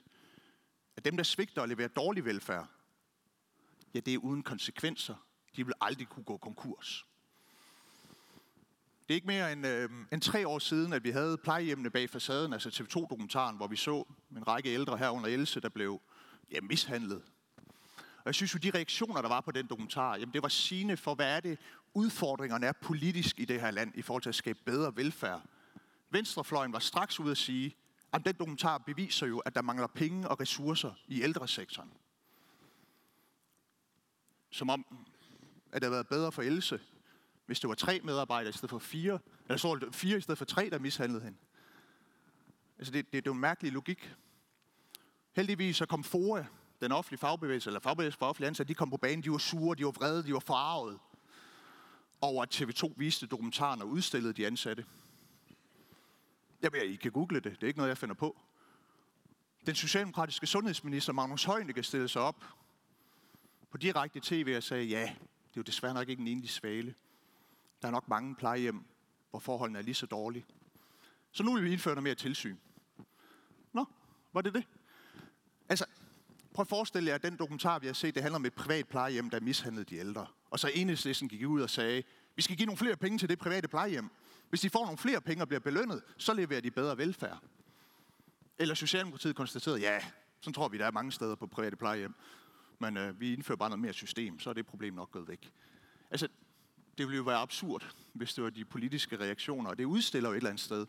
at 0.97 1.05
dem, 1.05 1.17
der 1.17 1.23
svigter 1.23 1.61
og 1.61 1.67
leverer 1.67 1.87
dårlig 1.87 2.25
velfærd, 2.25 2.67
ja, 3.93 3.99
det 3.99 4.13
er 4.13 4.17
uden 4.17 4.43
konsekvenser. 4.43 5.15
De 5.55 5.65
vil 5.65 5.73
aldrig 5.81 6.07
kunne 6.07 6.23
gå 6.23 6.37
konkurs. 6.37 7.05
Det 9.07 9.13
er 9.13 9.15
ikke 9.15 9.27
mere 9.27 9.51
end, 9.51 9.67
øh, 9.67 9.89
end 10.11 10.21
tre 10.21 10.47
år 10.47 10.59
siden, 10.59 10.93
at 10.93 11.03
vi 11.03 11.09
havde 11.09 11.37
plejehjemmene 11.37 11.89
bag 11.89 12.09
facaden, 12.09 12.53
altså 12.53 12.69
TV2-dokumentaren, 12.69 13.55
hvor 13.55 13.67
vi 13.67 13.75
så 13.75 14.03
en 14.31 14.47
række 14.47 14.73
ældre 14.73 14.97
her 14.97 15.09
under 15.09 15.29
Else, 15.29 15.59
der 15.59 15.69
blev 15.69 16.01
ja, 16.51 16.61
mishandlet. 16.61 17.21
Og 17.97 18.25
jeg 18.25 18.35
synes 18.35 18.53
jo, 18.53 18.59
de 18.59 18.71
reaktioner, 18.71 19.21
der 19.21 19.29
var 19.29 19.41
på 19.41 19.51
den 19.51 19.67
dokumentar, 19.67 20.15
jamen 20.17 20.33
det 20.33 20.41
var 20.43 20.47
sigende 20.47 20.97
for, 20.97 21.15
hvad 21.15 21.35
er 21.35 21.39
det, 21.39 21.59
udfordringerne 21.93 22.65
er 22.65 22.71
politisk 22.71 23.39
i 23.39 23.45
det 23.45 23.61
her 23.61 23.71
land, 23.71 23.91
i 23.95 24.01
forhold 24.01 24.21
til 24.21 24.29
at 24.29 24.35
skabe 24.35 24.59
bedre 24.65 24.95
velfærd. 24.95 25.41
Venstrefløjen 26.09 26.73
var 26.73 26.79
straks 26.79 27.19
ude 27.19 27.31
at 27.31 27.37
sige, 27.37 27.75
at 28.13 28.25
den 28.25 28.35
dokumentar 28.39 28.77
beviser 28.77 29.27
jo, 29.27 29.39
at 29.39 29.55
der 29.55 29.61
mangler 29.61 29.87
penge 29.87 30.27
og 30.27 30.39
ressourcer 30.39 30.91
i 31.07 31.21
ældresektoren. 31.21 31.93
Som 34.51 34.69
om, 34.69 34.85
at 35.71 35.73
det 35.73 35.83
havde 35.83 35.91
været 35.91 36.07
bedre 36.07 36.31
for 36.31 36.41
Else, 36.41 36.79
hvis 37.47 37.59
det 37.59 37.67
var 37.67 37.75
tre 37.75 38.01
medarbejdere 38.03 38.49
i 38.49 38.53
stedet 38.53 38.69
for 38.69 38.79
fire, 38.79 39.19
eller 39.45 39.57
så 39.57 39.67
var 39.67 39.75
det 39.75 39.95
fire 39.95 40.17
i 40.17 40.21
stedet 40.21 40.37
for 40.37 40.45
tre, 40.45 40.69
der 40.69 40.79
mishandlede 40.79 41.23
hende. 41.23 41.37
Altså 42.77 42.93
det, 42.93 43.05
det, 43.05 43.13
det 43.13 43.17
er 43.17 43.23
jo 43.25 43.33
en 43.33 43.39
mærkelig 43.39 43.71
logik. 43.71 44.15
Heldigvis 45.35 45.77
så 45.77 45.85
kom 45.85 46.03
FOA, 46.03 46.45
den 46.81 46.91
offentlige 46.91 47.19
fagbevægelse, 47.19 47.69
eller 47.69 47.79
fagbevægelse 47.79 48.19
for 48.19 48.25
offentlige 48.25 48.47
ansatte, 48.47 48.67
de 48.69 48.75
kom 48.75 48.89
på 48.89 48.97
banen, 48.97 49.23
de 49.23 49.31
var 49.31 49.37
sure, 49.37 49.75
de 49.75 49.85
var 49.85 49.91
vrede, 49.91 50.23
de 50.23 50.33
var 50.33 50.39
farvet 50.39 50.99
over 52.21 52.43
at 52.43 52.61
TV2 52.61 52.93
viste 52.95 53.27
dokumentaren 53.27 53.81
og 53.81 53.87
udstillede 53.87 54.33
de 54.33 54.47
ansatte. 54.47 54.85
Jamen, 56.63 56.81
I 56.81 56.95
kan 56.95 57.11
google 57.11 57.39
det. 57.39 57.51
Det 57.51 57.63
er 57.63 57.67
ikke 57.67 57.79
noget, 57.79 57.89
jeg 57.89 57.97
finder 57.97 58.15
på. 58.15 58.37
Den 59.65 59.75
socialdemokratiske 59.75 60.47
sundhedsminister 60.47 61.13
Magnus 61.13 61.43
Heunicke 61.43 61.83
stillede 61.83 62.09
sig 62.09 62.21
op 62.21 62.45
på 63.69 63.77
direkte 63.77 64.19
tv 64.23 64.53
og 64.57 64.63
sagde, 64.63 64.85
ja, 64.85 65.01
det 65.01 65.57
er 65.57 65.57
jo 65.57 65.61
desværre 65.61 65.93
nok 65.93 66.09
ikke 66.09 66.21
en 66.21 66.27
enlig 66.27 66.49
svale. 66.49 66.95
Der 67.81 67.87
er 67.87 67.91
nok 67.91 68.07
mange 68.07 68.35
plejehjem, 68.35 68.83
hvor 69.29 69.39
forholdene 69.39 69.79
er 69.79 69.83
lige 69.83 69.95
så 69.95 70.05
dårlige. 70.05 70.45
Så 71.31 71.43
nu 71.43 71.53
vil 71.53 71.63
vi 71.63 71.71
indføre 71.71 71.95
noget 71.95 72.03
mere 72.03 72.15
tilsyn. 72.15 72.57
Nå, 73.73 73.85
var 74.33 74.41
det 74.41 74.53
det? 74.53 74.63
Altså, 75.69 75.85
prøv 76.53 76.63
at 76.63 76.67
forestille 76.67 77.09
jer, 77.09 77.15
at 77.15 77.23
den 77.23 77.37
dokumentar, 77.37 77.79
vi 77.79 77.87
har 77.87 77.93
set, 77.93 78.15
det 78.15 78.23
handler 78.23 78.35
om 78.35 78.45
et 78.45 78.53
privat 78.53 78.87
plejehjem, 78.87 79.29
der 79.29 79.39
mishandlede 79.39 79.85
de 79.85 79.95
ældre. 79.95 80.27
Og 80.49 80.59
så 80.59 80.71
enhedslisten 80.75 81.29
gik 81.29 81.45
ud 81.45 81.61
og 81.61 81.69
sagde, 81.69 82.03
vi 82.35 82.41
skal 82.41 82.57
give 82.57 82.65
nogle 82.65 82.77
flere 82.77 82.95
penge 82.95 83.17
til 83.17 83.29
det 83.29 83.39
private 83.39 83.67
plejehjem. 83.67 84.09
Hvis 84.49 84.61
de 84.61 84.69
får 84.69 84.85
nogle 84.85 84.97
flere 84.97 85.21
penge 85.21 85.43
og 85.43 85.47
bliver 85.47 85.59
belønnet, 85.59 86.03
så 86.17 86.33
leverer 86.33 86.61
de 86.61 86.71
bedre 86.71 86.97
velfærd. 86.97 87.39
Eller 88.59 88.75
Socialdemokratiet 88.75 89.35
konstaterede, 89.35 89.79
ja, 89.79 89.99
så 90.41 90.51
tror 90.51 90.67
vi, 90.67 90.77
der 90.77 90.85
er 90.85 90.91
mange 90.91 91.11
steder 91.11 91.35
på 91.35 91.47
private 91.47 91.75
plejehjem. 91.75 92.13
Men 92.79 92.97
øh, 92.97 93.19
vi 93.19 93.33
indfører 93.33 93.57
bare 93.57 93.69
noget 93.69 93.81
mere 93.81 93.93
system, 93.93 94.39
så 94.39 94.49
er 94.49 94.53
det 94.53 94.65
problem 94.65 94.93
nok 94.93 95.11
gået 95.11 95.27
væk. 95.27 95.51
Altså, 96.11 96.27
det 96.97 97.07
ville 97.07 97.17
jo 97.17 97.23
være 97.23 97.37
absurd, 97.37 97.95
hvis 98.13 98.33
det 98.33 98.43
var 98.43 98.49
de 98.49 98.65
politiske 98.65 99.19
reaktioner. 99.19 99.69
Og 99.69 99.77
det 99.77 99.85
udstiller 99.85 100.29
jo 100.29 100.33
et 100.33 100.37
eller 100.37 100.49
andet 100.49 100.63
sted 100.63 100.85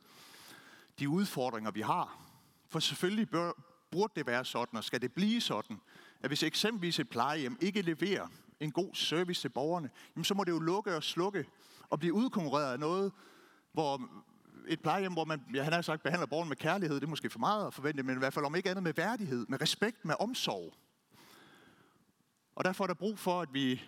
de 0.98 1.09
udfordringer, 1.09 1.70
vi 1.70 1.80
har. 1.80 2.20
For 2.68 2.78
selvfølgelig 2.78 3.30
bør, 3.30 3.52
burde 3.90 4.12
det 4.16 4.26
være 4.26 4.44
sådan, 4.44 4.76
og 4.76 4.84
skal 4.84 5.02
det 5.02 5.12
blive 5.12 5.40
sådan, 5.40 5.80
at 6.20 6.30
hvis 6.30 6.42
eksempelvis 6.42 6.98
et 6.98 7.09
plejehjem 7.09 7.59
ikke 7.61 7.82
leverer 7.82 8.26
en 8.61 8.72
god 8.72 8.94
service 8.94 9.40
til 9.40 9.48
borgerne, 9.48 9.90
jamen 10.16 10.24
så 10.24 10.34
må 10.34 10.44
det 10.44 10.52
jo 10.52 10.59
lukke 10.59 10.96
og 10.96 11.02
slukke 11.02 11.46
og 11.90 11.98
blive 11.98 12.14
udkonkurreret 12.14 12.72
af 12.72 12.80
noget, 12.80 13.12
hvor 13.72 14.11
et 14.68 14.80
plejehjem, 14.80 15.12
hvor 15.12 15.24
man, 15.24 15.44
ja, 15.54 15.62
han 15.62 15.72
har 15.72 15.82
sagt, 15.82 16.02
behandler 16.02 16.26
borgerne 16.26 16.48
med 16.48 16.56
kærlighed, 16.56 16.96
det 16.96 17.04
er 17.04 17.11
måske 17.11 17.30
for 17.30 17.38
meget 17.38 17.66
at 17.66 17.74
forvente, 17.74 18.02
men 18.02 18.16
i 18.16 18.18
hvert 18.18 18.34
fald 18.34 18.44
om 18.44 18.54
ikke 18.54 18.70
andet 18.70 18.82
med 18.82 18.92
værdighed, 18.92 19.46
med 19.48 19.61
respekt, 19.61 20.04
med 20.04 20.14
omsorg. 20.20 20.74
Og 22.56 22.64
derfor 22.64 22.84
er 22.84 22.86
der 22.86 22.94
brug 22.94 23.18
for, 23.18 23.40
at 23.40 23.48
vi, 23.52 23.82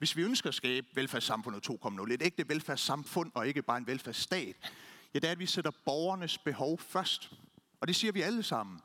hvis 0.00 0.16
vi 0.16 0.22
ønsker 0.22 0.48
at 0.48 0.54
skabe 0.54 0.86
velfærdssamfundet 0.94 1.70
2.0, 1.70 2.12
et 2.12 2.22
ægte 2.22 2.48
velfærdssamfund 2.48 3.32
og 3.34 3.48
ikke 3.48 3.62
bare 3.62 3.78
en 3.78 3.86
velfærdsstat, 3.86 4.56
ja, 5.14 5.18
det 5.18 5.24
er, 5.24 5.32
at 5.32 5.38
vi 5.38 5.46
sætter 5.46 5.70
borgernes 5.84 6.38
behov 6.38 6.78
først. 6.78 7.32
Og 7.80 7.88
det 7.88 7.96
siger 7.96 8.12
vi 8.12 8.22
alle 8.22 8.42
sammen. 8.42 8.80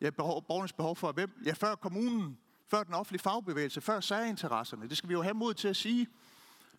Ja, 0.00 0.10
behov, 0.10 0.44
borgernes 0.46 0.72
behov 0.72 0.96
for 0.96 1.12
hvem? 1.12 1.42
Ja, 1.44 1.52
før 1.52 1.74
kommunen, 1.74 2.38
før 2.68 2.82
den 2.82 2.94
offentlige 2.94 3.22
fagbevægelse, 3.22 3.80
før 3.80 4.00
særinteresserne. 4.00 4.88
Det 4.88 4.96
skal 4.96 5.08
vi 5.08 5.12
jo 5.12 5.22
have 5.22 5.34
mod 5.34 5.54
til 5.54 5.68
at 5.68 5.76
sige. 5.76 6.08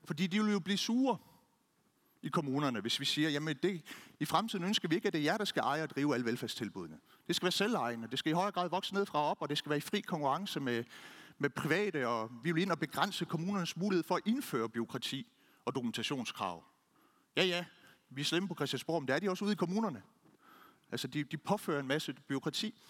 Fordi 0.03 0.27
de 0.27 0.43
vil 0.43 0.51
jo 0.51 0.59
blive 0.59 0.77
sure 0.77 1.17
i 2.21 2.27
kommunerne, 2.27 2.81
hvis 2.81 2.99
vi 2.99 3.05
siger, 3.05 3.29
jamen 3.29 3.57
det, 3.63 3.81
i 4.19 4.25
fremtiden 4.25 4.65
ønsker 4.65 4.89
vi 4.89 4.95
ikke, 4.95 5.07
at 5.07 5.13
det 5.13 5.19
er 5.19 5.23
jer, 5.23 5.37
der 5.37 5.45
skal 5.45 5.61
eje 5.61 5.83
og 5.83 5.89
drive 5.89 6.13
alle 6.13 6.25
velfærdstilbudene. 6.25 6.99
Det 7.27 7.35
skal 7.35 7.45
være 7.45 7.51
selvejende, 7.51 8.07
det 8.07 8.19
skal 8.19 8.29
i 8.29 8.33
højere 8.33 8.51
grad 8.51 8.69
vokse 8.69 8.93
ned 8.93 9.05
fra 9.05 9.19
op, 9.19 9.41
og 9.41 9.49
det 9.49 9.57
skal 9.57 9.69
være 9.69 9.77
i 9.77 9.81
fri 9.81 9.99
konkurrence 9.99 10.59
med, 10.59 10.83
med 11.37 11.49
private, 11.49 12.07
og 12.07 12.31
vi 12.43 12.51
vil 12.51 12.61
ind 12.61 12.71
og 12.71 12.79
begrænse 12.79 13.25
kommunernes 13.25 13.77
mulighed 13.77 14.03
for 14.03 14.15
at 14.15 14.21
indføre 14.25 14.69
byråkrati 14.69 15.31
og 15.65 15.75
dokumentationskrav. 15.75 16.63
Ja, 17.37 17.43
ja, 17.43 17.65
vi 18.09 18.21
er 18.21 18.25
slemme 18.25 18.47
på 18.47 18.55
Christiansborg, 18.55 19.01
men 19.01 19.07
det 19.07 19.15
er 19.15 19.19
de 19.19 19.29
også 19.29 19.45
ude 19.45 19.53
i 19.53 19.55
kommunerne. 19.55 20.03
Altså, 20.91 21.07
de, 21.07 21.23
de 21.23 21.37
påfører 21.37 21.79
en 21.79 21.87
masse 21.87 22.13
byråkrati. 22.27 22.81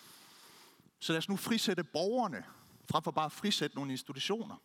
Så 0.99 1.13
lad 1.13 1.17
os 1.17 1.29
nu 1.29 1.35
frisætte 1.35 1.83
borgerne, 1.83 2.45
frem 2.91 3.03
for 3.03 3.11
bare 3.11 3.25
at 3.25 3.31
frisætte 3.31 3.75
nogle 3.75 3.91
institutioner. 3.91 4.55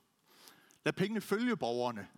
Lad 0.84 0.92
pengene 0.92 1.20
følge 1.20 1.56
borgerne. 1.56 2.08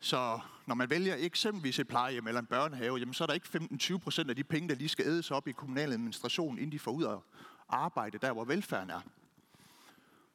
Så 0.00 0.40
når 0.66 0.74
man 0.74 0.90
vælger 0.90 1.16
eksempelvis 1.18 1.78
et 1.78 1.88
plejehjem 1.88 2.26
eller 2.26 2.40
en 2.40 2.46
børnehave, 2.46 2.96
jamen 2.96 3.14
så 3.14 3.24
er 3.24 3.26
der 3.26 3.34
ikke 3.34 3.48
15-20 3.94 3.98
procent 3.98 4.30
af 4.30 4.36
de 4.36 4.44
penge, 4.44 4.68
der 4.68 4.74
lige 4.74 4.88
skal 4.88 5.06
ædes 5.06 5.30
op 5.30 5.48
i 5.48 5.52
kommunal 5.52 5.92
administration, 5.92 6.58
inden 6.58 6.72
de 6.72 6.78
får 6.78 6.90
ud 6.90 7.04
at 7.04 7.18
arbejde 7.68 8.18
der, 8.18 8.32
hvor 8.32 8.44
velfærden 8.44 8.90
er. 8.90 9.00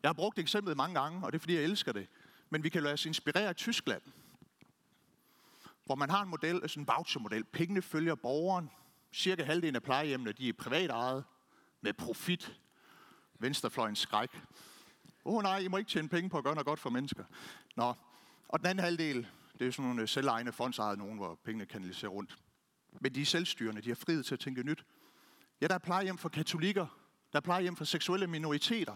Jeg 0.06 0.10
har 0.10 0.14
brugt 0.14 0.40
eksemplet 0.40 0.78
mange 0.78 1.02
gange, 1.02 1.26
og 1.26 1.32
det 1.32 1.38
er 1.38 1.40
fordi, 1.40 1.56
jeg 1.56 1.64
elsker 1.64 1.92
det. 1.92 2.08
Men 2.50 2.64
vi 2.64 2.70
kan 2.70 2.84
lade 2.84 2.94
os 2.94 3.06
inspirere 3.06 3.50
af 3.50 3.56
Tyskland, 3.56 4.02
hvor 5.86 5.96
man 5.96 6.10
har 6.10 6.24
en 6.24 6.30
model, 6.30 6.56
altså 6.62 6.80
en 6.80 6.88
vouchermodel. 6.88 7.44
Pengene 7.44 7.82
følger 7.82 8.16
borgeren. 8.16 8.70
Cirka 9.14 9.44
halvdelen 9.44 9.76
af 9.76 9.84
plejehjemmene, 9.84 10.32
de 10.32 10.50
er 10.50 10.54
privat 10.54 10.90
ejet, 10.90 11.24
med 11.82 11.94
profit. 11.94 12.56
Venstrefløjens 13.40 14.00
skræk. 14.00 14.30
Åh 15.26 15.36
oh, 15.36 15.44
nej, 15.44 15.58
I 15.58 15.68
må 15.68 15.78
ikke 15.78 15.90
tjene 15.90 16.10
penge 16.10 16.30
på 16.30 16.38
at 16.38 16.44
gøre 16.44 16.56
noget 16.56 16.68
godt 16.68 16.80
for 16.80 16.90
mennesker. 16.90 17.24
Nå, 17.76 17.94
og 18.48 18.60
den 18.60 18.68
anden 18.68 18.84
halvdel, 18.84 19.28
det 19.60 19.68
er 19.68 19.72
sådan 19.72 19.86
nogle 19.86 20.02
øh, 20.02 20.08
selvejende 20.08 20.52
fondsejede 20.52 20.98
nogen, 20.98 21.18
hvor 21.18 21.40
pengene 21.44 21.66
kanaliserer 21.66 22.12
rundt. 22.12 22.38
Men 23.02 23.16
de 23.16 23.22
er 23.22 23.26
selvstyrende, 23.26 23.82
de 23.82 23.90
har 23.90 23.96
frihed 23.96 24.24
til 24.24 24.36
at 24.36 24.40
tænke 24.40 24.64
nyt. 24.64 24.86
Ja, 25.62 25.68
der 25.68 25.76
er 25.76 25.80
plejehjem 25.80 26.18
for 26.18 26.30
katolikker, 26.30 26.88
der 27.32 27.38
er 27.38 27.42
plejehjem 27.42 27.76
for 27.76 27.86
seksuelle 27.86 28.28
minoriteter, 28.28 28.96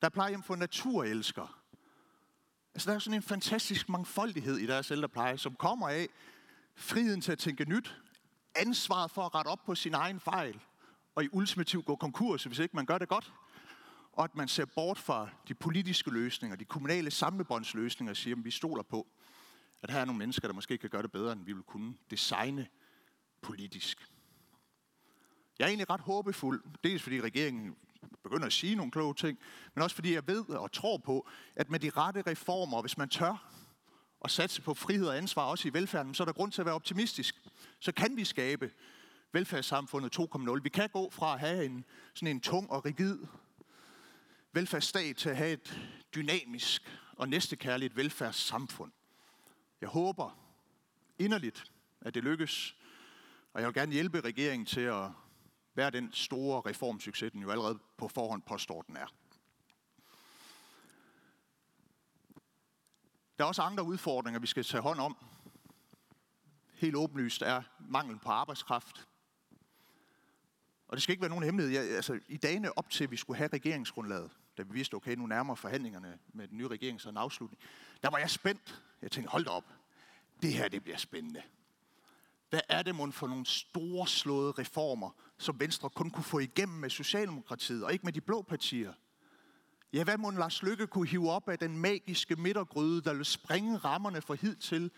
der 0.00 0.06
er 0.06 0.10
plejehjem 0.10 0.42
for 0.42 0.56
naturelskere. 0.56 1.48
Altså, 2.74 2.90
der 2.90 2.96
er 2.96 2.98
sådan 2.98 3.18
en 3.18 3.22
fantastisk 3.22 3.88
mangfoldighed 3.88 4.56
i 4.56 4.66
deres 4.66 4.90
ældrepleje, 4.90 5.38
som 5.38 5.54
kommer 5.54 5.88
af 5.88 6.08
friheden 6.74 7.20
til 7.20 7.32
at 7.32 7.38
tænke 7.38 7.64
nyt, 7.64 7.96
ansvaret 8.56 9.10
for 9.10 9.22
at 9.22 9.34
rette 9.34 9.48
op 9.48 9.64
på 9.66 9.74
sin 9.74 9.94
egen 9.94 10.20
fejl, 10.20 10.60
og 11.14 11.24
i 11.24 11.28
ultimativt 11.32 11.86
gå 11.86 11.96
konkurs, 11.96 12.44
hvis 12.44 12.58
ikke 12.58 12.76
man 12.76 12.86
gør 12.86 12.98
det 12.98 13.08
godt. 13.08 13.32
Og 14.12 14.24
at 14.24 14.36
man 14.36 14.48
ser 14.48 14.64
bort 14.64 14.98
fra 14.98 15.28
de 15.48 15.54
politiske 15.54 16.10
løsninger, 16.10 16.56
de 16.56 16.64
kommunale 16.64 17.10
samlebåndsløsninger, 17.10 18.10
og 18.10 18.16
siger, 18.16 18.36
at 18.36 18.44
vi 18.44 18.50
stoler 18.50 18.82
på, 18.82 19.06
at 19.82 19.90
her 19.90 20.00
er 20.00 20.04
nogle 20.04 20.18
mennesker, 20.18 20.48
der 20.48 20.54
måske 20.54 20.78
kan 20.78 20.90
gøre 20.90 21.02
det 21.02 21.12
bedre, 21.12 21.32
end 21.32 21.44
vi 21.44 21.52
vil 21.52 21.62
kunne 21.62 21.94
designe 22.10 22.68
politisk. 23.42 24.08
Jeg 25.58 25.64
er 25.64 25.68
egentlig 25.68 25.90
ret 25.90 26.00
håbefuld, 26.00 26.64
dels 26.84 27.02
fordi 27.02 27.20
regeringen 27.20 27.76
begynder 28.22 28.46
at 28.46 28.52
sige 28.52 28.74
nogle 28.74 28.92
kloge 28.92 29.14
ting, 29.14 29.38
men 29.74 29.82
også 29.82 29.94
fordi 29.94 30.14
jeg 30.14 30.26
ved 30.26 30.48
og 30.48 30.72
tror 30.72 30.98
på, 30.98 31.28
at 31.56 31.70
med 31.70 31.80
de 31.80 31.90
rette 31.90 32.22
reformer, 32.26 32.80
hvis 32.80 32.98
man 32.98 33.08
tør 33.08 33.52
at 34.24 34.30
satse 34.30 34.62
på 34.62 34.74
frihed 34.74 35.06
og 35.06 35.16
ansvar, 35.16 35.42
også 35.42 35.68
i 35.68 35.72
velfærden, 35.72 36.14
så 36.14 36.22
er 36.22 36.24
der 36.24 36.32
grund 36.32 36.52
til 36.52 36.62
at 36.62 36.66
være 36.66 36.74
optimistisk. 36.74 37.34
Så 37.80 37.92
kan 37.92 38.16
vi 38.16 38.24
skabe 38.24 38.70
velfærdssamfundet 39.32 40.18
2.0. 40.18 40.60
Vi 40.62 40.68
kan 40.68 40.88
gå 40.88 41.10
fra 41.10 41.34
at 41.34 41.40
have 41.40 41.64
en, 41.64 41.84
sådan 42.14 42.36
en 42.36 42.40
tung 42.40 42.70
og 42.70 42.84
rigid 42.84 43.18
velfærdsstat 44.52 45.16
til 45.16 45.28
at 45.28 45.36
have 45.36 45.52
et 45.52 45.80
dynamisk 46.14 46.82
og 47.12 47.28
næstekærligt 47.28 47.96
velfærdssamfund. 47.96 48.92
Jeg 49.80 49.88
håber 49.88 50.38
inderligt, 51.18 51.72
at 52.00 52.14
det 52.14 52.24
lykkes, 52.24 52.76
og 53.52 53.60
jeg 53.60 53.68
vil 53.68 53.74
gerne 53.74 53.92
hjælpe 53.92 54.20
regeringen 54.20 54.66
til 54.66 54.80
at 54.80 55.10
være 55.78 55.90
den 55.90 56.12
store 56.12 56.70
reformsucces, 56.70 57.32
den 57.32 57.42
jo 57.42 57.50
allerede 57.50 57.78
på 57.96 58.08
forhånd 58.08 58.42
påstår, 58.42 58.82
den 58.82 58.96
er. 58.96 59.06
Der 63.38 63.44
er 63.44 63.48
også 63.48 63.62
andre 63.62 63.84
udfordringer, 63.84 64.40
vi 64.40 64.46
skal 64.46 64.64
tage 64.64 64.80
hånd 64.80 65.00
om. 65.00 65.16
Helt 66.74 66.96
åbenlyst 66.96 67.42
er 67.42 67.62
manglen 67.80 68.18
på 68.18 68.28
arbejdskraft. 68.28 69.08
Og 70.88 70.96
det 70.96 71.02
skal 71.02 71.12
ikke 71.12 71.22
være 71.22 71.30
nogen 71.30 71.44
hemmelighed. 71.44 71.74
Jeg, 71.74 71.96
altså, 71.96 72.20
I 72.28 72.36
dagene 72.36 72.78
op 72.78 72.90
til, 72.90 73.04
at 73.04 73.10
vi 73.10 73.16
skulle 73.16 73.38
have 73.38 73.50
regeringsgrundlaget, 73.52 74.30
da 74.56 74.62
vi 74.62 74.72
vidste, 74.72 74.94
okay, 74.94 75.14
nu 75.14 75.26
nærmer 75.26 75.54
forhandlingerne 75.54 76.18
med 76.28 76.48
den 76.48 76.58
nye 76.58 76.68
regering 76.68 77.00
så 77.00 77.08
en 77.08 77.16
afslutning, 77.16 77.62
der 78.02 78.10
var 78.10 78.18
jeg 78.18 78.30
spændt. 78.30 78.82
Jeg 79.02 79.10
tænkte, 79.10 79.30
hold 79.30 79.44
da 79.44 79.50
op, 79.50 79.72
det 80.42 80.52
her 80.52 80.68
det 80.68 80.82
bliver 80.82 80.98
spændende. 80.98 81.42
Hvad 82.50 82.60
er 82.68 82.82
det 82.82 82.94
mon 82.94 83.12
for 83.12 83.26
nogle 83.26 83.46
store 83.46 84.08
slåede 84.08 84.52
reformer, 84.52 85.10
som 85.38 85.60
Venstre 85.60 85.90
kun 85.90 86.10
kunne 86.10 86.24
få 86.24 86.38
igennem 86.38 86.78
med 86.78 86.90
Socialdemokratiet, 86.90 87.84
og 87.84 87.92
ikke 87.92 88.04
med 88.04 88.12
de 88.12 88.20
blå 88.20 88.42
partier? 88.42 88.92
Ja, 89.92 90.04
hvad 90.04 90.18
må 90.18 90.30
Lars 90.30 90.62
Lykke 90.62 90.86
kunne 90.86 91.06
hive 91.06 91.30
op 91.30 91.48
af 91.48 91.58
den 91.58 91.78
magiske 91.78 92.36
midtergryde, 92.36 93.02
der 93.02 93.14
vil 93.14 93.24
springe 93.24 93.76
rammerne 93.76 94.20
for 94.20 94.34
hidtil 94.34 94.90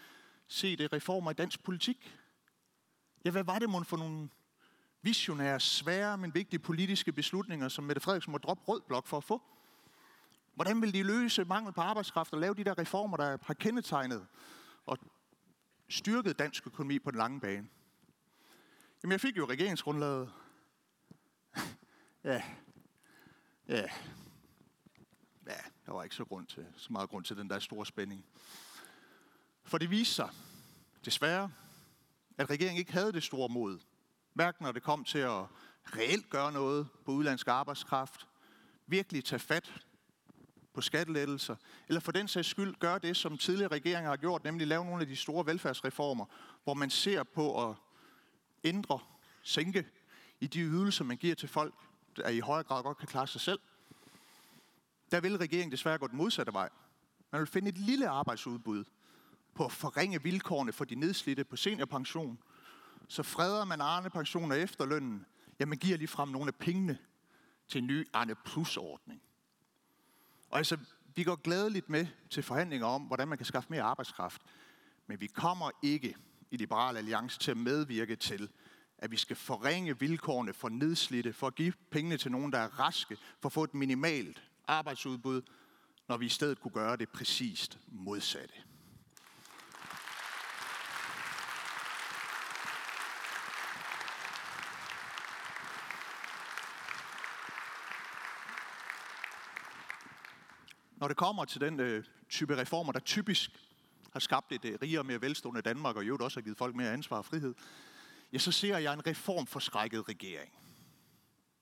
se 0.49 0.77
det 0.77 0.93
reformer 0.93 1.31
i 1.31 1.35
dansk 1.35 1.65
politik? 1.65 2.19
Ja, 3.25 3.31
hvad 3.31 3.45
var 3.45 3.59
det 3.59 3.71
mon 3.71 3.85
for 3.85 3.97
nogle 3.97 4.29
visionære, 5.03 5.61
svære, 5.61 6.19
men 6.19 6.35
vigtige 6.35 6.61
politiske 6.61 7.13
beslutninger, 7.13 7.69
som 7.69 7.85
Mette 7.85 8.01
Frederiksen 8.01 8.33
må 8.33 8.39
droppe 8.39 8.65
rød 8.69 8.81
blok 8.81 9.07
for 9.07 9.17
at 9.17 9.25
få? 9.25 9.43
Hvordan 10.55 10.83
vil 10.83 10.95
de 10.95 11.03
løse 11.03 11.45
mangel 11.45 11.73
på 11.73 11.81
arbejdskraft 11.81 12.33
og 12.33 12.41
lave 12.41 12.55
de 12.55 12.65
der 12.65 12.79
reformer, 12.79 13.17
der 13.17 13.39
har 13.43 13.55
kendetegnet 13.55 14.27
og 14.87 14.99
styrket 15.91 16.39
dansk 16.39 16.67
økonomi 16.67 16.99
på 16.99 17.11
den 17.11 17.19
lange 17.19 17.41
bane? 17.41 17.69
Jamen, 19.03 19.13
jeg 19.13 19.21
fik 19.21 19.37
jo 19.37 19.47
regeringsgrundlaget. 19.47 20.33
ja, 22.25 22.43
ja, 23.69 23.89
ja, 25.47 25.61
der 25.87 25.93
var 25.93 26.03
ikke 26.03 26.17
så, 26.17 26.25
grund 26.25 26.47
til, 26.47 26.67
så 26.77 26.93
meget 26.93 27.11
grund 27.11 27.25
til 27.25 27.37
den 27.37 27.51
der 27.51 27.59
store 27.59 27.87
spænding. 27.87 28.25
For 29.65 29.79
det 29.79 29.91
viste 29.91 30.15
sig, 30.15 30.31
desværre, 31.05 31.53
at 32.39 32.51
regeringen 32.51 32.79
ikke 32.79 32.93
havde 32.93 33.13
det 33.13 33.23
store 33.23 33.49
mod. 33.49 33.79
Hverken 34.33 34.65
når 34.65 34.73
det 34.73 34.83
kom 34.83 35.05
til 35.05 35.19
at 35.19 35.47
reelt 35.85 36.31
gøre 36.31 36.53
noget 36.53 36.89
på 37.05 37.13
udlandsk 37.13 37.49
arbejdskraft, 37.49 38.29
virkelig 38.87 39.25
tage 39.25 39.41
fat 39.41 39.85
på 40.75 40.81
skattelettelser, 40.81 41.57
eller 41.89 42.01
for 42.01 42.13
den 42.13 42.29
sags 42.29 42.49
skyld 42.49 42.75
gøre 42.75 42.99
det, 42.99 43.17
som 43.17 43.39
tidligere 43.39 43.73
regeringer 43.73 44.11
har 44.11 44.17
gjort, 44.17 44.45
nemlig 44.45 44.67
lave 44.67 44.85
nogle 44.85 45.01
af 45.01 45.07
de 45.07 45.17
store 45.17 45.47
velfærdsreformer, 45.47 46.25
hvor 46.65 46.75
man 46.75 46.91
ser 46.91 47.23
på 47.23 47.71
at 47.71 47.77
ændre, 48.65 48.99
sænke 49.43 49.87
i 50.41 50.47
de 50.47 50.61
ydelser, 50.61 51.05
man 51.05 51.17
giver 51.17 51.35
til 51.35 51.49
folk, 51.49 51.75
der 52.17 52.29
i 52.29 52.41
højere 52.41 52.65
grad 52.65 52.83
godt 52.83 52.99
kan 52.99 53.09
klare 53.09 53.27
sig 53.27 53.41
selv. 53.41 53.61
Der 55.11 55.21
vil 55.21 55.37
regeringen 55.37 55.73
desværre 55.73 55.99
gå 55.99 56.07
den 56.07 56.17
modsatte 56.17 56.53
vej. 56.53 56.69
Man 57.31 57.41
vil 57.41 57.47
finde 57.47 57.69
et 57.69 57.79
lille 57.79 58.09
arbejdsudbud 58.09 58.85
på 59.55 59.65
at 59.65 59.73
forringe 59.73 60.23
vilkårene 60.23 60.73
for 60.73 60.85
de 60.85 60.95
nedslidte 60.95 61.45
på 61.45 61.57
seniorpension. 61.57 62.39
Så 63.09 63.23
freder 63.23 63.65
man 63.65 63.81
Arne 63.81 64.11
pension 64.11 64.53
og 64.53 64.59
efterlønnen. 64.59 65.27
Jamen 65.59 65.79
giver 65.79 65.99
lige 65.99 66.09
frem 66.09 66.29
nogle 66.29 66.49
af 66.49 66.55
pengene 66.55 66.99
til 67.69 67.79
en 67.79 67.87
ny 67.87 68.07
Arne 68.13 68.35
Plus-ordning. 68.35 69.23
Og 70.51 70.59
altså, 70.59 70.77
vi 71.15 71.25
går 71.25 71.37
glædeligt 71.37 71.89
med 71.89 72.07
til 72.31 72.43
forhandlinger 72.43 72.87
om, 72.87 73.03
hvordan 73.03 73.29
man 73.29 73.39
kan 73.39 73.45
skaffe 73.45 73.71
mere 73.71 73.83
arbejdskraft. 73.83 74.43
Men 75.07 75.21
vi 75.21 75.27
kommer 75.27 75.71
ikke 75.83 76.17
i 76.51 76.57
Liberal 76.57 76.97
Alliance 76.97 77.39
til 77.39 77.51
at 77.51 77.57
medvirke 77.57 78.17
til, 78.17 78.51
at 78.99 79.11
vi 79.11 79.17
skal 79.17 79.37
forringe 79.37 79.99
vilkårene 79.99 80.53
for 80.53 80.69
nedslidte, 80.69 81.33
for 81.33 81.47
at 81.47 81.55
give 81.55 81.73
pengene 81.91 82.17
til 82.17 82.31
nogen, 82.31 82.53
der 82.53 82.59
er 82.59 82.81
raske, 82.81 83.17
for 83.41 83.49
at 83.49 83.53
få 83.53 83.65
et 83.65 83.75
minimalt 83.75 84.43
arbejdsudbud, 84.69 85.43
når 86.09 86.17
vi 86.17 86.27
i 86.27 86.29
stedet 86.29 86.61
kunne 86.61 86.73
gøre 86.73 86.97
det 86.97 87.09
præcist 87.09 87.79
modsatte. 87.87 88.55
Når 101.01 101.09
det 101.09 101.17
kommer 101.17 101.45
til 101.45 101.61
den 101.61 101.81
øh, 101.81 102.05
type 102.29 102.57
reformer, 102.57 102.93
der 102.93 103.01
typisk 103.01 103.51
har 104.13 104.21
skabt 104.21 104.53
et 104.53 104.65
øh, 104.65 104.79
rigere 104.83 105.01
og 105.01 105.07
mere 105.07 105.21
velstående 105.21 105.63
Danmark, 105.63 105.97
og 105.97 106.05
i 106.05 106.07
øvrigt 106.07 106.23
også 106.23 106.41
har 106.41 106.43
givet 106.43 106.59
folk 106.59 106.75
mere 106.75 106.93
ansvar 106.93 107.17
og 107.17 107.25
frihed, 107.25 107.55
ja, 108.33 108.39
så 108.39 108.53
ser 108.53 108.79
jeg 108.79 108.93
en 108.93 109.07
reformforskrækket 109.07 110.09
regering. 110.09 110.53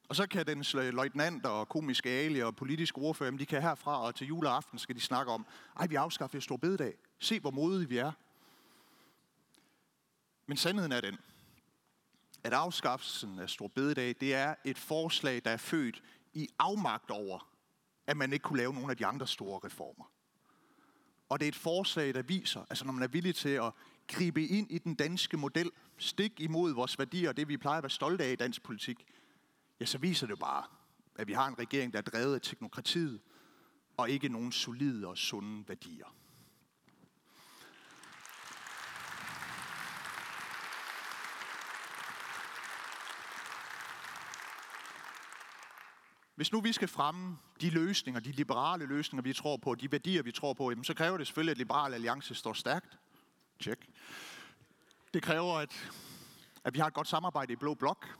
Og 0.09 0.17
så 0.17 0.27
kan 0.27 0.47
den 0.47 0.65
øh, 0.77 0.95
løjtnant 0.95 1.47
og 1.47 1.69
komiske 1.69 2.11
alie 2.11 2.47
og 2.47 2.57
politiske 2.57 2.99
ordfører, 2.99 3.31
de 3.31 3.47
kan 3.47 3.63
herfra 3.63 4.03
og 4.03 4.15
til 4.15 4.27
juleaften 4.27 4.79
skal 4.79 4.95
de 4.95 5.01
snakke 5.01 5.33
om, 5.33 5.47
ej, 5.77 5.87
vi 5.87 5.95
afskaffer 5.95 6.41
stor 6.41 6.57
bededag. 6.57 6.95
Se, 7.19 7.41
hvor 7.41 7.51
modige 7.51 7.89
vi 7.89 7.99
er. 7.99 8.13
Men 10.47 10.57
sandheden 10.57 10.93
er 10.93 11.01
den, 11.01 11.19
at 12.45 12.53
afskaffelsen 12.53 13.39
af 13.39 13.51
stor 13.51 13.69
bededag, 13.69 14.15
det 14.21 14.35
er 14.35 14.55
et 14.65 14.79
forslag, 14.79 15.43
der 15.45 15.51
er 15.51 15.57
født 15.57 16.03
i 16.35 16.49
afmagt 16.59 17.11
over, 17.11 17.58
at 18.09 18.17
man 18.17 18.33
ikke 18.33 18.43
kunne 18.43 18.59
lave 18.59 18.75
nogle 18.75 18.91
af 18.91 18.97
de 18.97 19.07
andre 19.07 19.27
store 19.27 19.61
reformer. 19.65 20.05
Og 21.29 21.41
det 21.41 21.47
er 21.47 21.49
et 21.49 21.57
forslag, 21.57 22.15
der 22.15 22.23
viser, 22.23 22.65
altså 22.71 22.85
når 22.85 22.93
man 22.93 23.03
er 23.03 23.09
villig 23.09 23.35
til 23.35 23.49
at 23.49 23.73
gribe 24.07 24.47
ind 24.47 24.71
i 24.71 24.79
den 24.79 24.95
danske 24.95 25.37
model, 25.37 25.71
stik 25.99 26.41
imod 26.41 26.75
vores 26.75 26.99
værdier 26.99 27.29
og 27.29 27.37
det, 27.37 27.49
vi 27.49 27.57
plejer 27.57 27.79
at 27.79 27.83
være 27.83 27.91
stolte 27.91 28.25
af 28.25 28.33
i 28.33 28.37
dansk 28.37 28.63
politik, 28.63 29.05
ja, 29.81 29.85
så 29.85 29.99
viser 29.99 30.27
det 30.27 30.39
bare, 30.39 30.65
at 31.15 31.29
vi 31.29 31.33
har 31.33 31.49
en 31.49 31.59
regering, 31.59 31.93
der 31.93 31.99
er 31.99 32.03
drevet 32.03 32.35
af 32.35 32.41
teknokratiet, 32.41 33.21
og 33.97 34.11
ikke 34.11 34.29
nogen 34.29 34.53
solide 34.53 35.07
og 35.07 35.19
sunde 35.19 35.69
værdier. 35.69 36.15
Hvis 46.35 46.53
nu 46.53 46.61
vi 46.61 46.73
skal 46.73 46.89
fremme 46.89 47.39
de 47.61 47.71
løsninger, 47.71 48.21
de 48.21 48.33
liberale 48.33 48.87
løsninger, 48.87 49.23
vi 49.23 49.33
tror 49.33 49.57
på, 49.57 49.75
de 49.75 49.93
værdier, 49.93 50.23
vi 50.23 50.33
tror 50.33 50.53
på, 50.53 50.71
jamen, 50.71 50.85
så 50.85 50.95
kræver 50.95 51.19
det 51.19 51.27
selvfølgelig, 51.27 51.51
at 51.51 51.59
Liberal 51.59 51.95
Alliance 51.95 52.35
står 52.35 52.53
stærkt. 52.53 52.99
Check. 53.61 53.87
Det 55.15 55.23
kræver, 55.23 55.55
at, 55.55 55.91
at 56.65 56.75
vi 56.75 56.79
har 56.79 56.87
et 56.87 56.95
godt 56.95 57.09
samarbejde 57.09 57.53
i 57.53 57.57
Blå 57.57 57.75
Blok, 57.75 58.19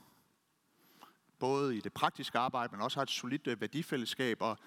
både 1.39 1.77
i 1.77 1.81
det 1.81 1.93
praktiske 1.93 2.39
arbejde, 2.39 2.71
men 2.71 2.81
også 2.81 2.97
har 2.97 3.03
et 3.03 3.09
solidt 3.09 3.47
øh, 3.47 3.61
værdifællesskab. 3.61 4.41
Og, 4.41 4.57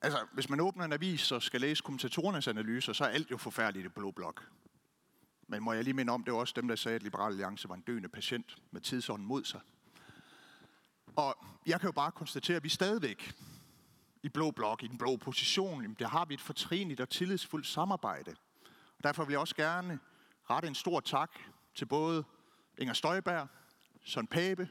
altså, 0.00 0.26
hvis 0.32 0.48
man 0.48 0.60
åbner 0.60 0.84
en 0.84 0.92
avis 0.92 1.32
og 1.32 1.42
skal 1.42 1.60
læse 1.60 1.82
kommentatorernes 1.82 2.48
analyser, 2.48 2.92
så 2.92 3.04
er 3.04 3.08
alt 3.08 3.30
jo 3.30 3.36
forfærdeligt 3.36 3.86
i 3.86 3.88
Blå 3.88 4.10
Blok. 4.10 4.48
Men 5.48 5.62
må 5.62 5.72
jeg 5.72 5.84
lige 5.84 5.94
minde 5.94 6.12
om, 6.12 6.24
det 6.24 6.32
var 6.32 6.38
også 6.40 6.54
dem, 6.56 6.68
der 6.68 6.76
sagde, 6.76 6.96
at 6.96 7.02
Liberal 7.02 7.30
Alliance 7.30 7.68
var 7.68 7.74
en 7.74 7.80
døende 7.80 8.08
patient 8.08 8.56
med 8.70 8.80
tidsånden 8.80 9.28
mod 9.28 9.44
sig. 9.44 9.60
Og 11.16 11.36
jeg 11.66 11.80
kan 11.80 11.88
jo 11.88 11.92
bare 11.92 12.12
konstatere, 12.12 12.56
at 12.56 12.64
vi 12.64 12.68
stadigvæk 12.68 13.34
i 14.28 14.30
Blå 14.30 14.50
Blok, 14.50 14.82
i 14.82 14.86
den 14.86 14.98
blå 14.98 15.18
Jamen 15.56 15.96
der 15.98 16.08
har 16.08 16.24
vi 16.24 16.34
et 16.34 16.40
fortrinligt 16.40 17.00
og 17.00 17.08
tillidsfuldt 17.08 17.66
samarbejde. 17.66 18.34
Og 18.98 19.04
derfor 19.04 19.24
vil 19.24 19.32
jeg 19.32 19.40
også 19.40 19.56
gerne 19.56 19.98
rette 20.50 20.68
en 20.68 20.74
stor 20.74 21.00
tak 21.00 21.30
til 21.74 21.86
både 21.86 22.24
Inger 22.78 22.94
Støjberg, 22.94 23.48
Søren 24.04 24.26
Pape, 24.26 24.68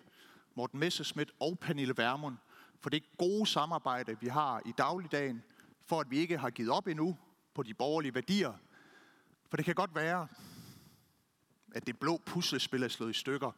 Morten 0.56 0.80
Messerschmidt 0.80 1.32
og 1.40 1.60
Pernille 1.60 1.94
Vermund 1.98 2.38
for 2.82 2.90
det 2.90 3.04
gode 3.18 3.48
samarbejde, 3.48 4.20
vi 4.20 4.28
har 4.28 4.62
i 4.66 4.74
dagligdagen, 4.78 5.44
for 5.86 6.00
at 6.00 6.12
vi 6.12 6.18
ikke 6.18 6.38
har 6.38 6.50
givet 6.50 6.72
op 6.72 6.88
endnu 6.88 7.18
på 7.56 7.64
de 7.64 7.74
borgerlige 7.74 8.16
værdier. 8.16 8.54
For 9.50 9.58
det 9.58 9.66
kan 9.66 9.76
godt 9.76 9.96
være, 9.96 10.28
at 11.76 11.88
det 11.88 12.00
blå 12.00 12.22
puslespil 12.26 12.84
er 12.84 12.88
slået 12.88 13.10
i 13.10 13.20
stykker, 13.20 13.52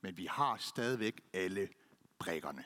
men 0.00 0.16
vi 0.16 0.26
har 0.26 0.56
stadigvæk 0.56 1.20
alle 1.32 1.68
brikkerne. 2.18 2.64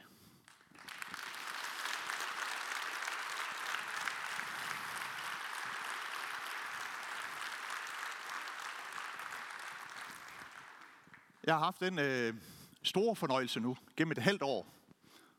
Jeg 11.48 11.56
har 11.56 11.64
haft 11.64 11.80
den 11.80 11.98
øh, 11.98 12.34
store 12.82 13.16
fornøjelse 13.16 13.60
nu, 13.60 13.76
gennem 13.96 14.12
et 14.12 14.18
halvt 14.18 14.42
år, 14.42 14.66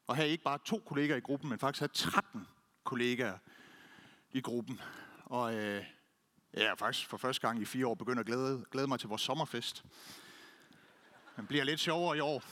at 0.09 0.15
have 0.15 0.29
ikke 0.29 0.43
bare 0.43 0.59
to 0.65 0.83
kollegaer 0.85 1.17
i 1.17 1.19
gruppen, 1.19 1.49
men 1.49 1.59
faktisk 1.59 1.79
have 1.79 1.89
13 1.93 2.47
kollegaer 2.83 3.37
i 4.31 4.41
gruppen. 4.41 4.81
Og 5.25 5.55
øh, 5.55 5.83
jeg 6.53 6.63
er 6.63 6.75
faktisk 6.75 7.07
for 7.07 7.17
første 7.17 7.47
gang 7.47 7.61
i 7.61 7.65
fire 7.65 7.87
år 7.87 7.95
begyndt 7.95 8.19
at 8.19 8.25
glæde, 8.25 8.65
glæde 8.71 8.87
mig 8.87 8.99
til 8.99 9.09
vores 9.09 9.21
sommerfest. 9.21 9.83
Den 11.35 11.47
bliver 11.47 11.63
lidt 11.63 11.79
sjovere 11.79 12.17
i 12.17 12.19
år. 12.19 12.43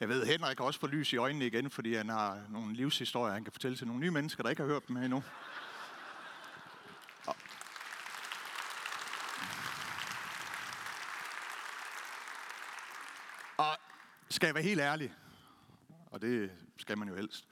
Jeg 0.00 0.08
ved, 0.08 0.26
Henrik 0.26 0.60
også 0.60 0.80
får 0.80 0.86
lys 0.86 1.12
i 1.12 1.16
øjnene 1.16 1.46
igen, 1.46 1.70
fordi 1.70 1.94
han 1.94 2.08
har 2.08 2.46
nogle 2.48 2.74
livshistorier, 2.74 3.34
han 3.34 3.44
kan 3.44 3.52
fortælle 3.52 3.76
til 3.76 3.86
nogle 3.86 4.00
nye 4.00 4.10
mennesker, 4.10 4.42
der 4.42 4.50
ikke 4.50 4.62
har 4.62 4.68
hørt 4.68 4.88
dem 4.88 4.96
endnu. 4.96 5.22
Og 13.56 13.76
skal 14.34 14.46
jeg 14.46 14.54
være 14.54 14.64
helt 14.64 14.80
ærlig, 14.80 15.14
og 16.06 16.22
det 16.22 16.52
skal 16.76 16.98
man 16.98 17.08
jo 17.08 17.14
helst, 17.14 17.48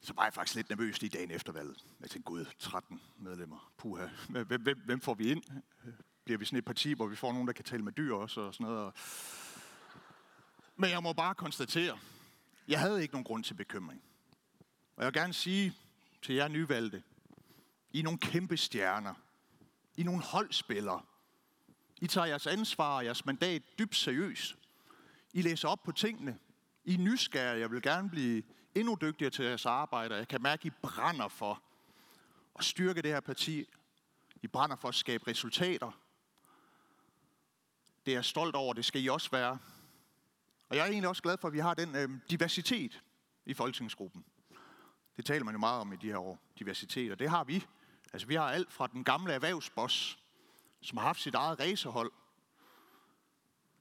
så 0.00 0.12
var 0.14 0.24
jeg 0.24 0.34
faktisk 0.34 0.56
lidt 0.56 0.68
nervøs 0.68 1.00
lige 1.00 1.18
dagen 1.18 1.30
efter 1.30 1.52
valget. 1.52 1.84
Jeg 2.00 2.10
tænkte, 2.10 2.26
gud, 2.26 2.46
13 2.58 3.00
medlemmer, 3.18 3.72
puha. 3.78 4.06
Hvem, 4.28 4.62
hvem, 4.62 4.82
hvem 4.84 5.00
får 5.00 5.14
vi 5.14 5.30
ind? 5.30 5.42
Bliver 6.24 6.38
vi 6.38 6.44
sådan 6.44 6.58
et 6.58 6.64
parti, 6.64 6.92
hvor 6.92 7.06
vi 7.06 7.16
får 7.16 7.32
nogen, 7.32 7.46
der 7.46 7.52
kan 7.52 7.64
tale 7.64 7.82
med 7.82 7.92
dyr 7.92 8.14
også 8.14 8.40
og 8.40 8.54
sådan 8.54 8.66
noget? 8.66 8.94
Men 10.76 10.90
jeg 10.90 11.02
må 11.02 11.12
bare 11.12 11.34
konstatere, 11.34 11.98
jeg 12.68 12.80
havde 12.80 13.02
ikke 13.02 13.14
nogen 13.14 13.24
grund 13.24 13.44
til 13.44 13.54
bekymring. 13.54 14.02
Og 14.96 15.04
jeg 15.04 15.06
vil 15.06 15.20
gerne 15.20 15.32
sige 15.32 15.74
til 16.22 16.34
jer 16.34 16.48
nyvalgte, 16.48 17.02
I 17.90 17.98
er 17.98 18.02
nogle 18.02 18.18
kæmpe 18.18 18.56
stjerner. 18.56 19.14
I 19.96 20.00
er 20.00 20.04
nogle 20.04 20.22
holdspillere. 20.22 21.02
I 22.00 22.06
tager 22.06 22.26
jeres 22.26 22.46
ansvar 22.46 22.96
og 22.96 23.04
jeres 23.04 23.26
mandat 23.26 23.62
dybt 23.78 23.96
seriøst. 23.96 24.61
I 25.32 25.42
læser 25.42 25.68
op 25.68 25.82
på 25.82 25.92
tingene. 25.92 26.38
I 26.84 26.94
er 26.94 26.98
nysgerrige. 26.98 27.60
Jeg 27.60 27.70
vil 27.70 27.82
gerne 27.82 28.10
blive 28.10 28.42
endnu 28.74 28.98
dygtigere 29.00 29.30
til 29.30 29.44
jeres 29.44 29.66
arbejde. 29.66 30.14
Jeg 30.14 30.28
kan 30.28 30.42
mærke, 30.42 30.60
at 30.60 30.64
I 30.64 30.70
brænder 30.82 31.28
for 31.28 31.62
at 32.58 32.64
styrke 32.64 33.02
det 33.02 33.10
her 33.10 33.20
parti. 33.20 33.66
I 34.42 34.46
brænder 34.46 34.76
for 34.76 34.88
at 34.88 34.94
skabe 34.94 35.26
resultater. 35.26 35.92
Det 38.06 38.12
er 38.12 38.16
jeg 38.16 38.24
stolt 38.24 38.54
over. 38.54 38.72
Det 38.74 38.84
skal 38.84 39.04
I 39.04 39.08
også 39.08 39.30
være. 39.30 39.58
Og 40.68 40.76
jeg 40.76 40.82
er 40.86 40.90
egentlig 40.90 41.08
også 41.08 41.22
glad 41.22 41.38
for, 41.38 41.48
at 41.48 41.54
vi 41.54 41.58
har 41.58 41.74
den 41.74 41.96
øh, 41.96 42.10
diversitet 42.30 43.02
i 43.46 43.54
folketingsgruppen. 43.54 44.24
Det 45.16 45.24
taler 45.24 45.44
man 45.44 45.54
jo 45.54 45.58
meget 45.58 45.80
om 45.80 45.92
i 45.92 45.96
de 45.96 46.06
her 46.06 46.18
år, 46.18 46.38
diversitet, 46.58 47.12
og 47.12 47.18
det 47.18 47.30
har 47.30 47.44
vi. 47.44 47.64
Altså 48.12 48.28
vi 48.28 48.34
har 48.34 48.44
alt 48.44 48.72
fra 48.72 48.86
den 48.86 49.04
gamle 49.04 49.32
erhvervsboss, 49.32 50.18
som 50.80 50.98
har 50.98 51.06
haft 51.06 51.20
sit 51.20 51.34
eget 51.34 51.60
racerhold, 51.60 52.12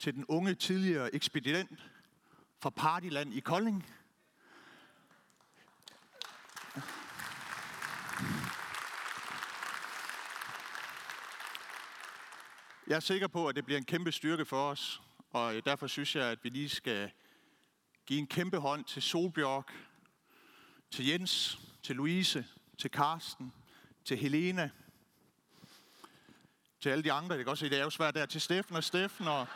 til 0.01 0.13
den 0.13 0.25
unge 0.25 0.55
tidligere 0.55 1.15
ekspedient 1.15 1.79
fra 2.59 2.69
Partyland 2.69 3.33
i 3.33 3.39
Kolding. 3.39 3.85
Jeg 12.87 12.95
er 12.95 12.99
sikker 12.99 13.27
på, 13.27 13.47
at 13.47 13.55
det 13.55 13.65
bliver 13.65 13.77
en 13.77 13.85
kæmpe 13.85 14.11
styrke 14.11 14.45
for 14.45 14.69
os, 14.69 15.01
og 15.29 15.65
derfor 15.65 15.87
synes 15.87 16.15
jeg, 16.15 16.25
at 16.25 16.43
vi 16.43 16.49
lige 16.49 16.69
skal 16.69 17.11
give 18.05 18.19
en 18.19 18.27
kæmpe 18.27 18.57
hånd 18.57 18.85
til 18.85 19.01
Solbjørk, 19.01 19.71
til 20.91 21.07
Jens, 21.07 21.59
til 21.83 21.95
Louise, 21.95 22.45
til 22.77 22.91
Karsten, 22.91 23.53
til 24.05 24.17
Helena, 24.17 24.69
til 26.81 26.89
alle 26.89 27.03
de 27.03 27.11
andre. 27.11 27.37
Det 27.37 27.45
kan 27.45 27.51
også 27.51 27.65
se, 27.65 27.69
det 27.69 27.79
er 27.79 27.83
jo 27.83 27.89
svært 27.89 28.15
der. 28.15 28.25
Til 28.25 28.41
Steffen 28.41 28.75
og 28.75 28.83
Steffen 28.83 29.27
og 29.27 29.47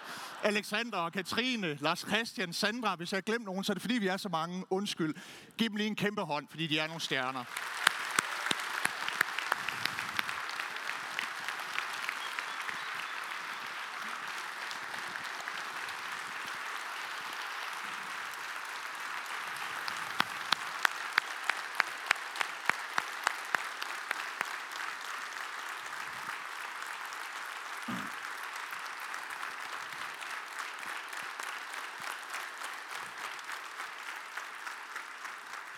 Alexander 0.43 0.97
og 0.97 1.11
Katrine, 1.11 1.77
Lars 1.81 1.99
Christian, 1.99 2.53
Sandra. 2.53 2.95
Hvis 2.95 3.11
jeg 3.11 3.17
har 3.17 3.21
glemt 3.21 3.45
nogen, 3.45 3.63
så 3.63 3.71
er 3.71 3.73
det 3.73 3.81
fordi, 3.81 3.93
vi 3.93 4.07
er 4.07 4.17
så 4.17 4.29
mange. 4.29 4.63
Undskyld. 4.69 5.15
Giv 5.57 5.69
dem 5.69 5.75
lige 5.75 5.87
en 5.87 5.95
kæmpe 5.95 6.21
hånd, 6.21 6.47
fordi 6.49 6.67
de 6.67 6.79
er 6.79 6.87
nogle 6.87 7.01
stjerner. 7.01 7.43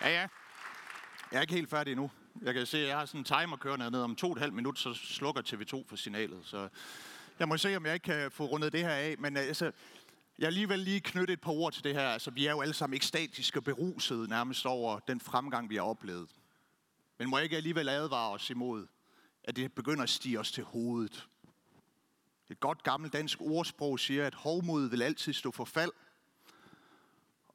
Ja, 0.08 0.12
ja. 0.12 0.28
Jeg 1.32 1.38
er 1.38 1.40
ikke 1.40 1.54
helt 1.54 1.70
færdig 1.70 1.90
endnu. 1.90 2.10
Jeg 2.42 2.54
kan 2.54 2.66
se, 2.66 2.78
at 2.78 2.88
jeg 2.88 2.98
har 2.98 3.06
sådan 3.06 3.20
en 3.20 3.24
timer 3.24 3.56
kørende 3.56 3.90
ned. 3.90 4.00
Om 4.00 4.16
to 4.16 4.26
og 4.26 4.32
et 4.32 4.38
halvt 4.38 4.54
minut, 4.54 4.78
så 4.78 4.94
slukker 4.94 5.42
TV2 5.42 5.88
for 5.88 5.96
signalet. 5.96 6.40
Så 6.44 6.68
jeg 7.38 7.48
må 7.48 7.56
se, 7.56 7.76
om 7.76 7.86
jeg 7.86 7.94
ikke 7.94 8.04
kan 8.04 8.30
få 8.30 8.44
rundet 8.44 8.72
det 8.72 8.80
her 8.80 8.90
af. 8.90 9.16
Men 9.18 9.36
øh, 9.36 9.42
altså, 9.42 9.72
jeg 10.38 10.46
alligevel 10.46 10.78
lige 10.78 11.00
knytte 11.00 11.32
et 11.32 11.40
par 11.40 11.52
ord 11.52 11.72
til 11.72 11.84
det 11.84 11.94
her. 11.94 12.08
Altså, 12.08 12.30
vi 12.30 12.46
er 12.46 12.50
jo 12.50 12.60
alle 12.60 12.74
sammen 12.74 12.96
ekstatiske 12.96 13.58
og 13.58 13.64
berusede 13.64 14.28
nærmest 14.28 14.66
over 14.66 14.98
den 14.98 15.20
fremgang, 15.20 15.70
vi 15.70 15.76
har 15.76 15.82
oplevet. 15.82 16.28
Men 17.18 17.30
må 17.30 17.38
jeg 17.38 17.44
ikke 17.44 17.56
alligevel 17.56 17.88
advare 17.88 18.30
os 18.30 18.50
imod, 18.50 18.86
at 19.44 19.56
det 19.56 19.72
begynder 19.72 20.02
at 20.02 20.10
stige 20.10 20.40
os 20.40 20.52
til 20.52 20.64
hovedet. 20.64 21.28
Et 22.50 22.60
godt 22.60 22.82
gammelt 22.82 23.12
dansk 23.12 23.40
ordsprog 23.40 24.00
siger, 24.00 24.26
at 24.26 24.34
hovmod 24.34 24.90
vil 24.90 25.02
altid 25.02 25.32
stå 25.32 25.50
for 25.50 25.64
fald. 25.64 25.92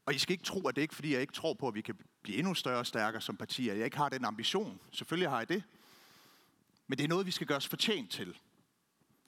Og 0.05 0.13
I 0.13 0.17
skal 0.17 0.33
ikke 0.33 0.43
tro, 0.43 0.67
at 0.67 0.75
det 0.75 0.81
ikke 0.81 0.95
fordi 0.95 1.13
jeg 1.13 1.21
ikke 1.21 1.33
tror 1.33 1.53
på, 1.53 1.67
at 1.67 1.75
vi 1.75 1.81
kan 1.81 1.95
blive 2.23 2.37
endnu 2.37 2.53
større 2.53 2.79
og 2.79 2.87
stærkere 2.87 3.21
som 3.21 3.37
partier. 3.37 3.73
Jeg 3.73 3.85
ikke 3.85 3.97
har 3.97 4.09
den 4.09 4.25
ambition. 4.25 4.79
Selvfølgelig 4.91 5.29
har 5.29 5.37
jeg 5.37 5.49
det. 5.49 5.63
Men 6.87 6.97
det 6.97 7.03
er 7.03 7.07
noget, 7.07 7.25
vi 7.25 7.31
skal 7.31 7.47
gøre 7.47 7.57
os 7.57 7.67
fortjent 7.67 8.11
til. 8.11 8.37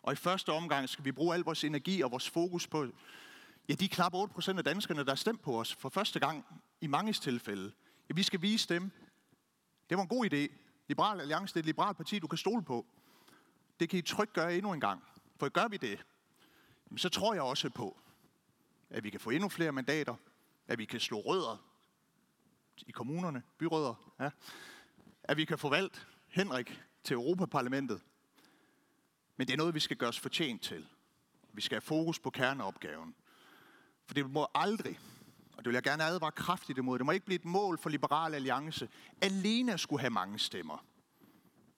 Og 0.04 0.14
i 0.14 0.16
første 0.16 0.52
omgang 0.52 0.90
skal 0.90 1.06
vi 1.06 1.12
bruge 1.12 1.36
al 1.36 1.42
vores 1.42 1.64
energi 1.64 2.02
og 2.02 2.12
vores 2.12 2.30
fokus 2.30 2.68
på 2.68 2.88
ja, 3.70 3.74
de 3.74 3.88
knap 3.88 4.14
8% 4.14 4.58
af 4.58 4.64
danskerne, 4.64 5.04
der 5.04 5.12
har 5.12 5.16
stemt 5.16 5.42
på 5.42 5.60
os 5.60 5.76
for 5.76 5.90
første 5.90 6.20
gang 6.20 6.46
i 6.82 6.88
mange 6.88 7.14
tilfælde. 7.14 7.72
Ja, 8.10 8.14
vi 8.16 8.24
skal 8.24 8.42
vise 8.42 8.70
dem, 8.70 8.92
det 9.90 9.98
var 9.98 10.04
en 10.04 10.10
god 10.10 10.26
idé. 10.26 10.56
Liberal 10.88 11.22
Alliance 11.22 11.54
det 11.54 11.60
er 11.60 11.62
et 11.62 11.66
liberalt 11.66 11.98
parti, 11.98 12.20
du 12.20 12.28
kan 12.28 12.38
stole 12.38 12.64
på. 12.64 12.86
Det 13.80 13.90
kan 13.90 14.00
I 14.00 14.02
trygt 14.02 14.34
gøre 14.34 14.56
endnu 14.56 14.74
en 14.74 14.80
gang. 14.80 15.04
For 15.40 15.50
gør 15.50 15.68
vi 15.68 15.78
det, 15.78 16.06
så 16.98 17.10
tror 17.10 17.34
jeg 17.34 17.44
også 17.44 17.70
på, 17.70 17.98
at 18.90 19.04
vi 19.04 19.10
kan 19.10 19.20
få 19.20 19.30
endnu 19.30 19.50
flere 19.50 19.72
mandater, 19.72 20.16
at 20.68 20.78
vi 20.80 20.86
kan 20.86 21.00
slå 21.00 21.20
rødder 21.20 21.75
i 22.88 22.92
kommunerne, 22.92 23.44
byråder, 23.58 24.14
ja. 24.20 24.30
at 25.24 25.38
vi 25.38 25.46
kan 25.46 25.58
få 25.58 25.70
valgt 25.70 26.08
Henrik 26.28 26.82
til 27.04 27.14
Europaparlamentet. 27.14 28.02
Men 29.38 29.48
det 29.48 29.54
er 29.54 29.58
noget, 29.58 29.74
vi 29.74 29.80
skal 29.80 29.98
gøre 29.98 30.10
os 30.10 30.20
fortjent 30.20 30.62
til. 30.62 30.88
Vi 31.54 31.62
skal 31.62 31.76
have 31.76 31.82
fokus 31.82 32.20
på 32.20 32.30
kerneopgaven. 32.30 33.16
For 34.06 34.14
det 34.14 34.32
må 34.32 34.48
aldrig, 34.56 35.00
og 35.52 35.58
det 35.58 35.66
vil 35.66 35.74
jeg 35.74 35.84
gerne 35.84 36.04
advare 36.04 36.32
kraftigt 36.32 36.78
imod, 36.78 36.98
det 36.98 37.06
må 37.06 37.12
ikke 37.12 37.26
blive 37.26 37.40
et 37.40 37.46
mål 37.46 37.78
for 37.78 37.90
Liberal 37.90 38.34
Alliance 38.34 38.90
alene 39.22 39.74
at 39.74 39.80
skulle 39.80 40.00
have 40.00 40.10
mange 40.10 40.40
stemmer. 40.40 40.86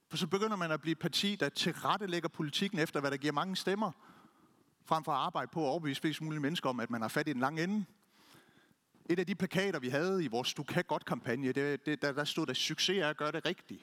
For 0.09 0.17
så 0.17 0.27
begynder 0.27 0.55
man 0.55 0.71
at 0.71 0.81
blive 0.81 0.91
et 0.91 0.99
parti, 0.99 1.35
der 1.35 1.49
tilrettelægger 1.49 2.29
politikken 2.29 2.79
efter, 2.79 2.99
hvad 2.99 3.11
der 3.11 3.17
giver 3.17 3.33
mange 3.33 3.55
stemmer, 3.55 3.91
frem 4.85 5.03
for 5.03 5.11
at 5.11 5.17
arbejde 5.17 5.51
på 5.53 5.65
at 5.65 5.69
overbevise 5.69 6.01
flest 6.01 6.21
mulige 6.21 6.39
mennesker 6.39 6.69
om, 6.69 6.79
at 6.79 6.89
man 6.89 7.01
har 7.01 7.07
fat 7.07 7.27
i 7.27 7.33
den 7.33 7.41
lange 7.41 7.63
ende. 7.63 7.85
Et 9.09 9.19
af 9.19 9.25
de 9.25 9.35
plakater, 9.35 9.79
vi 9.79 9.89
havde 9.89 10.23
i 10.23 10.27
vores 10.27 10.53
Du 10.53 10.63
kan 10.63 10.83
godt 10.83 11.05
kampagne, 11.05 11.51
det, 11.51 11.85
det, 11.85 12.01
der, 12.01 12.11
der 12.11 12.23
stod 12.23 12.45
der, 12.45 12.53
succes 12.53 12.97
er 12.97 13.09
at 13.09 13.17
gøre 13.17 13.31
det 13.31 13.45
rigtigt. 13.45 13.81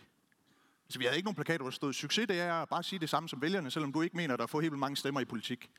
Så 0.88 0.98
vi 0.98 1.04
havde 1.04 1.16
ikke 1.16 1.26
nogen 1.26 1.34
plakater, 1.34 1.58
hvor 1.58 1.70
der 1.70 1.74
stod, 1.74 1.92
succes 1.92 2.26
det 2.26 2.40
er 2.40 2.54
at 2.54 2.68
bare 2.68 2.82
sige 2.82 2.98
det 2.98 3.10
samme 3.10 3.28
som 3.28 3.42
vælgerne, 3.42 3.70
selvom 3.70 3.92
du 3.92 4.02
ikke 4.02 4.16
mener, 4.16 4.34
at 4.34 4.40
der 4.40 4.46
får 4.46 4.60
helt 4.60 4.78
mange 4.78 4.96
stemmer 4.96 5.20
i 5.20 5.24
politik. 5.24 5.70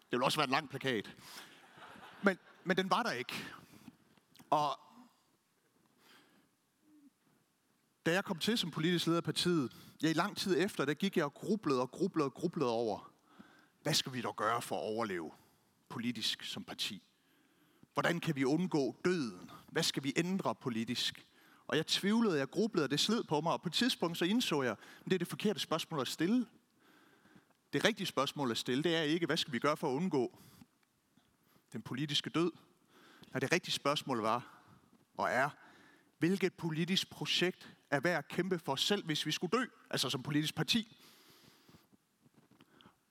Det 0.00 0.10
ville 0.10 0.24
også 0.24 0.38
være 0.38 0.44
en 0.44 0.50
lang 0.50 0.70
plakat. 0.70 1.16
Men, 2.22 2.38
men 2.64 2.76
den 2.76 2.90
var 2.90 3.02
der 3.02 3.12
ikke. 3.12 3.44
Og 4.50 4.80
da 8.06 8.12
jeg 8.12 8.24
kom 8.24 8.38
til 8.38 8.58
som 8.58 8.70
politisk 8.70 9.06
leder 9.06 9.18
af 9.18 9.24
partiet, 9.24 9.72
ja, 10.02 10.10
i 10.10 10.12
lang 10.12 10.36
tid 10.36 10.64
efter, 10.64 10.84
der 10.84 10.94
gik 10.94 11.16
jeg 11.16 11.24
og 11.24 11.34
grublede 11.34 11.80
og 11.80 11.90
grublede 11.90 12.26
og 12.26 12.34
grublede 12.34 12.70
over, 12.70 13.12
hvad 13.82 13.94
skal 13.94 14.12
vi 14.12 14.20
dog 14.20 14.36
gøre 14.36 14.62
for 14.62 14.76
at 14.76 14.82
overleve 14.82 15.30
politisk 15.88 16.42
som 16.42 16.64
parti? 16.64 17.02
Hvordan 17.94 18.20
kan 18.20 18.36
vi 18.36 18.44
undgå 18.44 18.96
døden? 19.04 19.50
Hvad 19.68 19.82
skal 19.82 20.04
vi 20.04 20.12
ændre 20.16 20.54
politisk? 20.54 21.26
Og 21.66 21.76
jeg 21.76 21.86
tvivlede, 21.86 22.38
jeg 22.38 22.50
grublede, 22.50 22.84
og 22.84 22.90
det 22.90 23.00
sled 23.00 23.24
på 23.24 23.40
mig, 23.40 23.52
og 23.52 23.62
på 23.62 23.68
et 23.68 23.72
tidspunkt 23.72 24.18
så 24.18 24.24
indså 24.24 24.62
jeg, 24.62 24.72
at 24.72 25.04
det 25.04 25.12
er 25.12 25.18
det 25.18 25.28
forkerte 25.28 25.60
spørgsmål 25.60 26.00
at 26.00 26.08
stille. 26.08 26.46
Det 27.72 27.84
rigtige 27.84 28.06
spørgsmål 28.06 28.50
at 28.50 28.58
stille, 28.58 28.82
det 28.82 28.96
er 28.96 29.02
ikke, 29.02 29.26
hvad 29.26 29.36
skal 29.36 29.52
vi 29.52 29.58
gøre 29.58 29.76
for 29.76 29.88
at 29.88 29.92
undgå 29.92 30.38
den 31.72 31.82
politiske 31.82 32.30
død? 32.30 32.52
Nej, 33.32 33.40
det 33.40 33.52
rigtige 33.52 33.72
spørgsmål 33.72 34.20
var, 34.20 34.62
og 35.16 35.30
er, 35.30 35.50
hvilket 36.18 36.54
politisk 36.54 37.10
projekt 37.10 37.74
er 37.90 38.00
værd 38.00 38.18
at 38.18 38.28
kæmpe 38.28 38.58
for 38.58 38.76
selv, 38.76 39.04
hvis 39.04 39.26
vi 39.26 39.32
skulle 39.32 39.58
dø, 39.58 39.64
altså 39.90 40.10
som 40.10 40.22
politisk 40.22 40.54
parti? 40.54 40.96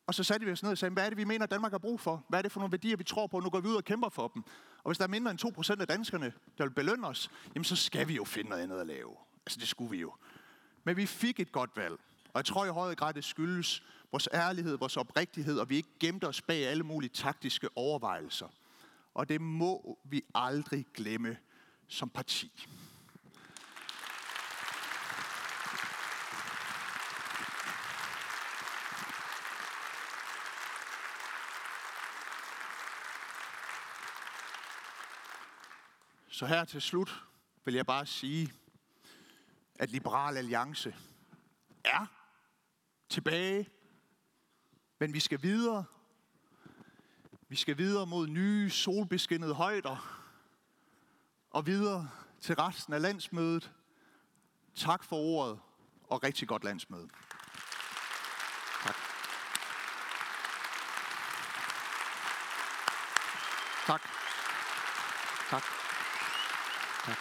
Og 0.09 0.15
så 0.15 0.23
satte 0.23 0.45
vi 0.45 0.51
os 0.51 0.63
ned 0.63 0.71
og 0.71 0.77
sagde, 0.77 0.93
hvad 0.93 1.05
er 1.05 1.09
det, 1.09 1.17
vi 1.17 1.23
mener, 1.23 1.45
Danmark 1.45 1.71
har 1.71 1.77
brug 1.79 1.99
for? 1.99 2.25
Hvad 2.29 2.39
er 2.39 2.41
det 2.41 2.51
for 2.51 2.59
nogle 2.59 2.71
værdier, 2.71 2.97
vi 2.97 3.03
tror 3.03 3.27
på? 3.27 3.39
Nu 3.39 3.49
går 3.49 3.59
vi 3.59 3.67
ud 3.67 3.75
og 3.75 3.83
kæmper 3.83 4.09
for 4.09 4.27
dem. 4.27 4.43
Og 4.77 4.89
hvis 4.89 4.97
der 4.97 5.03
er 5.03 5.07
mindre 5.07 5.31
end 5.31 5.45
2% 5.77 5.81
af 5.81 5.87
danskerne, 5.87 6.33
der 6.57 6.63
vil 6.63 6.71
belønne 6.71 7.07
os, 7.07 7.31
jamen 7.55 7.63
så 7.63 7.75
skal 7.75 8.07
vi 8.07 8.15
jo 8.15 8.23
finde 8.23 8.49
noget 8.49 8.63
andet 8.63 8.79
at 8.79 8.87
lave. 8.87 9.15
Altså 9.45 9.59
det 9.59 9.67
skulle 9.67 9.91
vi 9.91 9.97
jo. 9.97 10.13
Men 10.83 10.97
vi 10.97 11.05
fik 11.05 11.39
et 11.39 11.51
godt 11.51 11.69
valg. 11.75 11.93
Og 12.33 12.37
jeg 12.37 12.45
tror 12.45 12.65
i 12.65 12.69
høj 12.69 12.95
grad, 12.95 13.13
det 13.13 13.23
skyldes 13.23 13.83
vores 14.11 14.29
ærlighed, 14.33 14.77
vores 14.77 14.97
oprigtighed, 14.97 15.59
og 15.59 15.69
vi 15.69 15.75
ikke 15.75 15.89
gemte 15.99 16.27
os 16.27 16.41
bag 16.41 16.67
alle 16.67 16.83
mulige 16.83 17.09
taktiske 17.13 17.69
overvejelser. 17.75 18.47
Og 19.13 19.29
det 19.29 19.41
må 19.41 19.99
vi 20.03 20.21
aldrig 20.35 20.85
glemme 20.93 21.37
som 21.87 22.09
parti. 22.09 22.67
Så 36.39 36.45
her 36.45 36.65
til 36.65 36.81
slut 36.81 37.23
vil 37.65 37.73
jeg 37.73 37.85
bare 37.85 38.05
sige, 38.05 38.53
at 39.75 39.89
Liberal 39.89 40.37
Alliance 40.37 40.95
er 41.83 42.05
tilbage, 43.09 43.69
men 44.99 45.13
vi 45.13 45.19
skal 45.19 45.41
videre. 45.41 45.85
Vi 47.47 47.55
skal 47.55 47.77
videre 47.77 48.05
mod 48.05 48.27
nye 48.27 48.69
solbeskinnede 48.69 49.53
højder 49.53 50.25
og 51.49 51.65
videre 51.65 52.09
til 52.41 52.55
resten 52.55 52.93
af 52.93 53.01
landsmødet. 53.01 53.71
Tak 54.75 55.03
for 55.03 55.15
ordet 55.15 55.59
og 56.03 56.23
rigtig 56.23 56.47
godt 56.47 56.63
landsmøde. 56.63 57.09
Tak. 58.83 58.95
Tak. 63.85 64.01
Tak. 65.49 65.63
Tak. 67.05 67.17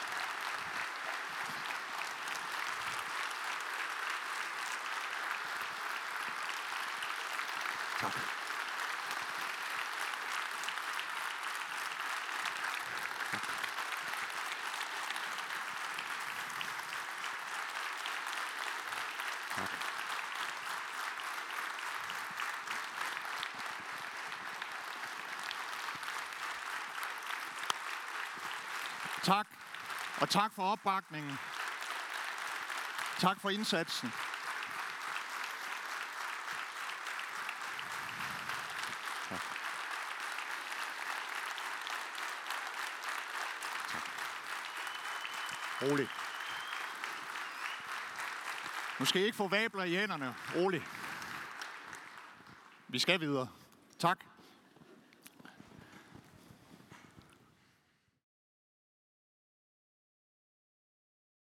Tak. 8.01 8.13
Tak. 29.23 29.47
Og 30.21 30.29
tak 30.29 30.53
for 30.53 30.63
opbakningen. 30.63 31.39
Tak 33.19 33.41
for 33.41 33.51
indsatsen. 33.51 34.13
Tak. 39.29 39.41
Tak. 43.91 44.03
Rolig. 45.83 46.09
Nu 48.99 49.05
skal 49.05 49.23
I 49.23 49.25
ikke 49.25 49.37
få 49.37 49.49
vabler 49.49 49.85
i 49.85 49.97
hænderne. 49.97 50.35
Rolig. 50.57 50.87
Vi 52.89 52.99
skal 52.99 53.21
videre. 53.21 53.49
Tak. 53.99 54.19